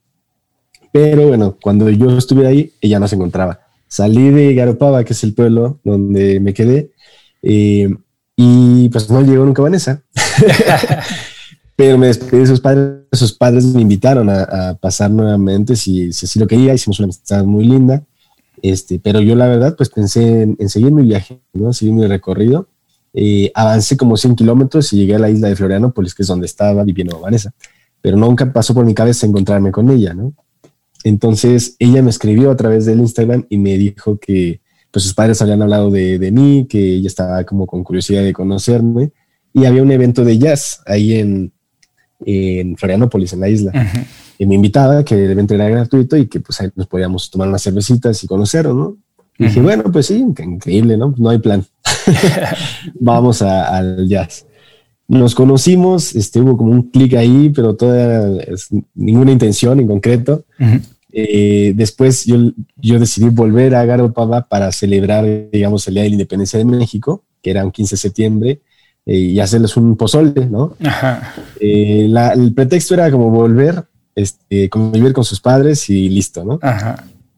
Pero 0.92 1.28
bueno, 1.28 1.58
cuando 1.62 1.90
yo 1.90 2.18
estuve 2.18 2.46
ahí, 2.46 2.74
ella 2.82 3.00
no 3.00 3.08
se 3.08 3.16
encontraba. 3.16 3.62
Salí 3.92 4.30
de 4.30 4.54
Garopaba, 4.54 5.04
que 5.04 5.12
es 5.12 5.22
el 5.26 5.34
pueblo 5.34 5.82
donde 5.84 6.40
me 6.40 6.54
quedé, 6.54 6.92
eh, 7.42 7.94
y 8.38 8.88
pues 8.88 9.10
no 9.10 9.22
llegó 9.22 9.44
nunca 9.44 9.62
Vanessa. 9.62 10.02
Pero 11.76 11.98
me 11.98 12.08
despedí 12.08 12.40
de 12.40 12.48
sus 12.48 12.62
padres. 12.62 13.02
Sus 13.12 13.34
padres 13.34 13.66
me 13.66 13.82
invitaron 13.82 14.30
a, 14.30 14.78
pasar 14.80 15.12
nuevamente 15.12 15.76
si, 15.76 16.14
si, 16.14 16.26
así 16.26 16.40
lo 16.40 16.48
quería. 16.48 16.74
Hicimos 16.74 17.00
una 17.00 17.08
amistad 17.08 17.44
muy 17.44 17.66
linda. 17.66 18.02
Este, 18.62 18.98
pero 18.98 19.20
yo 19.20 19.36
la 19.36 19.48
verdad 19.48 19.76
pues 19.76 19.90
pensé 19.90 20.44
en, 20.44 20.70
seguir 20.70 20.92
mi 20.92 21.04
viaje, 21.04 21.42
¿no? 21.52 21.74
seguir 21.74 21.94
mi 21.94 22.08
recorrido. 22.08 22.70
Eh, 23.14 23.52
avancé 23.54 23.98
como 23.98 24.16
100 24.16 24.38
kilómetros 24.38 24.94
y 24.94 25.00
llegué 25.00 25.16
a 25.16 25.20
la 25.20 25.30
isla 25.30 25.50
de 25.50 25.58
Florianópolis, 25.58 26.16
que 26.16 26.22
es 26.22 26.30
donde 26.30 26.46
estaba 26.46 26.86
viviendo 26.86 27.20
Vanessa. 27.20 27.52
Pero 28.00 28.16
nunca 28.16 28.54
pasó 28.54 28.74
por 28.74 28.86
mi 28.86 28.94
cabeza 28.94 29.28
encontrarme 29.28 29.72
con 29.74 29.90
ella, 29.90 30.14
¿no? 30.14 30.34
Entonces 31.04 31.76
ella 31.80 32.02
me 32.02 32.10
escribió 32.10 32.52
a 32.52 32.56
través 32.56 32.86
del 32.86 33.00
Instagram 33.00 33.46
y 33.50 33.58
me 33.58 33.78
dijo 33.78 34.18
que 34.18 34.62
pues 34.92 35.04
sus 35.04 35.14
padres 35.14 35.42
habían 35.42 35.62
hablado 35.62 35.90
de, 35.90 36.20
de 36.20 36.32
mí, 36.32 36.68
que 36.70 36.96
ella 36.96 37.08
estaba 37.08 37.44
como 37.46 37.66
con 37.66 37.84
curiosidad 37.84 38.24
de 38.24 38.34
conocerme 38.34 39.12
y 39.54 39.66
había 39.66 39.84
un 39.84 39.92
evento 39.92 40.24
de 40.24 40.38
jazz 40.38 40.82
ahí 40.86 41.16
en, 41.16 41.52
en 42.26 42.78
Florianópolis, 42.78 43.34
en 43.34 43.40
la 43.40 43.50
isla. 43.50 43.72
Y 44.38 44.46
me 44.46 44.56
invitaba, 44.56 45.04
que 45.04 45.16
el 45.16 45.32
evento 45.32 45.54
era 45.54 45.70
gratuito 45.70 46.18
y 46.18 46.28
que 46.28 46.40
pues 46.40 46.60
ahí 46.62 46.70
nos 46.76 46.88
podíamos 46.88 47.30
tomar 47.30 47.48
unas 47.48 47.62
cervecitas 47.62 48.24
y 48.24 48.28
conocerlo, 48.28 48.74
¿no? 48.74 48.98
Y 49.38 49.46
dije, 49.46 49.62
bueno, 49.62 49.84
pues 49.92 50.08
sí, 50.08 50.18
increíble, 50.38 50.98
¿no? 50.98 51.16
No 51.18 51.30
hay 51.30 51.40
plan. 51.40 51.66
Vamos 53.00 53.42
al 53.42 54.08
jazz. 54.08 54.46
Nos 55.12 55.36
conocimos, 55.36 56.16
este, 56.16 56.40
hubo 56.40 56.56
como 56.56 56.72
un 56.72 56.84
clic 56.84 57.16
ahí, 57.16 57.52
pero 57.54 57.76
toda 57.76 58.32
ninguna 58.96 59.34
intención 59.34 59.78
en 59.82 59.88
concreto. 59.88 60.46
Eh, 61.12 61.74
después 61.76 62.24
yo, 62.24 62.38
yo 62.78 62.98
decidí 62.98 63.28
volver 63.28 63.76
a 63.76 63.84
Garopaba 63.84 64.48
para 64.48 64.72
celebrar, 64.72 65.26
digamos, 65.52 65.86
el 65.90 65.96
Día 65.96 66.04
de 66.04 66.10
la 66.12 66.14
Independencia 66.14 66.58
de 66.58 66.64
México, 66.64 67.26
que 67.44 67.52
era 67.52 67.66
un 67.66 67.72
15 67.74 67.96
de 67.96 68.00
septiembre, 68.00 68.62
eh, 69.06 69.18
y 69.18 69.40
hacerles 69.42 69.76
un 69.76 69.98
pozole, 69.98 70.46
¿no? 70.46 70.78
Eh, 71.60 72.10
el 72.34 72.54
pretexto 72.54 72.94
era 72.94 73.12
como 73.12 73.30
volver, 73.32 73.84
este, 74.16 74.70
convivir 74.70 75.12
con 75.12 75.26
sus 75.26 75.42
padres 75.42 75.90
y 75.90 76.08
listo, 76.08 76.46
¿no? 76.46 76.58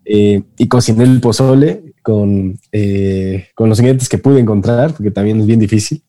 y 0.06 0.68
cociné 0.68 1.06
el 1.06 1.20
pozole 1.22 1.96
con, 2.04 2.60
con 3.56 3.70
los 3.70 3.80
ingredientes 3.80 4.10
que 4.10 4.20
pude 4.20 4.40
encontrar, 4.40 4.94
porque 4.94 5.10
también 5.10 5.40
es 5.40 5.48
bien 5.48 5.60
difícil 5.60 6.04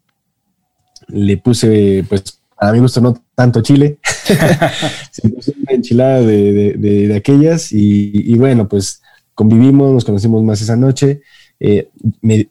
le 1.08 1.36
puse, 1.36 2.04
pues, 2.08 2.40
a 2.56 2.72
mi 2.72 2.78
gusto 2.78 3.00
no 3.00 3.14
tanto 3.34 3.62
chile, 3.62 3.98
se 5.10 5.28
puso 5.28 5.52
una 5.60 5.72
enchilada 5.72 6.20
de, 6.20 6.74
de, 6.74 7.14
aquellas 7.14 7.72
y, 7.72 8.34
bueno, 8.36 8.68
pues 8.68 9.02
convivimos, 9.34 9.92
nos 9.92 10.04
conocimos 10.04 10.42
más 10.42 10.60
esa 10.60 10.76
noche. 10.76 11.22
Eh, 11.60 11.88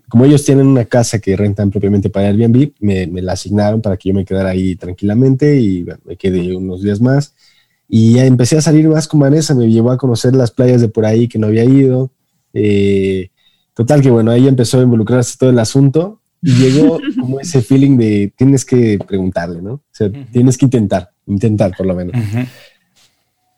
como 0.10 0.26
ellos 0.26 0.44
tienen 0.44 0.68
una 0.68 0.86
casa 0.86 1.20
que 1.20 1.36
rentan 1.36 1.70
propiamente 1.70 2.10
para 2.10 2.28
Airbnb, 2.28 2.72
me, 2.80 3.08
me 3.08 3.22
la 3.22 3.34
asignaron 3.34 3.82
para 3.82 3.98
que 3.98 4.10
yo 4.10 4.16
me 4.16 4.26
quedara 4.26 4.50
ahí 4.50 4.76
tranquilamente 4.76 5.60
y 5.60 5.86
me 6.06 6.18
quedé 6.18 6.56
unos 6.56 6.82
días 6.82 7.00
más. 7.00 7.34
Y 7.88 8.14
ya 8.14 8.26
empecé 8.26 8.58
a 8.58 8.62
salir 8.62 8.88
más 8.88 9.08
con 9.08 9.20
Vanessa, 9.20 9.54
me 9.54 9.70
llevó 9.70 9.92
a 9.92 9.98
conocer 9.98 10.36
las 10.36 10.52
playas 10.52 10.82
de 10.82 10.90
por 10.90 11.06
ahí 11.06 11.28
que 11.28 11.38
no 11.38 11.48
había 11.48 11.64
ido. 11.64 12.12
Eh, 12.54 13.30
total 13.74 14.02
que 14.02 14.10
bueno, 14.10 14.32
ahí 14.32 14.48
empezó 14.48 14.80
a 14.80 14.84
involucrarse 14.84 15.38
todo 15.38 15.50
el 15.50 15.60
asunto 15.60 16.22
y 16.44 16.52
llegó 16.56 17.00
como 17.20 17.40
ese 17.40 17.62
feeling 17.62 17.98
de 17.98 18.34
tienes 18.36 18.66
que 18.66 19.00
preguntarle, 19.08 19.62
¿no? 19.62 19.74
O 19.74 19.82
sea, 19.92 20.10
tienes 20.32 20.58
que 20.58 20.66
intentar, 20.66 21.10
intentar 21.26 21.72
por 21.76 21.86
lo 21.86 21.96
menos. 21.96 22.22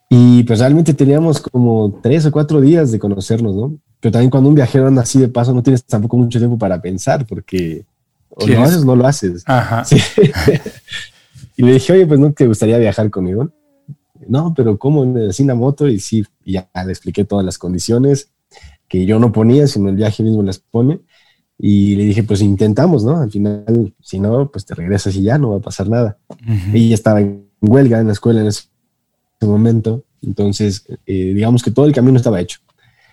Y 0.08 0.44
pues 0.44 0.60
realmente 0.60 0.94
teníamos 0.94 1.42
como 1.42 2.00
tres 2.04 2.28
o 2.28 2.32
cuatro 2.32 2.62
días 2.62 2.92
de 2.92 3.00
conocernos, 3.00 3.56
¿no? 3.56 3.76
Pero 4.00 4.12
también 4.12 4.30
cuando 4.30 4.50
un 4.50 4.56
viajero 4.56 4.88
anda 4.88 5.02
así 5.02 5.20
de 5.20 5.28
paso, 5.28 5.52
no 5.52 5.64
tienes 5.64 5.84
tampoco 5.84 6.16
mucho 6.16 6.38
tiempo 6.38 6.60
para 6.60 6.80
pensar, 6.80 7.26
porque 7.26 7.86
o 8.30 8.46
lo 8.48 8.62
haces 8.62 8.84
o 8.84 8.86
no 8.86 8.96
lo 8.96 9.08
haces. 9.08 9.44
Ajá. 9.48 9.84
y 11.58 11.64
le 11.64 11.74
dije, 11.74 11.92
oye, 11.92 12.06
pues 12.06 12.20
no 12.20 12.34
te 12.34 12.46
gustaría 12.46 12.78
viajar 12.78 13.10
conmigo. 13.10 13.50
No, 14.28 14.54
pero 14.56 14.78
¿cómo? 14.78 15.32
Sin 15.32 15.48
la 15.48 15.56
moto 15.56 15.88
y 15.88 16.00
sí, 16.00 16.24
y 16.44 16.54
ya 16.54 16.70
le 16.86 16.92
expliqué 16.92 17.26
todas 17.26 17.44
las 17.44 17.58
condiciones 17.58 18.30
que 18.88 19.08
yo 19.08 19.18
no 19.18 19.32
ponía, 19.32 19.66
sino 19.66 19.90
el 19.90 19.96
viaje 19.96 20.22
mismo 20.22 20.44
las 20.44 20.60
pone. 20.60 21.00
Y 21.58 21.96
le 21.96 22.04
dije, 22.04 22.24
pues 22.24 22.42
intentamos, 22.42 23.04
¿no? 23.04 23.22
Al 23.22 23.32
final, 23.32 23.94
si 24.02 24.20
no, 24.20 24.52
pues 24.52 24.66
te 24.66 24.76
regresas 24.76 25.16
y 25.16 25.24
ya 25.24 25.38
no 25.38 25.52
va 25.52 25.58
a 25.58 25.62
pasar 25.62 25.88
nada. 25.90 26.18
Ella 26.74 26.96
estaba 26.96 27.22
en 27.22 27.46
huelga 27.62 28.00
en 28.00 28.08
la 28.08 28.14
escuela 28.14 28.42
en 28.42 28.48
ese 28.48 28.64
momento, 29.42 30.04
entonces 30.22 30.86
eh, 31.06 31.34
digamos 31.34 31.64
que 31.64 31.72
todo 31.72 31.86
el 31.86 31.94
camino 31.94 32.18
estaba 32.18 32.42
hecho. 32.42 32.60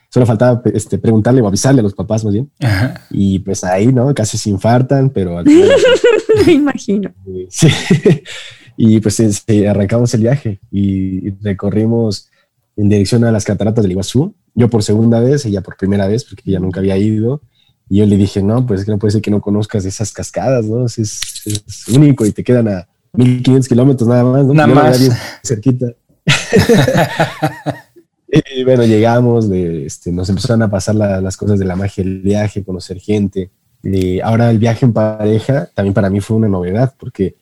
Solo 0.09 0.27
faltaba 0.27 0.61
este, 0.75 0.99
preguntarle 0.99 1.41
o 1.41 1.49
avisarle 1.49 1.81
a 1.81 1.83
los 1.83 1.95
papás 1.95 2.23
más 2.25 2.35
bien. 2.35 2.51
Y 3.11 3.39
pues 3.39 3.65
ahí, 3.65 3.87
¿no? 3.87 4.13
Casi 4.13 4.37
se 4.37 4.51
infartan, 4.51 5.09
pero... 5.09 5.39
Al 5.39 5.47
Me 6.47 6.53
imagino. 6.53 7.15
sí. 7.49 7.69
y 8.77 9.01
pues 9.01 9.21
arrancamos 9.69 10.13
el 10.15 10.21
viaje 10.23 10.61
y 10.71 11.31
recorrimos 11.43 12.29
en 12.77 12.89
dirección 12.89 13.25
a 13.25 13.33
las 13.33 13.45
cataratas 13.45 13.83
del 13.83 13.93
Iguazú. 13.93 14.35
Yo 14.55 14.69
por 14.69 14.83
segunda 14.83 15.21
vez, 15.21 15.47
ella 15.47 15.63
por 15.63 15.77
primera 15.77 16.07
vez, 16.07 16.25
porque 16.25 16.43
ella 16.47 16.61
nunca 16.61 16.81
había 16.81 16.97
ido. 16.99 17.41
Y 17.93 17.99
yo 17.99 18.07
le 18.07 18.17
dije, 18.17 18.43
no, 18.43 18.65
pues 18.65 18.81
es 18.81 18.87
que 18.87 18.91
no 18.91 18.99
puede 18.99 19.11
ser 19.11 19.21
que 19.21 19.31
no 19.31 19.43
conozcas 19.43 19.85
esas 19.85 20.13
cascadas, 20.13 20.65
¿no? 20.65 20.87
Es, 20.87 20.97
es, 20.97 21.89
único 21.89 22.25
y 22.25 22.33
te 22.33 22.43
quedan 22.43 22.67
a 22.69 22.89
1500 23.13 23.69
kilómetros 23.69 24.09
nada 24.09 24.25
más, 24.25 24.47
¿no? 24.47 24.55
Nada 24.55 24.75
más. 24.75 25.11
Cerquita. 25.45 25.93
y 28.27 28.65
bueno, 28.65 28.87
llegamos, 28.87 29.51
de, 29.51 29.85
este, 29.85 30.11
nos 30.11 30.31
empezaron 30.31 30.63
a 30.63 30.71
pasar 30.71 30.95
las 30.95 31.37
cosas 31.37 31.59
de 31.59 31.67
la 31.67 31.77
magia 31.77 32.03
del 32.03 32.23
viaje, 32.23 32.65
conocer 32.65 32.99
gente. 32.99 33.51
Y 33.83 34.21
ahora 34.21 34.49
el 34.49 34.59
viaje 34.59 34.87
en 34.87 34.95
pareja 34.95 35.69
también 35.75 35.93
para 35.93 36.09
mí 36.09 36.21
fue 36.21 36.39
una 36.39 36.49
novedad 36.49 36.95
porque 36.99 37.37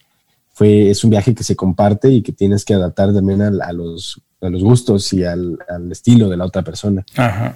fue, 0.52 0.90
es 0.90 1.04
un 1.04 1.10
viaje 1.10 1.32
que 1.32 1.44
se 1.44 1.54
comparte 1.54 2.10
y 2.10 2.22
que 2.22 2.32
tienes 2.32 2.64
que 2.64 2.74
adaptar 2.74 3.14
también 3.14 3.40
a, 3.40 3.72
los, 3.72 4.20
a 4.40 4.48
los 4.48 4.64
gustos 4.64 5.12
y 5.12 5.22
al, 5.22 5.60
al, 5.68 5.92
estilo 5.92 6.28
de 6.28 6.36
la 6.36 6.44
otra 6.44 6.62
persona. 6.62 7.06
Ajá 7.14 7.54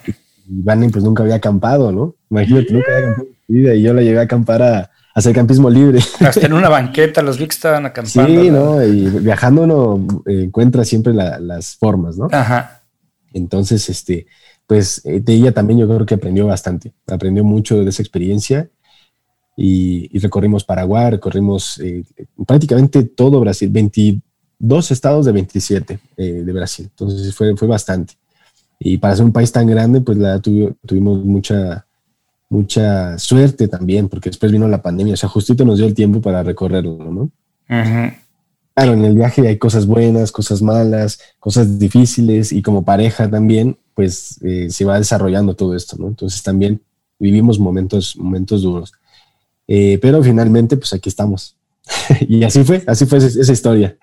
y 0.49 0.62
Vane 0.62 0.90
pues 0.90 1.05
nunca 1.05 1.22
había 1.22 1.36
acampado, 1.36 1.92
¿no? 1.92 2.14
Imagínate, 2.30 2.72
nunca 2.72 2.86
había 2.92 3.09
acampado 3.09 3.28
en 3.28 3.55
vida 3.55 3.74
y 3.74 3.82
yo 3.82 3.95
la 3.95 4.03
llevé 4.03 4.18
a 4.18 4.22
acampar 4.22 4.62
a, 4.62 4.90
hacer 5.14 5.32
campismo 5.32 5.70
libre. 5.70 6.01
Hasta 6.20 6.47
en 6.47 6.53
una 6.53 6.68
banqueta 6.70 7.22
los 7.22 7.38
vi 7.38 7.47
que 7.47 7.55
estaban 7.55 7.86
acampando. 7.86 8.42
Sí, 8.42 8.51
¿no? 8.51 8.84
Y 8.84 9.09
viajando 9.20 9.62
uno 9.62 10.22
encuentra 10.26 10.84
siempre 10.84 11.14
las 11.14 11.76
formas, 11.76 12.18
¿no? 12.18 12.28
Ajá. 12.32 12.82
Entonces, 13.32 13.88
este, 13.88 14.26
pues 14.66 15.03
de 15.05 15.32
ella 15.32 15.53
también 15.53 15.78
yo 15.78 15.86
creo 15.86 16.07
que 16.07 16.14
aprendió 16.14 16.47
bastante, 16.47 16.92
aprendió 17.07 17.45
mucho 17.45 17.82
de 17.82 17.90
esa 17.90 18.03
experiencia 18.03 18.70
y, 19.57 20.18
recorrimos 20.18 20.64
Paraguay, 20.64 21.12
recorrimos 21.12 21.78
eh, 21.80 22.05
prácticamente 22.47 23.05
todo 23.05 23.40
Brasil, 23.40 23.68
22 23.70 24.90
estados 24.90 25.26
de 25.26 25.32
27 25.32 25.99
eh, 26.16 26.24
de 26.45 26.53
Brasil, 26.53 26.86
entonces 26.90 27.34
fue, 27.34 27.57
fue 27.57 27.68
bastante. 27.68 28.14
Y 28.87 28.99
para 28.99 29.16
ser 29.16 29.24
un 29.24 29.32
país 29.32 29.51
tan 29.51 29.66
grande, 29.66 30.03
pues 30.03 30.18
la 30.18 30.39
tuvimos 30.41 31.24
mucha, 31.24 31.87
mucha 32.51 33.18
suerte 33.18 33.66
también, 33.66 34.11
porque 34.11 34.28
después 34.28 34.53
vino 34.53 34.68
la 34.68 34.82
pandemia, 34.82 35.14
o 35.14 35.16
sea, 35.16 35.30
justito 35.30 35.64
nos 35.64 35.78
dio 35.78 35.87
el 35.87 35.95
tiempo 35.95 36.20
para 36.20 36.43
recorrerlo, 36.43 37.11
¿no? 37.11 37.30
Claro, 38.74 38.93
en 38.93 39.07
el 39.07 39.14
viaje 39.14 39.49
hay 39.49 39.57
cosas 39.57 39.87
buenas, 39.87 40.30
cosas 40.30 40.61
malas, 40.61 41.18
cosas 41.41 41.78
difíciles 41.78 42.53
y 42.53 42.61
como 42.61 42.85
pareja 42.85 43.30
también, 43.30 43.78
pues 43.95 44.39
eh, 44.43 44.68
se 44.68 44.85
va 44.85 44.99
desarrollando 44.99 45.57
todo 45.57 45.74
esto, 45.74 45.97
¿no? 45.99 46.09
Entonces 46.09 46.43
también 46.43 46.82
vivimos 47.18 47.59
momentos, 47.59 48.18
momentos 48.18 48.61
duros. 48.61 48.93
Eh, 49.66 49.99
pero 50.03 50.22
finalmente, 50.22 50.76
pues 50.76 50.93
aquí 50.93 51.09
estamos. 51.09 51.53
y 52.28 52.45
así 52.45 52.64
fue, 52.64 52.82
así 52.87 53.07
fue 53.07 53.18
esa, 53.18 53.53
historia. 53.53 53.97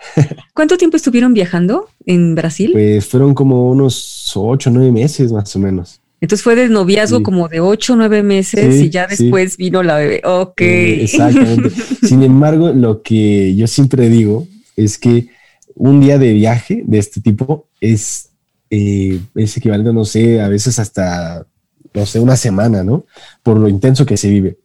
¿Cuánto 0.53 0.77
tiempo 0.77 0.97
estuvieron 0.97 1.33
viajando 1.33 1.89
en 2.05 2.35
Brasil? 2.35 2.71
Pues 2.73 3.05
fueron 3.05 3.33
como 3.33 3.69
unos 3.69 4.31
ocho, 4.35 4.69
nueve 4.71 4.91
meses 4.91 5.31
más 5.31 5.55
o 5.55 5.59
menos. 5.59 5.99
Entonces 6.19 6.43
fue 6.43 6.55
de 6.55 6.69
noviazgo 6.69 7.23
como 7.23 7.47
de 7.47 7.59
ocho, 7.59 7.95
nueve 7.95 8.21
meses 8.21 8.79
y 8.79 8.91
ya 8.91 9.07
después 9.07 9.57
vino 9.57 9.81
la 9.81 9.97
bebé. 9.97 10.21
Ok. 10.23 10.61
Eh, 10.61 11.03
exactamente. 11.03 11.71
Sin 12.03 12.21
embargo, 12.21 12.71
lo 12.71 13.01
que 13.01 13.55
yo 13.55 13.65
siempre 13.65 14.07
digo 14.07 14.47
es 14.75 14.99
que 14.99 15.29
un 15.73 15.99
día 15.99 16.19
de 16.19 16.33
viaje 16.33 16.83
de 16.85 16.99
este 16.99 17.21
tipo 17.21 17.67
es, 17.79 18.29
eh, 18.69 19.19
es 19.33 19.57
equivalente, 19.57 19.91
no 19.91 20.05
sé, 20.05 20.41
a 20.41 20.47
veces 20.47 20.77
hasta 20.77 21.47
no 21.93 22.05
sé, 22.05 22.19
una 22.19 22.35
semana, 22.35 22.83
¿no? 22.83 23.05
Por 23.43 23.57
lo 23.57 23.67
intenso 23.67 24.05
que 24.05 24.17
se 24.17 24.29
vive. 24.29 24.57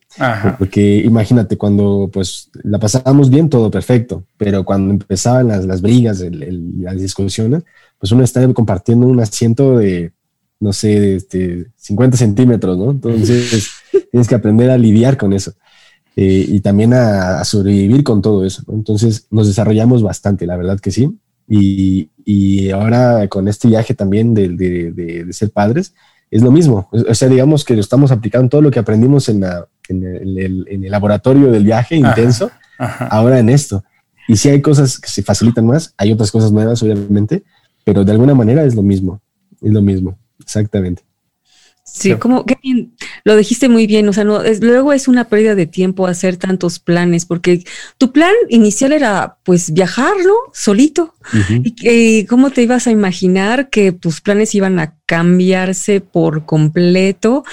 Porque 0.58 0.98
imagínate, 0.98 1.56
cuando 1.56 2.08
pues 2.12 2.50
la 2.62 2.78
pasábamos 2.78 3.30
bien, 3.30 3.48
todo 3.48 3.70
perfecto, 3.70 4.24
pero 4.36 4.64
cuando 4.64 4.92
empezaban 4.92 5.48
las, 5.48 5.64
las 5.64 5.82
brigas, 5.82 6.22
las 6.30 6.96
discusiones, 7.00 7.64
pues 7.98 8.12
uno 8.12 8.24
está 8.24 8.46
compartiendo 8.52 9.06
un 9.06 9.20
asiento 9.20 9.78
de, 9.78 10.12
no 10.60 10.72
sé, 10.72 11.00
de 11.00 11.16
este, 11.16 11.66
50 11.76 12.16
centímetros, 12.16 12.78
¿no? 12.78 12.90
Entonces 12.90 13.68
tienes 14.10 14.28
que 14.28 14.34
aprender 14.34 14.70
a 14.70 14.78
lidiar 14.78 15.16
con 15.16 15.32
eso 15.32 15.52
eh, 16.16 16.46
y 16.48 16.60
también 16.60 16.94
a, 16.94 17.44
sobrevivir 17.44 18.02
con 18.02 18.22
todo 18.22 18.44
eso. 18.44 18.62
Entonces 18.68 19.26
nos 19.30 19.46
desarrollamos 19.46 20.02
bastante, 20.02 20.46
la 20.46 20.56
verdad 20.56 20.80
que 20.80 20.90
sí. 20.90 21.10
Y, 21.48 22.10
y 22.24 22.70
ahora 22.70 23.28
con 23.28 23.48
este 23.48 23.68
viaje 23.68 23.94
también 23.94 24.34
de, 24.34 24.48
de, 24.48 24.92
de, 24.92 25.32
ser 25.32 25.50
padres, 25.50 25.94
es 26.30 26.42
lo 26.42 26.50
mismo. 26.50 26.88
O 26.90 27.14
sea, 27.14 27.28
digamos 27.28 27.64
que 27.64 27.78
estamos 27.78 28.10
aplicando 28.10 28.48
todo 28.48 28.62
lo 28.62 28.70
que 28.70 28.80
aprendimos 28.80 29.28
en, 29.28 29.40
la, 29.40 29.68
en, 29.88 30.04
el, 30.04 30.66
en 30.68 30.84
el, 30.84 30.90
laboratorio 30.90 31.50
del 31.50 31.64
viaje 31.64 31.96
intenso, 31.96 32.50
ahora 32.78 33.38
en 33.38 33.48
esto. 33.48 33.84
Y 34.28 34.36
si 34.36 34.48
hay 34.48 34.60
cosas 34.60 34.98
que 34.98 35.08
se 35.08 35.22
facilitan 35.22 35.66
más, 35.66 35.94
hay 35.96 36.12
otras 36.12 36.30
cosas 36.30 36.52
nuevas, 36.52 36.82
obviamente, 36.82 37.44
pero 37.84 38.04
de 38.04 38.12
alguna 38.12 38.34
manera 38.34 38.64
es 38.64 38.74
lo 38.74 38.82
mismo. 38.82 39.20
Es 39.62 39.72
lo 39.72 39.82
mismo, 39.82 40.18
exactamente. 40.40 41.05
Sí, 41.98 42.14
como 42.16 42.44
que 42.44 42.58
lo 43.24 43.36
dijiste 43.36 43.70
muy 43.70 43.86
bien, 43.86 44.06
o 44.06 44.12
sea, 44.12 44.24
no, 44.24 44.42
es, 44.42 44.60
luego 44.60 44.92
es 44.92 45.08
una 45.08 45.30
pérdida 45.30 45.54
de 45.54 45.64
tiempo 45.66 46.06
hacer 46.06 46.36
tantos 46.36 46.78
planes, 46.78 47.24
porque 47.24 47.64
tu 47.96 48.12
plan 48.12 48.34
inicial 48.50 48.92
era 48.92 49.38
pues 49.44 49.72
viajar, 49.72 50.12
¿no? 50.22 50.34
Solito. 50.52 51.14
y, 51.64 52.26
cómo 52.26 52.50
te 52.50 52.62
ibas 52.62 52.86
a 52.86 52.90
imaginar 52.90 53.70
que 53.70 53.92
tus 53.92 54.20
planes 54.20 54.54
iban 54.54 54.78
a 54.78 54.94
cambiarse 55.06 56.02
por 56.02 56.44
completo, 56.44 57.44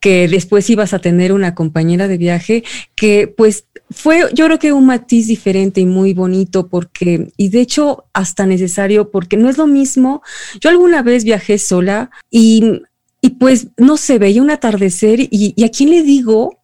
que 0.00 0.26
después 0.26 0.68
ibas 0.68 0.94
a 0.94 0.98
tener 0.98 1.32
una 1.32 1.54
compañera 1.54 2.08
de 2.08 2.18
viaje 2.18 2.64
que 2.96 3.28
pues 3.28 3.66
fue 3.90 4.24
yo 4.32 4.46
creo 4.46 4.58
que 4.58 4.72
un 4.72 4.86
matiz 4.86 5.28
diferente 5.28 5.80
y 5.80 5.86
muy 5.86 6.12
bonito 6.12 6.66
porque, 6.66 7.28
y 7.36 7.50
de 7.50 7.60
hecho 7.60 8.06
hasta 8.12 8.46
necesario 8.46 9.10
porque 9.12 9.36
no 9.36 9.48
es 9.48 9.58
lo 9.58 9.68
mismo, 9.68 10.22
yo 10.60 10.70
alguna 10.70 11.02
vez 11.02 11.22
viajé 11.22 11.58
sola 11.58 12.10
y 12.30 12.82
y 13.24 13.30
pues 13.30 13.68
no 13.78 13.96
se 13.96 14.18
veía 14.18 14.42
un 14.42 14.50
atardecer 14.50 15.20
y, 15.20 15.54
a 15.64 15.70
quién 15.70 15.90
le 15.90 16.02
digo 16.02 16.58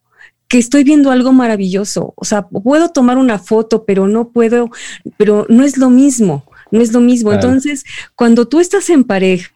que 0.48 0.58
estoy 0.58 0.82
viendo 0.82 1.10
algo 1.10 1.32
maravilloso. 1.32 2.14
O 2.16 2.24
sea, 2.24 2.48
puedo 2.48 2.88
tomar 2.88 3.16
una 3.16 3.38
foto, 3.38 3.84
pero 3.84 4.08
no 4.08 4.30
puedo, 4.30 4.70
pero 5.16 5.46
no 5.48 5.64
es 5.64 5.78
lo 5.78 5.88
mismo, 5.88 6.44
no 6.72 6.80
es 6.80 6.92
lo 6.92 7.00
mismo. 7.00 7.32
Entonces, 7.32 7.84
cuando 8.16 8.48
tú 8.48 8.58
estás 8.58 8.90
en 8.90 9.04
pareja, 9.04 9.50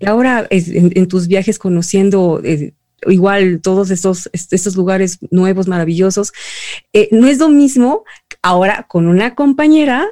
y 0.00 0.06
ahora 0.06 0.46
en, 0.50 1.06
tus 1.06 1.28
viajes 1.28 1.58
conociendo 1.58 2.40
eh, 2.44 2.72
igual 3.06 3.60
todos 3.62 3.90
estos, 3.90 4.28
estos 4.32 4.74
lugares 4.74 5.18
nuevos, 5.30 5.68
maravillosos, 5.68 6.32
eh, 6.92 7.08
no 7.12 7.28
es 7.28 7.38
lo 7.38 7.48
mismo 7.48 8.04
ahora 8.42 8.86
con 8.88 9.06
una 9.06 9.34
compañera 9.34 10.08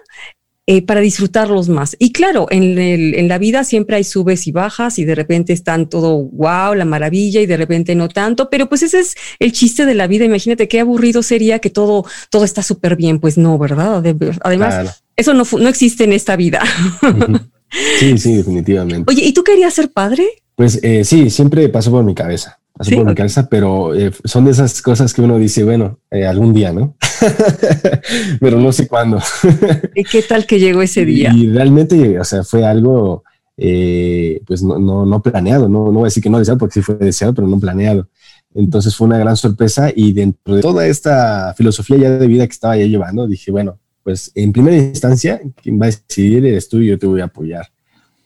eh, 0.68 0.82
para 0.82 1.00
disfrutarlos 1.00 1.68
más. 1.68 1.96
Y 1.98 2.10
claro, 2.12 2.48
en, 2.50 2.78
el, 2.78 3.14
en, 3.14 3.28
la 3.28 3.38
vida 3.38 3.62
siempre 3.62 3.96
hay 3.96 4.04
subes 4.04 4.46
y 4.46 4.52
bajas 4.52 4.98
y 4.98 5.04
de 5.04 5.14
repente 5.14 5.52
están 5.52 5.88
todo 5.88 6.24
wow, 6.24 6.74
la 6.74 6.84
maravilla 6.84 7.40
y 7.40 7.46
de 7.46 7.56
repente 7.56 7.94
no 7.94 8.08
tanto, 8.08 8.50
pero 8.50 8.68
pues 8.68 8.82
ese 8.82 8.98
es 8.98 9.14
el 9.38 9.52
chiste 9.52 9.86
de 9.86 9.94
la 9.94 10.08
vida. 10.08 10.24
Imagínate 10.24 10.66
qué 10.66 10.80
aburrido 10.80 11.22
sería 11.22 11.60
que 11.60 11.70
todo, 11.70 12.04
todo 12.30 12.44
está 12.44 12.62
súper 12.62 12.96
bien. 12.96 13.20
Pues 13.20 13.38
no, 13.38 13.58
¿verdad? 13.58 14.02
Además, 14.42 15.04
eso 15.14 15.34
no, 15.34 15.44
no 15.58 15.68
existe 15.68 16.04
en 16.04 16.12
esta 16.12 16.36
vida. 16.36 16.62
Sí, 17.98 18.16
sí, 18.16 18.36
definitivamente. 18.36 19.10
Oye, 19.10 19.24
¿y 19.24 19.32
tú 19.32 19.42
querías 19.42 19.74
ser 19.74 19.90
padre? 19.90 20.24
Pues 20.54 20.78
eh, 20.84 21.04
sí, 21.04 21.30
siempre 21.30 21.68
pasó 21.68 21.90
por 21.90 22.04
mi 22.04 22.14
cabeza 22.14 22.60
pasó 22.76 22.94
por 22.96 23.06
mi 23.06 23.14
cabeza, 23.14 23.48
pero 23.48 23.94
eh, 23.94 24.12
son 24.24 24.44
de 24.44 24.50
esas 24.50 24.82
cosas 24.82 25.14
que 25.14 25.22
uno 25.22 25.38
dice, 25.38 25.64
bueno, 25.64 25.98
eh, 26.10 26.26
algún 26.26 26.52
día, 26.52 26.72
¿no? 26.72 26.96
pero 28.40 28.60
no 28.60 28.72
sé 28.72 28.86
cuándo. 28.86 29.18
¿Y 29.94 30.04
qué 30.04 30.22
tal 30.22 30.46
que 30.46 30.58
llegó 30.58 30.82
ese 30.82 31.04
día? 31.04 31.32
Y 31.34 31.48
realmente, 31.48 32.18
o 32.18 32.24
sea, 32.24 32.44
fue 32.44 32.64
algo, 32.64 33.24
eh, 33.56 34.40
pues 34.46 34.62
no, 34.62 34.78
no, 34.78 35.06
no, 35.06 35.22
planeado, 35.22 35.68
no, 35.68 35.86
no 35.86 35.92
voy 35.92 36.02
a 36.02 36.04
decir 36.06 36.22
que 36.22 36.30
no 36.30 36.38
deseado, 36.38 36.58
porque 36.58 36.74
sí 36.74 36.82
fue 36.82 36.96
deseado, 36.96 37.34
pero 37.34 37.48
no 37.48 37.58
planeado. 37.58 38.08
Entonces 38.54 38.94
fue 38.94 39.06
una 39.06 39.18
gran 39.18 39.36
sorpresa 39.36 39.90
y 39.94 40.12
dentro 40.12 40.56
de 40.56 40.62
toda 40.62 40.86
esta 40.86 41.54
filosofía 41.54 41.96
ya 41.98 42.10
de 42.10 42.26
vida 42.26 42.46
que 42.46 42.52
estaba 42.52 42.76
ya 42.76 42.86
llevando, 42.86 43.26
dije, 43.26 43.50
bueno, 43.50 43.78
pues 44.02 44.30
en 44.34 44.52
primera 44.52 44.76
instancia, 44.76 45.40
quien 45.62 45.80
va 45.80 45.86
a 45.86 45.90
decidir 45.90 46.46
eres 46.46 46.68
tú 46.68 46.78
y 46.78 46.88
yo 46.88 46.98
te 46.98 47.06
voy 47.06 47.20
a 47.20 47.24
apoyar. 47.24 47.66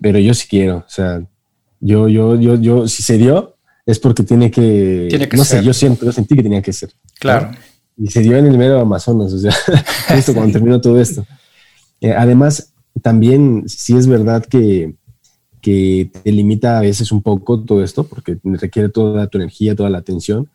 Pero 0.00 0.18
yo 0.18 0.34
sí 0.34 0.46
quiero, 0.48 0.78
o 0.78 0.88
sea, 0.88 1.22
yo, 1.80 2.08
yo, 2.08 2.38
yo, 2.38 2.56
yo, 2.56 2.86
si 2.86 3.02
se 3.02 3.16
dio, 3.16 3.56
es 3.90 3.98
porque 3.98 4.22
tiene 4.22 4.50
que, 4.50 5.06
tiene 5.08 5.28
que 5.28 5.36
no 5.36 5.44
sé, 5.44 5.62
yo 5.62 5.72
siento, 5.72 6.04
yo 6.04 6.12
sentí 6.12 6.36
que 6.36 6.42
tenía 6.42 6.62
que 6.62 6.72
ser. 6.72 6.90
Claro. 7.18 7.50
Y 7.96 8.08
se 8.08 8.20
dio 8.20 8.36
en 8.36 8.46
el 8.46 8.56
mero 8.56 8.80
Amazonas, 8.80 9.32
o 9.32 9.38
sea, 9.38 9.52
justo 10.14 10.34
cuando 10.34 10.52
terminó 10.52 10.80
todo 10.80 11.00
esto. 11.00 11.26
Eh, 12.00 12.12
además, 12.12 12.72
también 13.02 13.64
sí 13.68 13.96
es 13.96 14.06
verdad 14.06 14.44
que, 14.44 14.94
que 15.60 16.10
te 16.22 16.32
limita 16.32 16.78
a 16.78 16.80
veces 16.80 17.12
un 17.12 17.22
poco 17.22 17.62
todo 17.62 17.84
esto, 17.84 18.04
porque 18.04 18.38
requiere 18.44 18.88
toda 18.88 19.26
tu 19.26 19.38
energía, 19.38 19.76
toda 19.76 19.90
la 19.90 19.98
atención, 19.98 20.48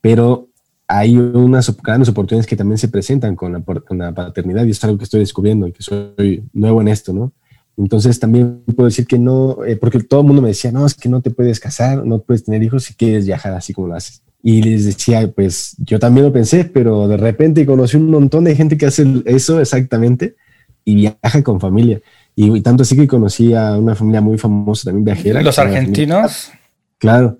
pero 0.00 0.48
hay 0.88 1.16
unas 1.16 1.76
grandes 1.82 2.08
oportunidades 2.08 2.46
que 2.46 2.56
también 2.56 2.78
se 2.78 2.88
presentan 2.88 3.34
con 3.34 3.52
la, 3.52 3.60
con 3.60 3.98
la 3.98 4.14
paternidad 4.14 4.64
y 4.64 4.70
es 4.70 4.84
algo 4.84 4.98
que 4.98 5.04
estoy 5.04 5.20
descubriendo 5.20 5.66
y 5.66 5.72
que 5.72 5.82
soy 5.82 6.44
nuevo 6.52 6.80
en 6.80 6.88
esto, 6.88 7.12
¿no? 7.12 7.32
Entonces 7.76 8.18
también 8.18 8.62
puedo 8.74 8.88
decir 8.88 9.06
que 9.06 9.18
no, 9.18 9.64
eh, 9.64 9.76
porque 9.76 10.00
todo 10.00 10.20
el 10.20 10.26
mundo 10.26 10.40
me 10.40 10.48
decía, 10.48 10.72
no, 10.72 10.86
es 10.86 10.94
que 10.94 11.08
no 11.08 11.20
te 11.20 11.30
puedes 11.30 11.60
casar, 11.60 12.06
no 12.06 12.20
puedes 12.20 12.44
tener 12.44 12.62
hijos 12.62 12.84
si 12.84 12.94
quieres 12.94 13.26
viajar 13.26 13.52
así 13.52 13.74
como 13.74 13.88
lo 13.88 13.94
haces. 13.94 14.22
Y 14.42 14.62
les 14.62 14.86
decía, 14.86 15.30
pues 15.30 15.74
yo 15.78 15.98
también 15.98 16.26
lo 16.26 16.32
pensé, 16.32 16.64
pero 16.64 17.08
de 17.08 17.16
repente 17.16 17.66
conocí 17.66 17.96
un 17.96 18.10
montón 18.10 18.44
de 18.44 18.54
gente 18.54 18.78
que 18.78 18.86
hace 18.86 19.04
eso 19.26 19.60
exactamente 19.60 20.36
y 20.84 20.94
viaja 20.94 21.42
con 21.42 21.60
familia. 21.60 22.00
Y, 22.34 22.60
tanto 22.60 22.82
así 22.82 22.96
que 22.96 23.06
conocí 23.06 23.54
a 23.54 23.76
una 23.76 23.94
familia 23.94 24.20
muy 24.20 24.38
famosa 24.38 24.84
también 24.84 25.04
viajera. 25.04 25.42
¿Los 25.42 25.58
argentinos? 25.58 26.50
Claro. 26.98 27.38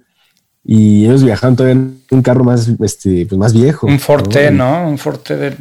Y 0.65 1.05
ellos 1.05 1.23
viajaban 1.23 1.55
todavía 1.55 1.81
en 1.81 2.01
un 2.11 2.23
carro 2.23 2.45
más, 2.45 2.69
este, 2.81 3.25
pues 3.27 3.39
más 3.39 3.55
viejo. 3.55 3.87
Un 3.87 4.01
Forte, 4.01 4.51
¿no? 4.51 4.89
Un 4.89 4.99
Forte 4.99 5.37
de... 5.37 5.57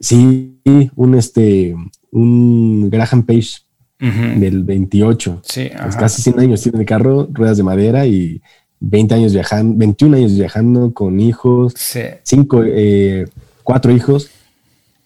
Sí, 0.00 0.58
un, 0.94 1.14
este, 1.16 1.76
un 2.12 2.88
Graham 2.88 3.24
Page 3.24 3.67
del 3.98 4.64
28. 4.64 5.40
Sí, 5.42 5.70
casi 5.98 6.22
100 6.22 6.40
años 6.40 6.62
tiene 6.62 6.80
el 6.80 6.86
carro, 6.86 7.28
ruedas 7.32 7.56
de 7.56 7.62
madera 7.64 8.06
y 8.06 8.40
20 8.80 9.14
años 9.14 9.32
viajando, 9.32 9.76
21 9.76 10.16
años 10.16 10.34
viajando 10.36 10.92
con 10.94 11.20
hijos, 11.20 11.74
cinco, 12.22 12.62
eh, 12.64 13.26
cuatro 13.62 13.92
hijos. 13.92 14.30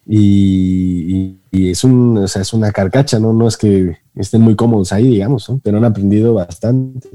Y, 0.05 1.37
es, 1.51 1.83
un, 1.83 2.17
o 2.17 2.27
sea, 2.27 2.41
es 2.41 2.53
una 2.53 2.71
carcacha, 2.71 3.19
¿no? 3.19 3.31
No 3.31 3.47
es 3.47 3.55
que 3.57 3.97
estén 4.15 4.41
muy 4.41 4.55
cómodos 4.55 4.91
ahí, 4.91 5.07
digamos, 5.07 5.49
pero 5.63 5.77
han 5.77 5.85
aprendido 5.85 6.33
bastante. 6.33 7.09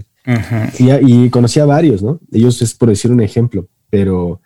y, 0.79 0.91
y, 0.91 1.31
conocí 1.31 1.61
a 1.61 1.67
varios, 1.67 2.03
¿no? 2.03 2.21
Ellos 2.33 2.61
es 2.63 2.75
por 2.75 2.89
decir 2.89 3.11
un 3.11 3.21
ejemplo, 3.21 3.67
pero 3.91 4.41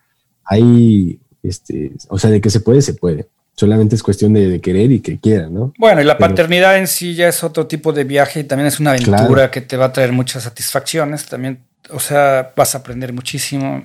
hay, 0.45 1.21
este, 1.43 1.93
o 2.09 2.19
sea, 2.19 2.31
de 2.31 2.41
que 2.41 2.51
se 2.51 2.61
puede, 2.61 2.83
se 2.83 2.95
puede. 2.95 3.29
Solamente 3.63 3.95
es 3.95 4.03
cuestión 4.03 4.33
de, 4.33 4.61
querer 4.61 4.91
y 4.91 4.99
que 4.99 5.21
quieran, 5.21 5.55
¿no? 5.55 5.73
Bueno, 5.79 6.01
y 6.01 6.05
la 6.05 6.19
paternidad 6.19 6.79
en 6.79 6.89
sí 6.89 7.15
ya 7.15 7.29
es 7.29 7.45
otro 7.45 7.69
tipo 7.69 7.93
de 7.93 8.03
viaje 8.03 8.41
y 8.41 8.43
también 8.43 8.67
es 8.67 8.81
una 8.81 8.91
aventura 8.91 9.53
que 9.53 9.61
te 9.61 9.77
va 9.77 9.85
a 9.85 9.93
traer 9.93 10.11
muchas 10.11 10.43
satisfacciones. 10.43 11.27
También, 11.27 11.61
o 11.91 12.01
sea, 12.01 12.55
vas 12.57 12.75
a 12.75 12.79
aprender 12.79 13.13
muchísimo. 13.13 13.85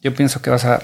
Yo 0.00 0.14
pienso 0.14 0.40
que 0.40 0.48
vas 0.48 0.64
a 0.64 0.80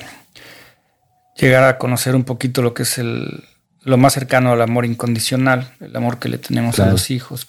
llegar 1.34 1.64
a 1.64 1.78
conocer 1.78 2.14
un 2.14 2.24
poquito 2.24 2.60
lo 2.60 2.74
que 2.74 2.82
es 2.82 2.98
el, 2.98 3.42
lo 3.84 3.96
más 3.96 4.12
cercano 4.12 4.52
al 4.52 4.60
amor 4.60 4.84
incondicional, 4.84 5.72
el 5.80 5.96
amor 5.96 6.18
que 6.18 6.28
le 6.28 6.36
tenemos 6.36 6.78
a 6.78 6.90
los 6.90 7.10
hijos. 7.10 7.48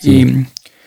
Y 0.00 0.24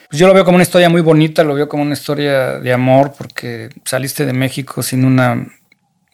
pues 0.09 0.19
yo 0.19 0.25
lo 0.25 0.33
veo 0.33 0.43
como 0.43 0.55
una 0.55 0.63
historia 0.63 0.89
muy 0.89 1.01
bonita, 1.01 1.43
lo 1.43 1.53
veo 1.53 1.69
como 1.69 1.83
una 1.83 1.93
historia 1.93 2.57
de 2.57 2.73
amor, 2.73 3.13
porque 3.15 3.69
saliste 3.85 4.25
de 4.25 4.33
México 4.33 4.81
sin 4.81 5.05
una 5.05 5.51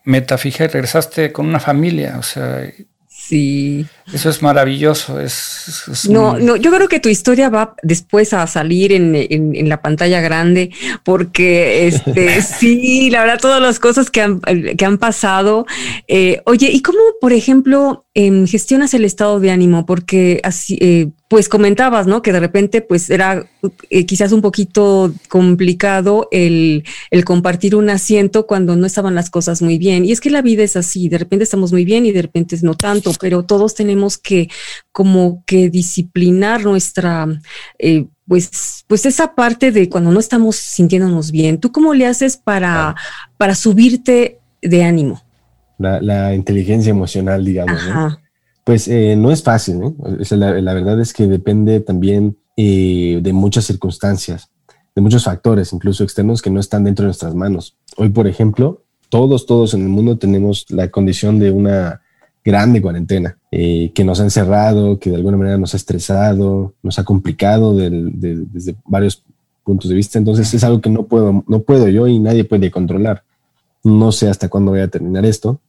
meta 0.07 0.37
fija 0.37 0.63
y 0.63 0.67
regresaste 0.67 1.31
con 1.31 1.45
una 1.45 1.59
familia, 1.59 2.15
o 2.17 2.23
sea. 2.23 2.71
Sí. 3.09 3.85
Eso 4.13 4.29
es 4.29 4.41
maravilloso. 4.41 5.19
Es, 5.19 6.07
no, 6.09 6.39
no, 6.39 6.55
yo 6.55 6.71
creo 6.71 6.87
que 6.87 7.01
tu 7.01 7.09
historia 7.09 7.49
va 7.49 7.75
después 7.83 8.31
a 8.31 8.47
salir 8.47 8.93
en, 8.93 9.13
en, 9.15 9.67
la 9.67 9.81
pantalla 9.81 10.21
grande, 10.21 10.71
porque 11.03 11.87
este, 11.87 12.41
sí, 12.59 13.09
la 13.09 13.21
verdad, 13.21 13.39
todas 13.41 13.61
las 13.61 13.79
cosas 13.79 14.09
que 14.09 14.21
han, 14.21 14.39
que 14.39 14.85
han 14.85 14.97
pasado. 14.97 15.65
Eh, 16.07 16.41
oye, 16.45 16.69
¿y 16.71 16.81
cómo, 16.81 16.99
por 17.19 17.33
ejemplo, 17.33 18.05
em, 18.13 18.47
gestionas 18.47 18.93
el 18.93 19.03
estado 19.03 19.41
de 19.41 19.51
ánimo? 19.51 19.85
Porque 19.85 20.39
así, 20.43 20.77
eh, 20.79 21.09
pues 21.27 21.49
comentabas, 21.49 22.07
¿no? 22.07 22.21
Que 22.21 22.31
de 22.31 22.39
repente 22.39 22.81
pues 22.81 23.09
era 23.09 23.45
eh, 23.89 24.05
quizás 24.05 24.31
un 24.31 24.41
poquito 24.41 25.13
complicado 25.27 26.29
el, 26.31 26.85
el, 27.11 27.25
compartir 27.25 27.75
un 27.75 27.89
asiento 27.89 28.47
cuando 28.47 28.77
no 28.77 28.85
estaban 28.85 29.13
las 29.13 29.29
cosas 29.29 29.61
muy 29.61 29.77
bien. 29.77 30.05
Y 30.05 30.13
es 30.13 30.21
que 30.21 30.29
la 30.29 30.41
vida 30.41 30.63
es 30.63 30.77
así, 30.77 31.09
de 31.09 31.17
repente 31.17 31.43
estamos 31.43 31.73
muy 31.73 31.83
bien 31.83 32.05
y 32.05 32.13
de 32.13 32.21
repente 32.21 32.57
no 32.61 32.75
tanto, 32.75 33.11
pero 33.19 33.43
todos 33.43 33.75
tenemos 33.75 34.17
que 34.17 34.49
como 34.91 35.43
que 35.45 35.69
disciplinar 35.69 36.63
nuestra... 36.63 37.27
Eh, 37.77 38.05
pues, 38.25 38.83
pues 38.87 39.05
esa 39.05 39.35
parte 39.35 39.71
de 39.71 39.87
cuando 39.87 40.11
no 40.11 40.19
estamos 40.19 40.57
sintiéndonos 40.57 41.31
bien, 41.31 41.59
¿tú 41.59 41.71
cómo 41.71 41.93
le 41.93 42.05
haces 42.05 42.35
para, 42.35 42.95
para 43.37 43.55
subirte 43.55 44.39
de 44.61 44.83
ánimo? 44.83 45.23
La, 45.77 46.01
la 46.01 46.35
inteligencia 46.35 46.89
emocional, 46.89 47.45
digamos. 47.45 47.81
¿no? 47.85 48.17
Pues 48.67 48.89
eh, 48.89 49.15
no 49.15 49.31
es 49.31 49.43
fácil, 49.43 49.79
¿no? 49.79 49.95
la, 50.29 50.73
verdad 50.73 50.99
es 50.99 51.13
que 51.13 51.25
depende 51.25 51.79
también 51.79 52.35
eh, 52.57 53.21
de 53.23 53.31
muchas 53.31 53.63
circunstancias, 53.63 54.49
de 54.93 55.01
muchos 55.01 55.23
factores, 55.23 55.71
incluso 55.71 56.03
externos, 56.03 56.41
que 56.41 56.49
no 56.49 56.59
están 56.59 56.83
dentro 56.83 57.03
de 57.03 57.07
nuestras 57.07 57.33
manos. 57.33 57.77
Hoy, 57.95 58.09
por 58.09 58.27
ejemplo, 58.27 58.81
todos, 59.07 59.45
todos 59.45 59.73
en 59.73 59.83
el 59.83 59.87
mundo 59.87 60.17
tenemos 60.17 60.65
la 60.67 60.91
condición 60.91 61.39
de 61.39 61.49
una 61.49 62.01
grande 62.43 62.81
cuarentena, 62.81 63.37
eh, 63.51 63.93
que 63.95 64.03
nos 64.03 64.19
ha 64.19 64.25
encerrado, 64.25 64.99
que 64.99 65.11
de 65.11 65.15
alguna 65.15 65.37
manera 65.37 65.57
nos 65.57 65.73
ha 65.73 65.77
estresado, 65.77 66.73
nos 66.83 66.99
ha 66.99 67.05
complicado 67.05 67.73
desde 67.73 68.75
varios 68.83 69.23
puntos 69.63 69.87
de 69.87 69.95
vista. 69.95 70.19
Entonces 70.19 70.53
es 70.53 70.63
algo 70.65 70.81
que 70.81 70.89
no 70.89 71.03
puedo, 71.03 71.45
no 71.47 71.61
puedo 71.61 71.87
yo 71.87 72.05
y 72.05 72.19
nadie 72.19 72.43
puede 72.43 72.69
controlar. 72.69 73.23
No 73.85 74.11
sé 74.11 74.27
hasta 74.27 74.49
cuándo 74.49 74.71
voy 74.71 74.81
a 74.81 74.89
terminar 74.89 75.25
esto. 75.25 75.61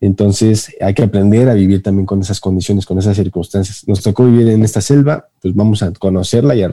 Entonces 0.00 0.74
hay 0.80 0.94
que 0.94 1.02
aprender 1.02 1.48
a 1.48 1.54
vivir 1.54 1.82
también 1.82 2.06
con 2.06 2.20
esas 2.20 2.40
condiciones, 2.40 2.86
con 2.86 2.98
esas 2.98 3.16
circunstancias. 3.16 3.86
Nos 3.88 4.02
tocó 4.02 4.24
vivir 4.24 4.48
en 4.48 4.62
esta 4.62 4.80
selva, 4.80 5.28
pues 5.42 5.54
vamos 5.54 5.82
a 5.82 5.92
conocerla 5.92 6.54
y 6.54 6.62
a, 6.62 6.70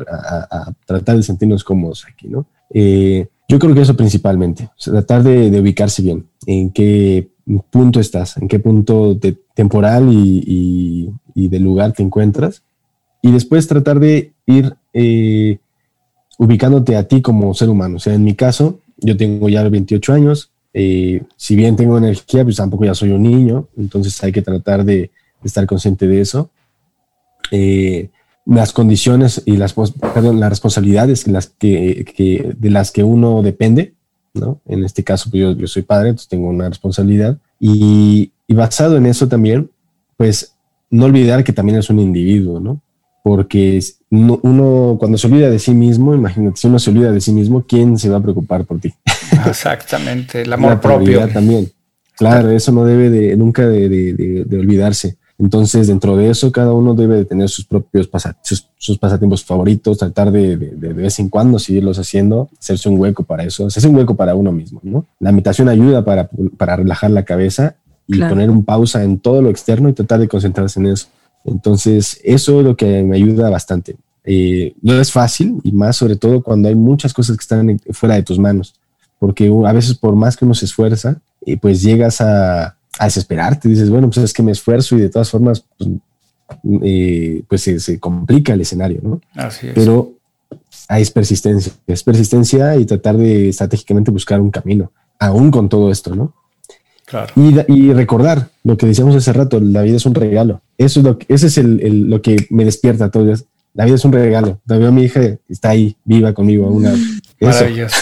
tratar 0.86 1.18
de 1.18 1.24
sentirnos 1.24 1.64
cómodos 1.64 2.06
aquí, 2.08 2.28
¿no? 2.28 2.46
Eh, 2.70 3.28
yo 3.48 3.60
creo 3.60 3.76
que 3.76 3.82
eso 3.82 3.96
principalmente, 3.96 4.70
tratar 4.84 5.24
de, 5.24 5.60
ubicarse 5.60 6.02
bien, 6.02 6.26
en 6.48 6.72
qué 6.72 7.30
punto 7.70 8.00
estás, 8.00 8.38
en 8.38 8.48
qué 8.48 8.60
punto 8.60 9.14
de, 9.14 9.38
temporal 9.54 10.10
y, 10.12 11.12
de 11.36 11.60
lugar 11.60 11.94
te 11.94 12.02
encuentras, 12.02 12.64
y 13.22 13.32
después 13.32 13.68
tratar 13.68 14.00
de 14.00 14.34
ir 14.48 14.76
eh, 14.94 15.60
ubicándote 16.40 16.96
a 16.96 17.08
ti 17.08 17.22
como 17.22 17.54
ser 17.54 17.70
humano. 17.70 17.98
O 17.98 18.00
sea, 18.00 18.14
en 18.14 18.24
mi 18.24 18.34
caso, 18.34 18.80
yo 18.98 19.16
tengo 19.16 19.48
ya 19.50 19.68
28 19.68 20.14
años, 20.14 20.52
eh, 20.78 21.24
si 21.38 21.56
bien 21.56 21.78
tengo 21.78 21.98
energía, 21.98 22.44
pues 22.44 22.58
tampoco 22.58 22.84
ya 22.84 22.94
soy 22.94 23.12
un 23.12 23.24
niño, 23.24 23.70
entonces 23.78 24.22
hay 24.22 24.34
que 24.34 24.42
tratar 24.42 24.84
de, 24.84 25.10
estar 25.42 25.66
consciente 25.66 26.06
de 26.06 26.20
eso. 26.20 26.50
Eh, 27.50 28.10
las 28.46 28.74
condiciones 28.74 29.42
y 29.46 29.56
las, 29.56 29.74
perdón, 29.74 30.42
las 30.42 30.50
responsabilidades 30.50 31.28
las 31.28 31.48
que, 31.48 32.54
de 32.58 32.70
las 32.70 32.92
que 32.92 33.04
uno 33.04 33.42
depende, 33.42 33.94
¿no? 34.34 34.60
En 34.66 34.84
este 34.84 35.02
caso, 35.04 35.30
pues 35.30 35.42
yo, 35.42 35.52
yo 35.54 35.68
soy 35.68 35.84
padre, 35.84 36.10
entonces 36.10 36.28
tengo 36.28 36.50
una 36.50 36.68
responsabilidad. 36.68 37.38
Y, 37.58 38.34
y, 38.46 38.54
basado 38.54 38.98
en 38.98 39.06
eso 39.06 39.30
también, 39.30 39.70
pues 40.18 40.56
no 40.90 41.06
olvidar 41.06 41.46
que 41.46 41.54
también 41.54 41.78
es 41.80 41.90
un 41.90 42.02
individuo, 42.02 42.60
¿no? 42.60 42.82
Porque 43.26 43.80
uno 44.12 44.98
cuando 45.00 45.18
se 45.18 45.26
olvida 45.26 45.50
de 45.50 45.58
sí 45.58 45.72
mismo, 45.72 46.14
imagínate, 46.14 46.58
si 46.58 46.68
uno 46.68 46.78
se 46.78 46.92
olvida 46.92 47.12
de 47.12 47.20
sí 47.20 47.32
mismo, 47.32 47.66
¿quién 47.68 47.98
se 47.98 48.08
va 48.08 48.18
a 48.18 48.22
preocupar 48.22 48.66
por 48.66 48.80
ti? 48.80 48.94
Exactamente, 49.48 50.44
el 50.44 50.54
amor 50.54 50.80
propio. 50.80 51.28
También. 51.30 51.72
Claro, 52.16 52.52
eso 52.52 52.72
no 52.72 52.86
debe 52.86 53.10
de, 53.10 53.36
nunca 53.36 53.68
de, 53.68 54.46
olvidarse. 54.52 55.18
Entonces, 55.40 55.88
dentro 55.88 56.16
de 56.16 56.30
eso, 56.30 56.52
cada 56.52 56.72
uno 56.74 56.94
debe 56.94 57.16
de 57.16 57.26
tener 57.26 57.50
sus 57.50 57.66
propios 57.66 58.08
sus, 58.78 59.00
pasatiempos 59.00 59.44
favoritos, 59.44 59.98
tratar 59.98 60.32
de, 60.32 60.56
de, 60.56 60.94
vez 60.94 61.18
en 61.18 61.30
cuando 61.30 61.58
seguirlos 61.58 61.98
haciendo, 61.98 62.52
hacerse 62.60 62.90
un 62.90 63.00
hueco 63.00 63.24
para 63.24 63.44
eso, 63.44 63.66
hacerse 63.66 63.88
un 63.88 63.96
hueco 63.96 64.14
para 64.14 64.36
uno 64.36 64.52
mismo. 64.52 64.82
¿no? 64.84 65.08
La 65.20 65.32
meditación 65.32 65.68
ayuda 65.68 66.06
para, 66.06 66.30
para 66.58 66.76
relajar 66.76 67.10
la 67.10 67.26
cabeza 67.26 67.76
y 68.06 68.20
poner 68.20 68.52
un 68.52 68.64
pausa 68.64 69.04
en 69.04 69.18
todo 69.18 69.42
lo 69.42 69.50
externo 69.50 69.90
y 69.90 69.94
tratar 69.94 70.20
de 70.20 70.28
concentrarse 70.28 70.80
en 70.80 70.86
eso. 70.86 71.08
Entonces, 71.46 72.20
eso 72.24 72.60
es 72.60 72.66
lo 72.66 72.76
que 72.76 73.04
me 73.04 73.16
ayuda 73.16 73.50
bastante. 73.50 73.96
Eh, 74.24 74.74
no 74.82 75.00
es 75.00 75.12
fácil 75.12 75.60
y 75.64 75.72
más 75.72 75.98
sobre 75.98 76.16
todo 76.16 76.42
cuando 76.42 76.68
hay 76.68 76.76
muchas 76.76 77.14
cosas 77.14 77.38
que 77.38 77.42
están 77.42 77.80
fuera 77.92 78.16
de 78.16 78.24
tus 78.24 78.40
manos 78.40 78.74
porque 79.20 79.52
a 79.66 79.74
veces 79.74 79.96
por 79.96 80.16
más 80.16 80.36
que 80.36 80.46
uno 80.46 80.54
se 80.54 80.66
esfuerza, 80.66 81.20
y 81.46 81.56
pues 81.58 81.82
llegas 81.82 82.22
a, 82.22 82.76
a, 82.98 83.06
desesperarte, 83.06 83.70
dices, 83.70 83.90
bueno, 83.90 84.08
pues 84.10 84.18
es 84.18 84.34
que 84.34 84.44
me 84.44 84.52
esfuerzo 84.52 84.96
y 84.96 85.02
de 85.02 85.10
todas 85.10 85.30
formas, 85.30 85.64
pues, 85.78 85.90
eh, 86.84 87.44
pues 87.48 87.62
se, 87.62 88.00
complica 88.00 88.54
el 88.54 88.62
escenario, 88.62 89.00
¿no? 89.04 89.22
Así 89.36 89.68
es. 89.68 89.74
Pero 89.74 90.14
hay 90.88 91.06
persistencia, 91.06 91.74
es 91.88 92.04
persistencia 92.04 92.76
y 92.78 92.86
tratar 92.86 93.18
de 93.18 93.50
estratégicamente 93.50 94.12
buscar 94.12 94.42
un 94.42 94.52
camino, 94.52 94.92
aún 95.20 95.52
con 95.52 95.70
todo 95.70 95.92
esto, 95.92 96.16
¿no? 96.16 96.34
Claro. 97.06 97.32
Y, 97.36 97.72
y, 97.72 97.94
recordar 97.94 98.50
lo 98.64 98.78
que 98.78 98.88
decíamos 98.88 99.16
hace 99.16 99.32
rato, 99.32 99.60
la 99.60 99.84
vida 99.84 99.98
es 99.98 100.06
un 100.08 100.16
regalo. 100.16 100.62
Eso 100.78 101.00
es 101.00 101.06
lo 101.06 101.20
que, 101.20 101.26
ese 101.32 101.48
es 101.48 101.58
el, 101.60 102.10
lo 102.10 102.22
que 102.22 102.48
me 102.50 102.66
despierta 102.66 103.12
todo. 103.12 103.32
La 103.74 103.86
vida 103.86 103.96
es 103.96 104.06
un 104.06 104.12
regalo. 104.12 104.60
Todavía 104.66 104.90
mi 104.90 105.04
hija 105.04 105.22
está 105.48 105.70
ahí, 105.70 105.96
viva 106.04 106.34
conmigo. 106.34 106.68
Una, 106.68 106.96
Maravilloso 107.40 107.96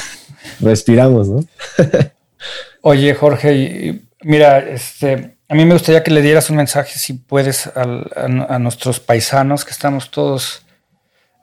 respiramos, 0.60 1.30
¿no? 1.30 1.46
Oye, 2.82 3.14
Jorge, 3.14 4.02
mira, 4.22 4.60
este, 4.60 5.38
a 5.48 5.56
mí 5.56 5.66
me 5.66 5.74
gustaría 5.74 6.04
que 6.04 6.12
le 6.12 6.22
dieras 6.22 6.50
un 6.50 6.58
mensaje, 6.58 6.98
si 6.98 7.14
puedes, 7.14 7.68
a, 7.68 8.58
nuestros 8.60 9.00
paisanos 9.00 9.64
que 9.64 9.72
estamos 9.72 10.12
todos 10.12 10.64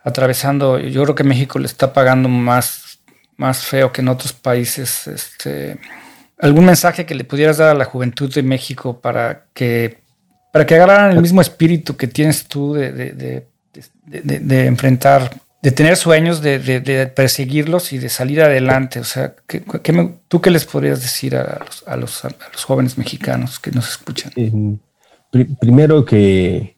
atravesando. 0.05 0.79
Yo 0.79 1.03
creo 1.05 1.15
que 1.15 1.25
México 1.25 1.59
le 1.59 1.67
está 1.67 1.93
pagando 1.93 2.29
más, 2.29 3.01
más 3.37 3.65
feo 3.65 3.93
que 3.93 4.03
en 4.03 4.09
otros 4.09 4.33
países. 4.33 5.07
Este, 5.07 5.79
¿Algún 6.41 6.65
mensaje 6.65 7.07
que 7.07 7.15
le 7.15 7.25
pudieras 7.25 7.59
dar 7.59 7.71
a 7.71 7.79
la 7.79 7.85
juventud 7.85 8.33
de 8.33 8.43
México 8.43 9.01
para 9.01 9.45
que, 9.53 9.99
para 10.53 10.67
que 10.67 10.75
agarraran 10.75 11.13
el 11.13 11.21
mismo 11.21 11.41
espíritu 11.41 11.97
que 11.97 12.07
tienes 12.07 12.47
tú 12.47 12.75
de, 12.75 12.93
de, 12.93 13.47
de 14.05 14.67
enfrentar 14.67 15.31
de 15.63 15.73
tener 15.73 15.97
sueños, 15.97 16.41
de, 16.41 17.13
perseguirlos 17.15 17.93
y 17.93 17.99
de 17.99 18.09
salir 18.09 18.41
adelante. 18.43 19.01
O 19.01 19.05
sea, 19.05 19.35
¿qué, 19.47 19.63
¿tú 20.29 20.41
qué 20.41 20.51
les 20.51 20.65
podrías 20.65 21.03
decir 21.03 21.37
a 21.37 21.97
los, 21.97 22.23
jóvenes 22.65 22.97
mexicanos 22.97 23.59
que 23.59 23.71
nos 23.71 23.89
escuchan? 23.91 24.33
primero 25.61 26.05
que, 26.05 26.77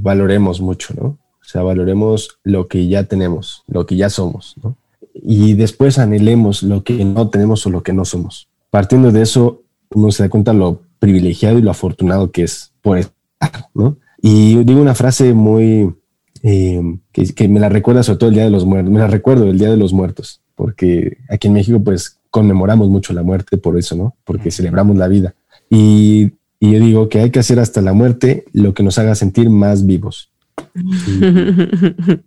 valoremos 0.00 0.60
mucho, 0.60 0.94
¿no? 0.94 1.06
O 1.06 1.44
sea, 1.44 1.62
valoremos 1.62 2.38
lo 2.44 2.68
que 2.68 2.88
ya 2.88 3.04
tenemos, 3.04 3.64
lo 3.66 3.84
que 3.84 3.96
ya 3.96 4.08
somos, 4.08 4.54
¿no? 4.62 4.76
Y 5.14 5.54
después 5.54 5.98
anhelemos 5.98 6.62
lo 6.62 6.82
que 6.82 7.04
no 7.04 7.28
tenemos 7.28 7.66
o 7.66 7.70
lo 7.70 7.82
que 7.82 7.92
no 7.92 8.04
somos. 8.04 8.48
Partiendo 8.72 9.12
de 9.12 9.20
eso, 9.20 9.64
uno 9.90 10.10
se 10.10 10.22
da 10.22 10.30
cuenta 10.30 10.54
lo 10.54 10.80
privilegiado 10.98 11.58
y 11.58 11.62
lo 11.62 11.70
afortunado 11.70 12.30
que 12.30 12.44
es 12.44 12.72
por 12.80 12.96
estar, 12.96 13.66
¿no? 13.74 13.98
Y 14.22 14.64
digo 14.64 14.80
una 14.80 14.94
frase 14.94 15.34
muy, 15.34 15.94
eh, 16.42 16.80
que, 17.12 17.48
me 17.48 17.60
la 17.60 17.68
recuerda 17.68 18.02
sobre 18.02 18.18
todo 18.18 18.30
el 18.30 18.34
Día 18.34 18.44
de 18.44 18.50
los 18.50 18.64
Muertos, 18.64 18.90
me 18.90 19.00
la 19.00 19.08
recuerdo 19.08 19.50
el 19.50 19.58
Día 19.58 19.68
de 19.68 19.76
los 19.76 19.92
Muertos, 19.92 20.40
porque 20.54 21.18
aquí 21.28 21.48
en 21.48 21.52
México 21.52 21.84
pues 21.84 22.18
conmemoramos 22.30 22.88
mucho 22.88 23.12
la 23.12 23.22
muerte 23.22 23.58
por 23.58 23.78
eso, 23.78 23.94
¿no? 23.94 24.16
Porque 24.24 24.50
celebramos 24.50 24.96
la 24.96 25.06
vida. 25.06 25.34
Y, 25.68 26.32
yo 26.58 26.78
digo 26.78 27.08
que 27.10 27.20
hay 27.20 27.30
que 27.30 27.40
hacer 27.40 27.58
hasta 27.58 27.82
la 27.82 27.92
muerte 27.92 28.46
lo 28.54 28.72
que 28.72 28.82
nos 28.82 28.96
haga 28.96 29.14
sentir 29.14 29.50
más 29.50 29.84
vivos. 29.84 30.32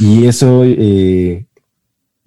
Y, 0.00 0.24
eso 0.24 0.64
eh, 0.64 1.46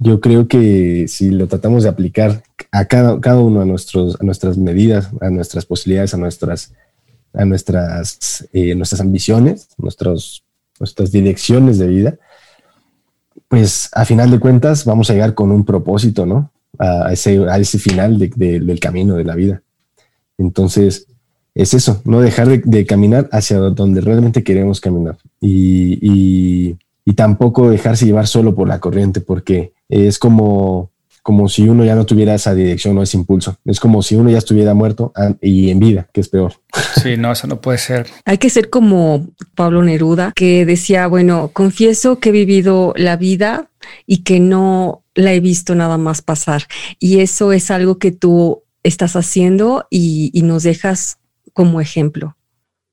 yo 0.04 0.20
creo 0.20 0.48
que 0.48 1.08
si 1.08 1.32
lo 1.32 1.48
tratamos 1.48 1.84
de 1.84 1.90
aplicar 1.90 2.44
a 2.72 2.86
cada, 2.86 3.20
cada 3.22 3.40
uno 3.40 3.62
a, 3.62 3.66
nuestros, 3.66 4.22
nuestras 4.22 4.58
medidas, 4.58 5.10
a 5.22 5.30
nuestras 5.30 5.66
posibilidades, 5.66 6.14
a 6.14 6.18
nuestras, 6.18 6.74
a 7.34 7.46
nuestras, 7.46 8.48
eh, 8.54 8.76
nuestras 8.76 9.02
ambiciones, 9.02 9.70
nuestros 9.78 10.44
nuestras 10.80 11.12
direcciones 11.12 11.78
de 11.78 11.88
vida, 11.88 12.16
pues 13.48 13.90
a 13.94 14.06
final 14.06 14.32
de 14.32 14.40
cuentas 14.40 14.86
vamos 14.86 15.10
a 15.10 15.14
llegar 15.14 15.34
con 15.34 15.52
un 15.52 15.64
propósito, 15.64 16.26
¿no? 16.26 16.52
A 16.80 17.14
ese, 17.14 17.38
a 17.48 17.58
ese 17.58 17.78
final 17.78 18.18
del 18.18 18.80
camino 18.80 19.16
de 19.16 19.24
la 19.24 19.36
vida. 19.36 19.62
Entonces, 20.38 21.08
es 21.54 21.74
eso, 21.76 22.02
no 22.04 22.20
dejar 22.20 22.64
de, 22.64 22.86
caminar 22.86 23.30
hacia 23.32 23.58
donde 23.60 24.02
realmente 24.02 24.44
queremos 24.44 24.82
caminar 24.82 25.18
y, 25.40 26.00
y, 27.06 27.14
tampoco 27.14 27.70
dejarse 27.70 28.08
llevar 28.08 28.26
solo 28.26 28.56
por 28.56 28.68
la 28.68 28.80
corriente, 28.80 29.22
porque 29.22 29.72
es 29.94 30.20
como 30.20 30.94
como 31.24 31.48
si 31.48 31.70
uno 31.70 31.86
ya 31.86 31.96
no 31.96 32.06
tuviera 32.06 32.36
esa 32.36 32.54
dirección 32.54 32.98
o 32.98 33.02
ese 33.02 33.16
impulso. 33.16 33.58
Es 33.64 33.80
como 33.80 34.04
si 34.04 34.16
uno 34.16 34.30
ya 34.30 34.38
estuviera 34.38 34.74
muerto 34.74 35.14
y 35.42 35.70
en 35.70 35.80
vida, 35.80 36.10
que 36.14 36.22
es 36.22 36.30
peor. 36.30 36.54
Sí, 37.02 37.18
no, 37.18 37.32
eso 37.32 37.48
no 37.48 37.60
puede 37.60 37.80
ser. 37.80 38.08
Hay 38.24 38.38
que 38.38 38.50
ser 38.50 38.70
como 38.70 39.28
Pablo 39.56 39.82
Neruda, 39.82 40.32
que 40.36 40.66
decía, 40.66 41.08
bueno, 41.08 41.50
confieso 41.52 42.20
que 42.20 42.30
he 42.30 42.32
vivido 42.32 42.94
la 42.96 43.18
vida 43.18 43.70
y 44.06 44.24
que 44.24 44.40
no 44.40 45.04
la 45.16 45.34
he 45.34 45.40
visto 45.40 45.76
nada 45.76 45.98
más 45.98 46.22
pasar. 46.22 46.68
Y 47.00 47.20
eso 47.20 47.52
es 47.52 47.72
algo 47.72 47.98
que 47.98 48.12
tú 48.12 48.64
estás 48.84 49.16
haciendo 49.16 49.88
y, 49.90 50.32
nos 50.44 50.64
dejas 50.64 51.18
como 51.54 51.82
ejemplo. 51.82 52.38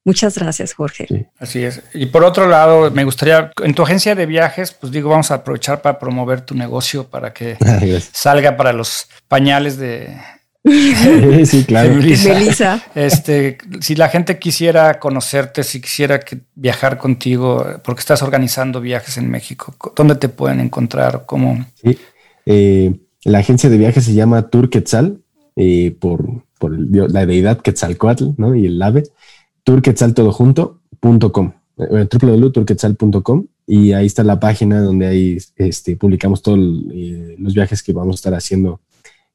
Muchas 0.04 0.38
gracias, 0.38 0.72
Jorge. 0.72 1.28
Así 1.38 1.62
es. 1.62 1.82
Y 1.92 2.06
por 2.06 2.24
otro 2.24 2.48
lado, 2.48 2.90
me 2.90 3.04
gustaría, 3.04 3.52
en 3.62 3.74
tu 3.74 3.82
agencia 3.82 4.14
de 4.14 4.26
viajes, 4.26 4.72
pues 4.72 4.92
digo, 4.92 5.10
vamos 5.10 5.30
a 5.30 5.34
aprovechar 5.34 5.82
para 5.82 5.98
promover 5.98 6.40
tu 6.40 6.54
negocio 6.54 7.08
para 7.08 7.32
que 7.32 7.56
salga 8.12 8.56
para 8.56 8.72
los 8.72 9.08
pañales 9.28 9.76
de, 9.76 10.16
sí, 11.44 11.64
claro. 11.64 11.94
Melissa. 11.94 12.82
Este, 12.94 13.56
si 13.80 13.94
la 13.94 14.08
gente 14.08 14.38
quisiera 14.38 14.98
conocerte, 14.98 15.64
si 15.64 15.80
quisiera 15.80 16.20
que 16.20 16.40
viajar 16.54 16.98
contigo, 16.98 17.64
porque 17.82 18.00
estás 18.00 18.22
organizando 18.22 18.80
viajes 18.80 19.16
en 19.16 19.30
México, 19.30 19.74
¿dónde 19.96 20.16
te 20.16 20.28
pueden 20.28 20.60
encontrar? 20.60 21.24
¿Cómo? 21.26 21.64
Sí. 21.82 21.98
Eh, 22.44 22.92
la 23.24 23.38
agencia 23.38 23.70
de 23.70 23.78
viajes 23.78 24.04
se 24.04 24.14
llama 24.14 24.48
Tour 24.48 24.68
Quetzal, 24.68 25.22
eh, 25.56 25.96
por, 25.98 26.44
por 26.58 26.72
la 26.72 27.24
deidad 27.24 27.60
Quetzalcoatl, 27.60 28.30
¿no? 28.36 28.54
Y 28.54 28.66
el 28.66 28.80
ave. 28.82 29.04
tourquetzaltodojunto.com, 29.70 31.52
eh, 31.78 32.08
www.tourquetzal.com 32.10 33.46
y 33.68 33.92
ahí 33.92 34.06
está 34.06 34.24
la 34.24 34.40
página 34.40 34.80
donde 34.80 35.06
ahí 35.06 35.38
este, 35.56 35.94
publicamos 35.94 36.42
todos 36.42 36.58
los 36.58 37.54
viajes 37.54 37.84
que 37.84 37.92
vamos 37.92 38.14
a 38.14 38.18
estar 38.18 38.34
haciendo 38.34 38.80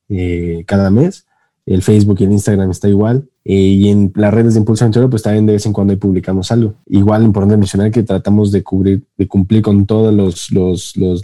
eh, 0.10 0.66
cada 0.68 0.90
mes. 0.90 1.26
El 1.66 1.82
Facebook 1.82 2.18
y 2.20 2.26
el 2.26 2.34
Instagram 2.34 2.70
está 2.70 2.90
igual. 2.90 3.30
Eh, 3.46 3.56
y 3.56 3.88
en 3.88 4.12
las 4.16 4.34
redes 4.34 4.54
de 4.54 4.60
Impulso 4.60 4.84
Aventurero, 4.84 5.10
pues 5.10 5.24
también 5.24 5.46
de 5.46 5.54
vez 5.54 5.66
en 5.66 5.74
cuando 5.74 5.94
ahí 5.94 5.98
publicamos 5.98 6.52
algo. 6.52 6.76
Igual 6.88 7.24
importante 7.24 7.56
mencionar 7.56 7.90
que 7.92 8.04
tratamos 8.04 8.52
de 8.52 8.62
cubrir, 8.62 9.04
de 9.18 9.28
cumplir 9.28 9.62
con 9.62 9.86
todas 9.86 10.14
los, 10.14 10.52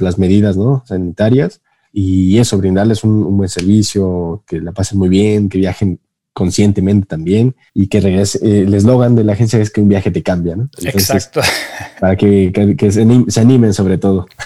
las 0.01 0.17
medidas 0.17 0.55
¿no? 0.55 0.83
sanitarias 0.85 1.61
y 1.91 2.37
eso, 2.37 2.57
brindarles 2.57 3.03
un, 3.03 3.35
buen 3.35 3.49
servicio, 3.49 4.43
que 4.47 4.61
la 4.61 4.71
pasen 4.71 4.97
muy 4.97 5.09
bien, 5.09 5.49
que 5.49 5.57
viajen 5.57 5.99
conscientemente 6.33 7.07
también 7.07 7.55
y 7.73 7.87
que 7.87 7.99
regrese. 7.99 8.39
Eh, 8.41 8.61
el 8.61 8.73
eslogan 8.73 9.15
de 9.15 9.23
la 9.23 9.33
agencia 9.33 9.59
es 9.59 9.69
que 9.69 9.81
un 9.81 9.89
viaje 9.89 10.11
te 10.11 10.23
cambia, 10.23 10.55
¿no? 10.55 10.69
Exacto. 10.83 11.41
Para 11.99 12.15
que, 12.15 12.51
que, 12.77 12.91
se, 12.91 13.01
animen 13.39 13.73
sobre 13.73 13.97
todo. 13.97 14.27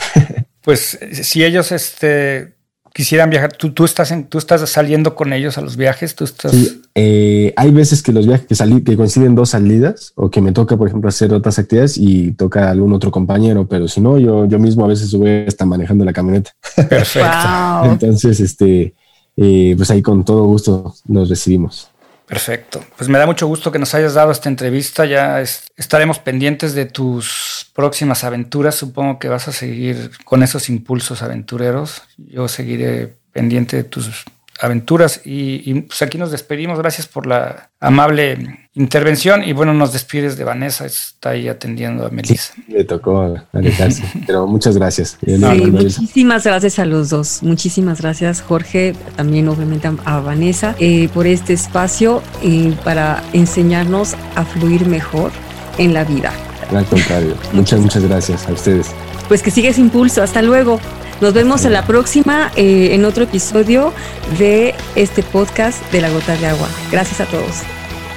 Pues 0.66 0.98
si 1.12 1.44
ellos 1.44 1.72
este, 1.72 2.56
quisieran 2.92 3.30
viajar, 3.30 3.54
tú, 3.54 3.72
tú, 3.72 3.86
estás 3.86 4.10
en, 4.10 4.24
tú 4.24 4.40
estás 4.40 4.68
saliendo 4.68 5.14
con 5.14 5.32
ellos 5.32 5.60
a 5.60 5.62
los 5.62 5.78
viajes, 5.78 6.16
tú 6.16 6.24
estás... 6.24 6.54
Sí, 6.54 6.82
eh, 6.96 7.54
hay 7.56 7.70
veces 7.70 8.02
que 8.02 8.12
los 8.12 8.26
viajes 8.26 8.48
que, 8.48 8.56
salí, 8.56 8.84
que 8.84 8.98
coinciden 8.98 9.36
dos 9.36 9.52
salidas 9.52 10.14
o 10.16 10.32
que 10.32 10.42
me 10.42 10.54
toca, 10.54 10.76
por 10.76 10.88
ejemplo, 10.88 11.08
hacer 11.08 11.32
otras 11.36 11.60
actividades 11.60 12.00
y 12.00 12.32
toca 12.32 12.72
algún 12.72 12.94
otro 12.94 13.12
compañero, 13.12 13.68
pero 13.68 13.88
si 13.88 14.02
no, 14.02 14.18
yo, 14.18 14.48
yo 14.48 14.58
mismo 14.58 14.86
a 14.86 14.88
veces 14.88 15.14
voy 15.14 15.46
hasta 15.46 15.68
manejando 15.68 16.04
la 16.04 16.14
camioneta. 16.14 16.50
Perfecto. 16.90 17.84
Entonces, 17.84 18.40
este, 18.40 18.96
pues 19.36 19.92
ahí 19.92 20.02
con 20.02 20.24
todo 20.24 20.44
gusto 20.46 20.96
nos 21.08 21.30
recibimos. 21.30 21.90
Perfecto. 22.26 22.84
Pues 22.98 23.08
me 23.08 23.20
da 23.20 23.28
mucho 23.28 23.46
gusto 23.46 23.72
que 23.72 23.78
nos 23.78 23.94
hayas 23.94 24.16
dado 24.16 24.32
esta 24.32 24.50
entrevista. 24.50 25.06
Ya 25.06 25.42
estaremos 25.42 26.18
pendientes 26.20 26.74
de 26.74 26.86
tus 26.86 27.70
próximas 27.74 28.24
aventuras. 28.24 28.76
Supongo 28.76 29.20
que 29.20 29.30
vas 29.30 29.48
a 29.48 29.52
seguir 29.52 30.12
con 30.24 30.42
esos 30.42 30.70
impulsos 30.70 31.22
aventureros. 31.22 32.02
Yo 32.18 32.48
seguiré 32.48 33.16
pendiente 33.32 33.78
de 33.78 33.84
tus 33.84 34.26
aventuras. 34.60 35.22
Y, 35.24 35.82
pues 35.82 36.02
aquí 36.02 36.18
nos 36.18 36.32
despedimos. 36.32 36.80
Gracias 36.80 37.08
por 37.08 37.28
la 37.28 37.70
amable 37.80 38.65
intervención. 38.76 39.44
Y 39.44 39.54
bueno, 39.54 39.74
nos 39.74 39.94
despides 39.94 40.38
de 40.38 40.44
Vanessa, 40.44 40.86
está 40.86 41.32
ahí 41.32 41.48
atendiendo 41.48 42.06
a 42.06 42.10
Melissa. 42.10 42.54
le 42.68 42.84
tocó 42.84 43.36
alejarse, 43.54 44.04
pero 44.28 44.48
muchas 44.48 44.78
gracias. 44.78 45.18
muchísimas 45.26 46.44
gracias 46.44 46.80
a 46.80 46.86
los 46.86 47.10
dos. 47.10 47.42
Muchísimas 47.42 48.02
gracias, 48.02 48.42
Jorge, 48.42 48.94
también 49.16 49.48
obviamente 49.48 49.90
a 50.06 50.20
Vanessa, 50.20 50.76
eh, 50.80 51.10
por 51.14 51.26
este 51.26 51.54
espacio 51.54 52.22
eh, 52.44 52.76
para 52.84 53.24
enseñarnos 53.34 54.16
a 54.36 54.46
fluir 54.46 54.86
mejor 54.86 55.32
en 55.78 55.94
la 55.94 56.04
vida. 56.04 56.32
Al 56.72 56.86
contrario, 56.86 57.36
muchas, 57.54 57.80
muchas 57.80 58.04
gracias 58.04 58.48
a 58.48 58.54
ustedes. 58.54 58.88
Pues 59.28 59.42
que 59.42 59.52
sigues 59.52 59.80
impulso. 59.80 60.22
Hasta 60.22 60.42
luego. 60.42 60.80
Nos 61.22 61.34
vemos 61.34 61.64
en 61.64 61.72
la 61.72 61.86
próxima, 61.86 62.52
eh, 62.58 62.90
en 62.92 63.06
otro 63.06 63.24
episodio 63.24 63.94
de 64.38 64.76
este 64.96 65.24
podcast 65.24 65.82
de 65.94 66.02
La 66.02 66.10
Gota 66.10 66.36
de 66.36 66.48
Agua. 66.48 66.68
Gracias 66.92 67.22
a 67.22 67.26
todos. 67.26 67.62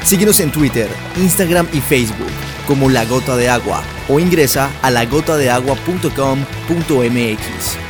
Síguenos 0.04 0.40
en 0.40 0.50
Twitter, 0.50 0.90
Instagram 1.16 1.66
y 1.72 1.80
Facebook 1.80 2.28
como 2.66 2.90
La 2.90 3.06
Gota 3.06 3.36
de 3.36 3.48
Agua 3.48 3.82
o 4.08 4.20
ingresa 4.20 4.70
a 4.82 4.90
lagotadeagua.com.mx. 4.90 7.87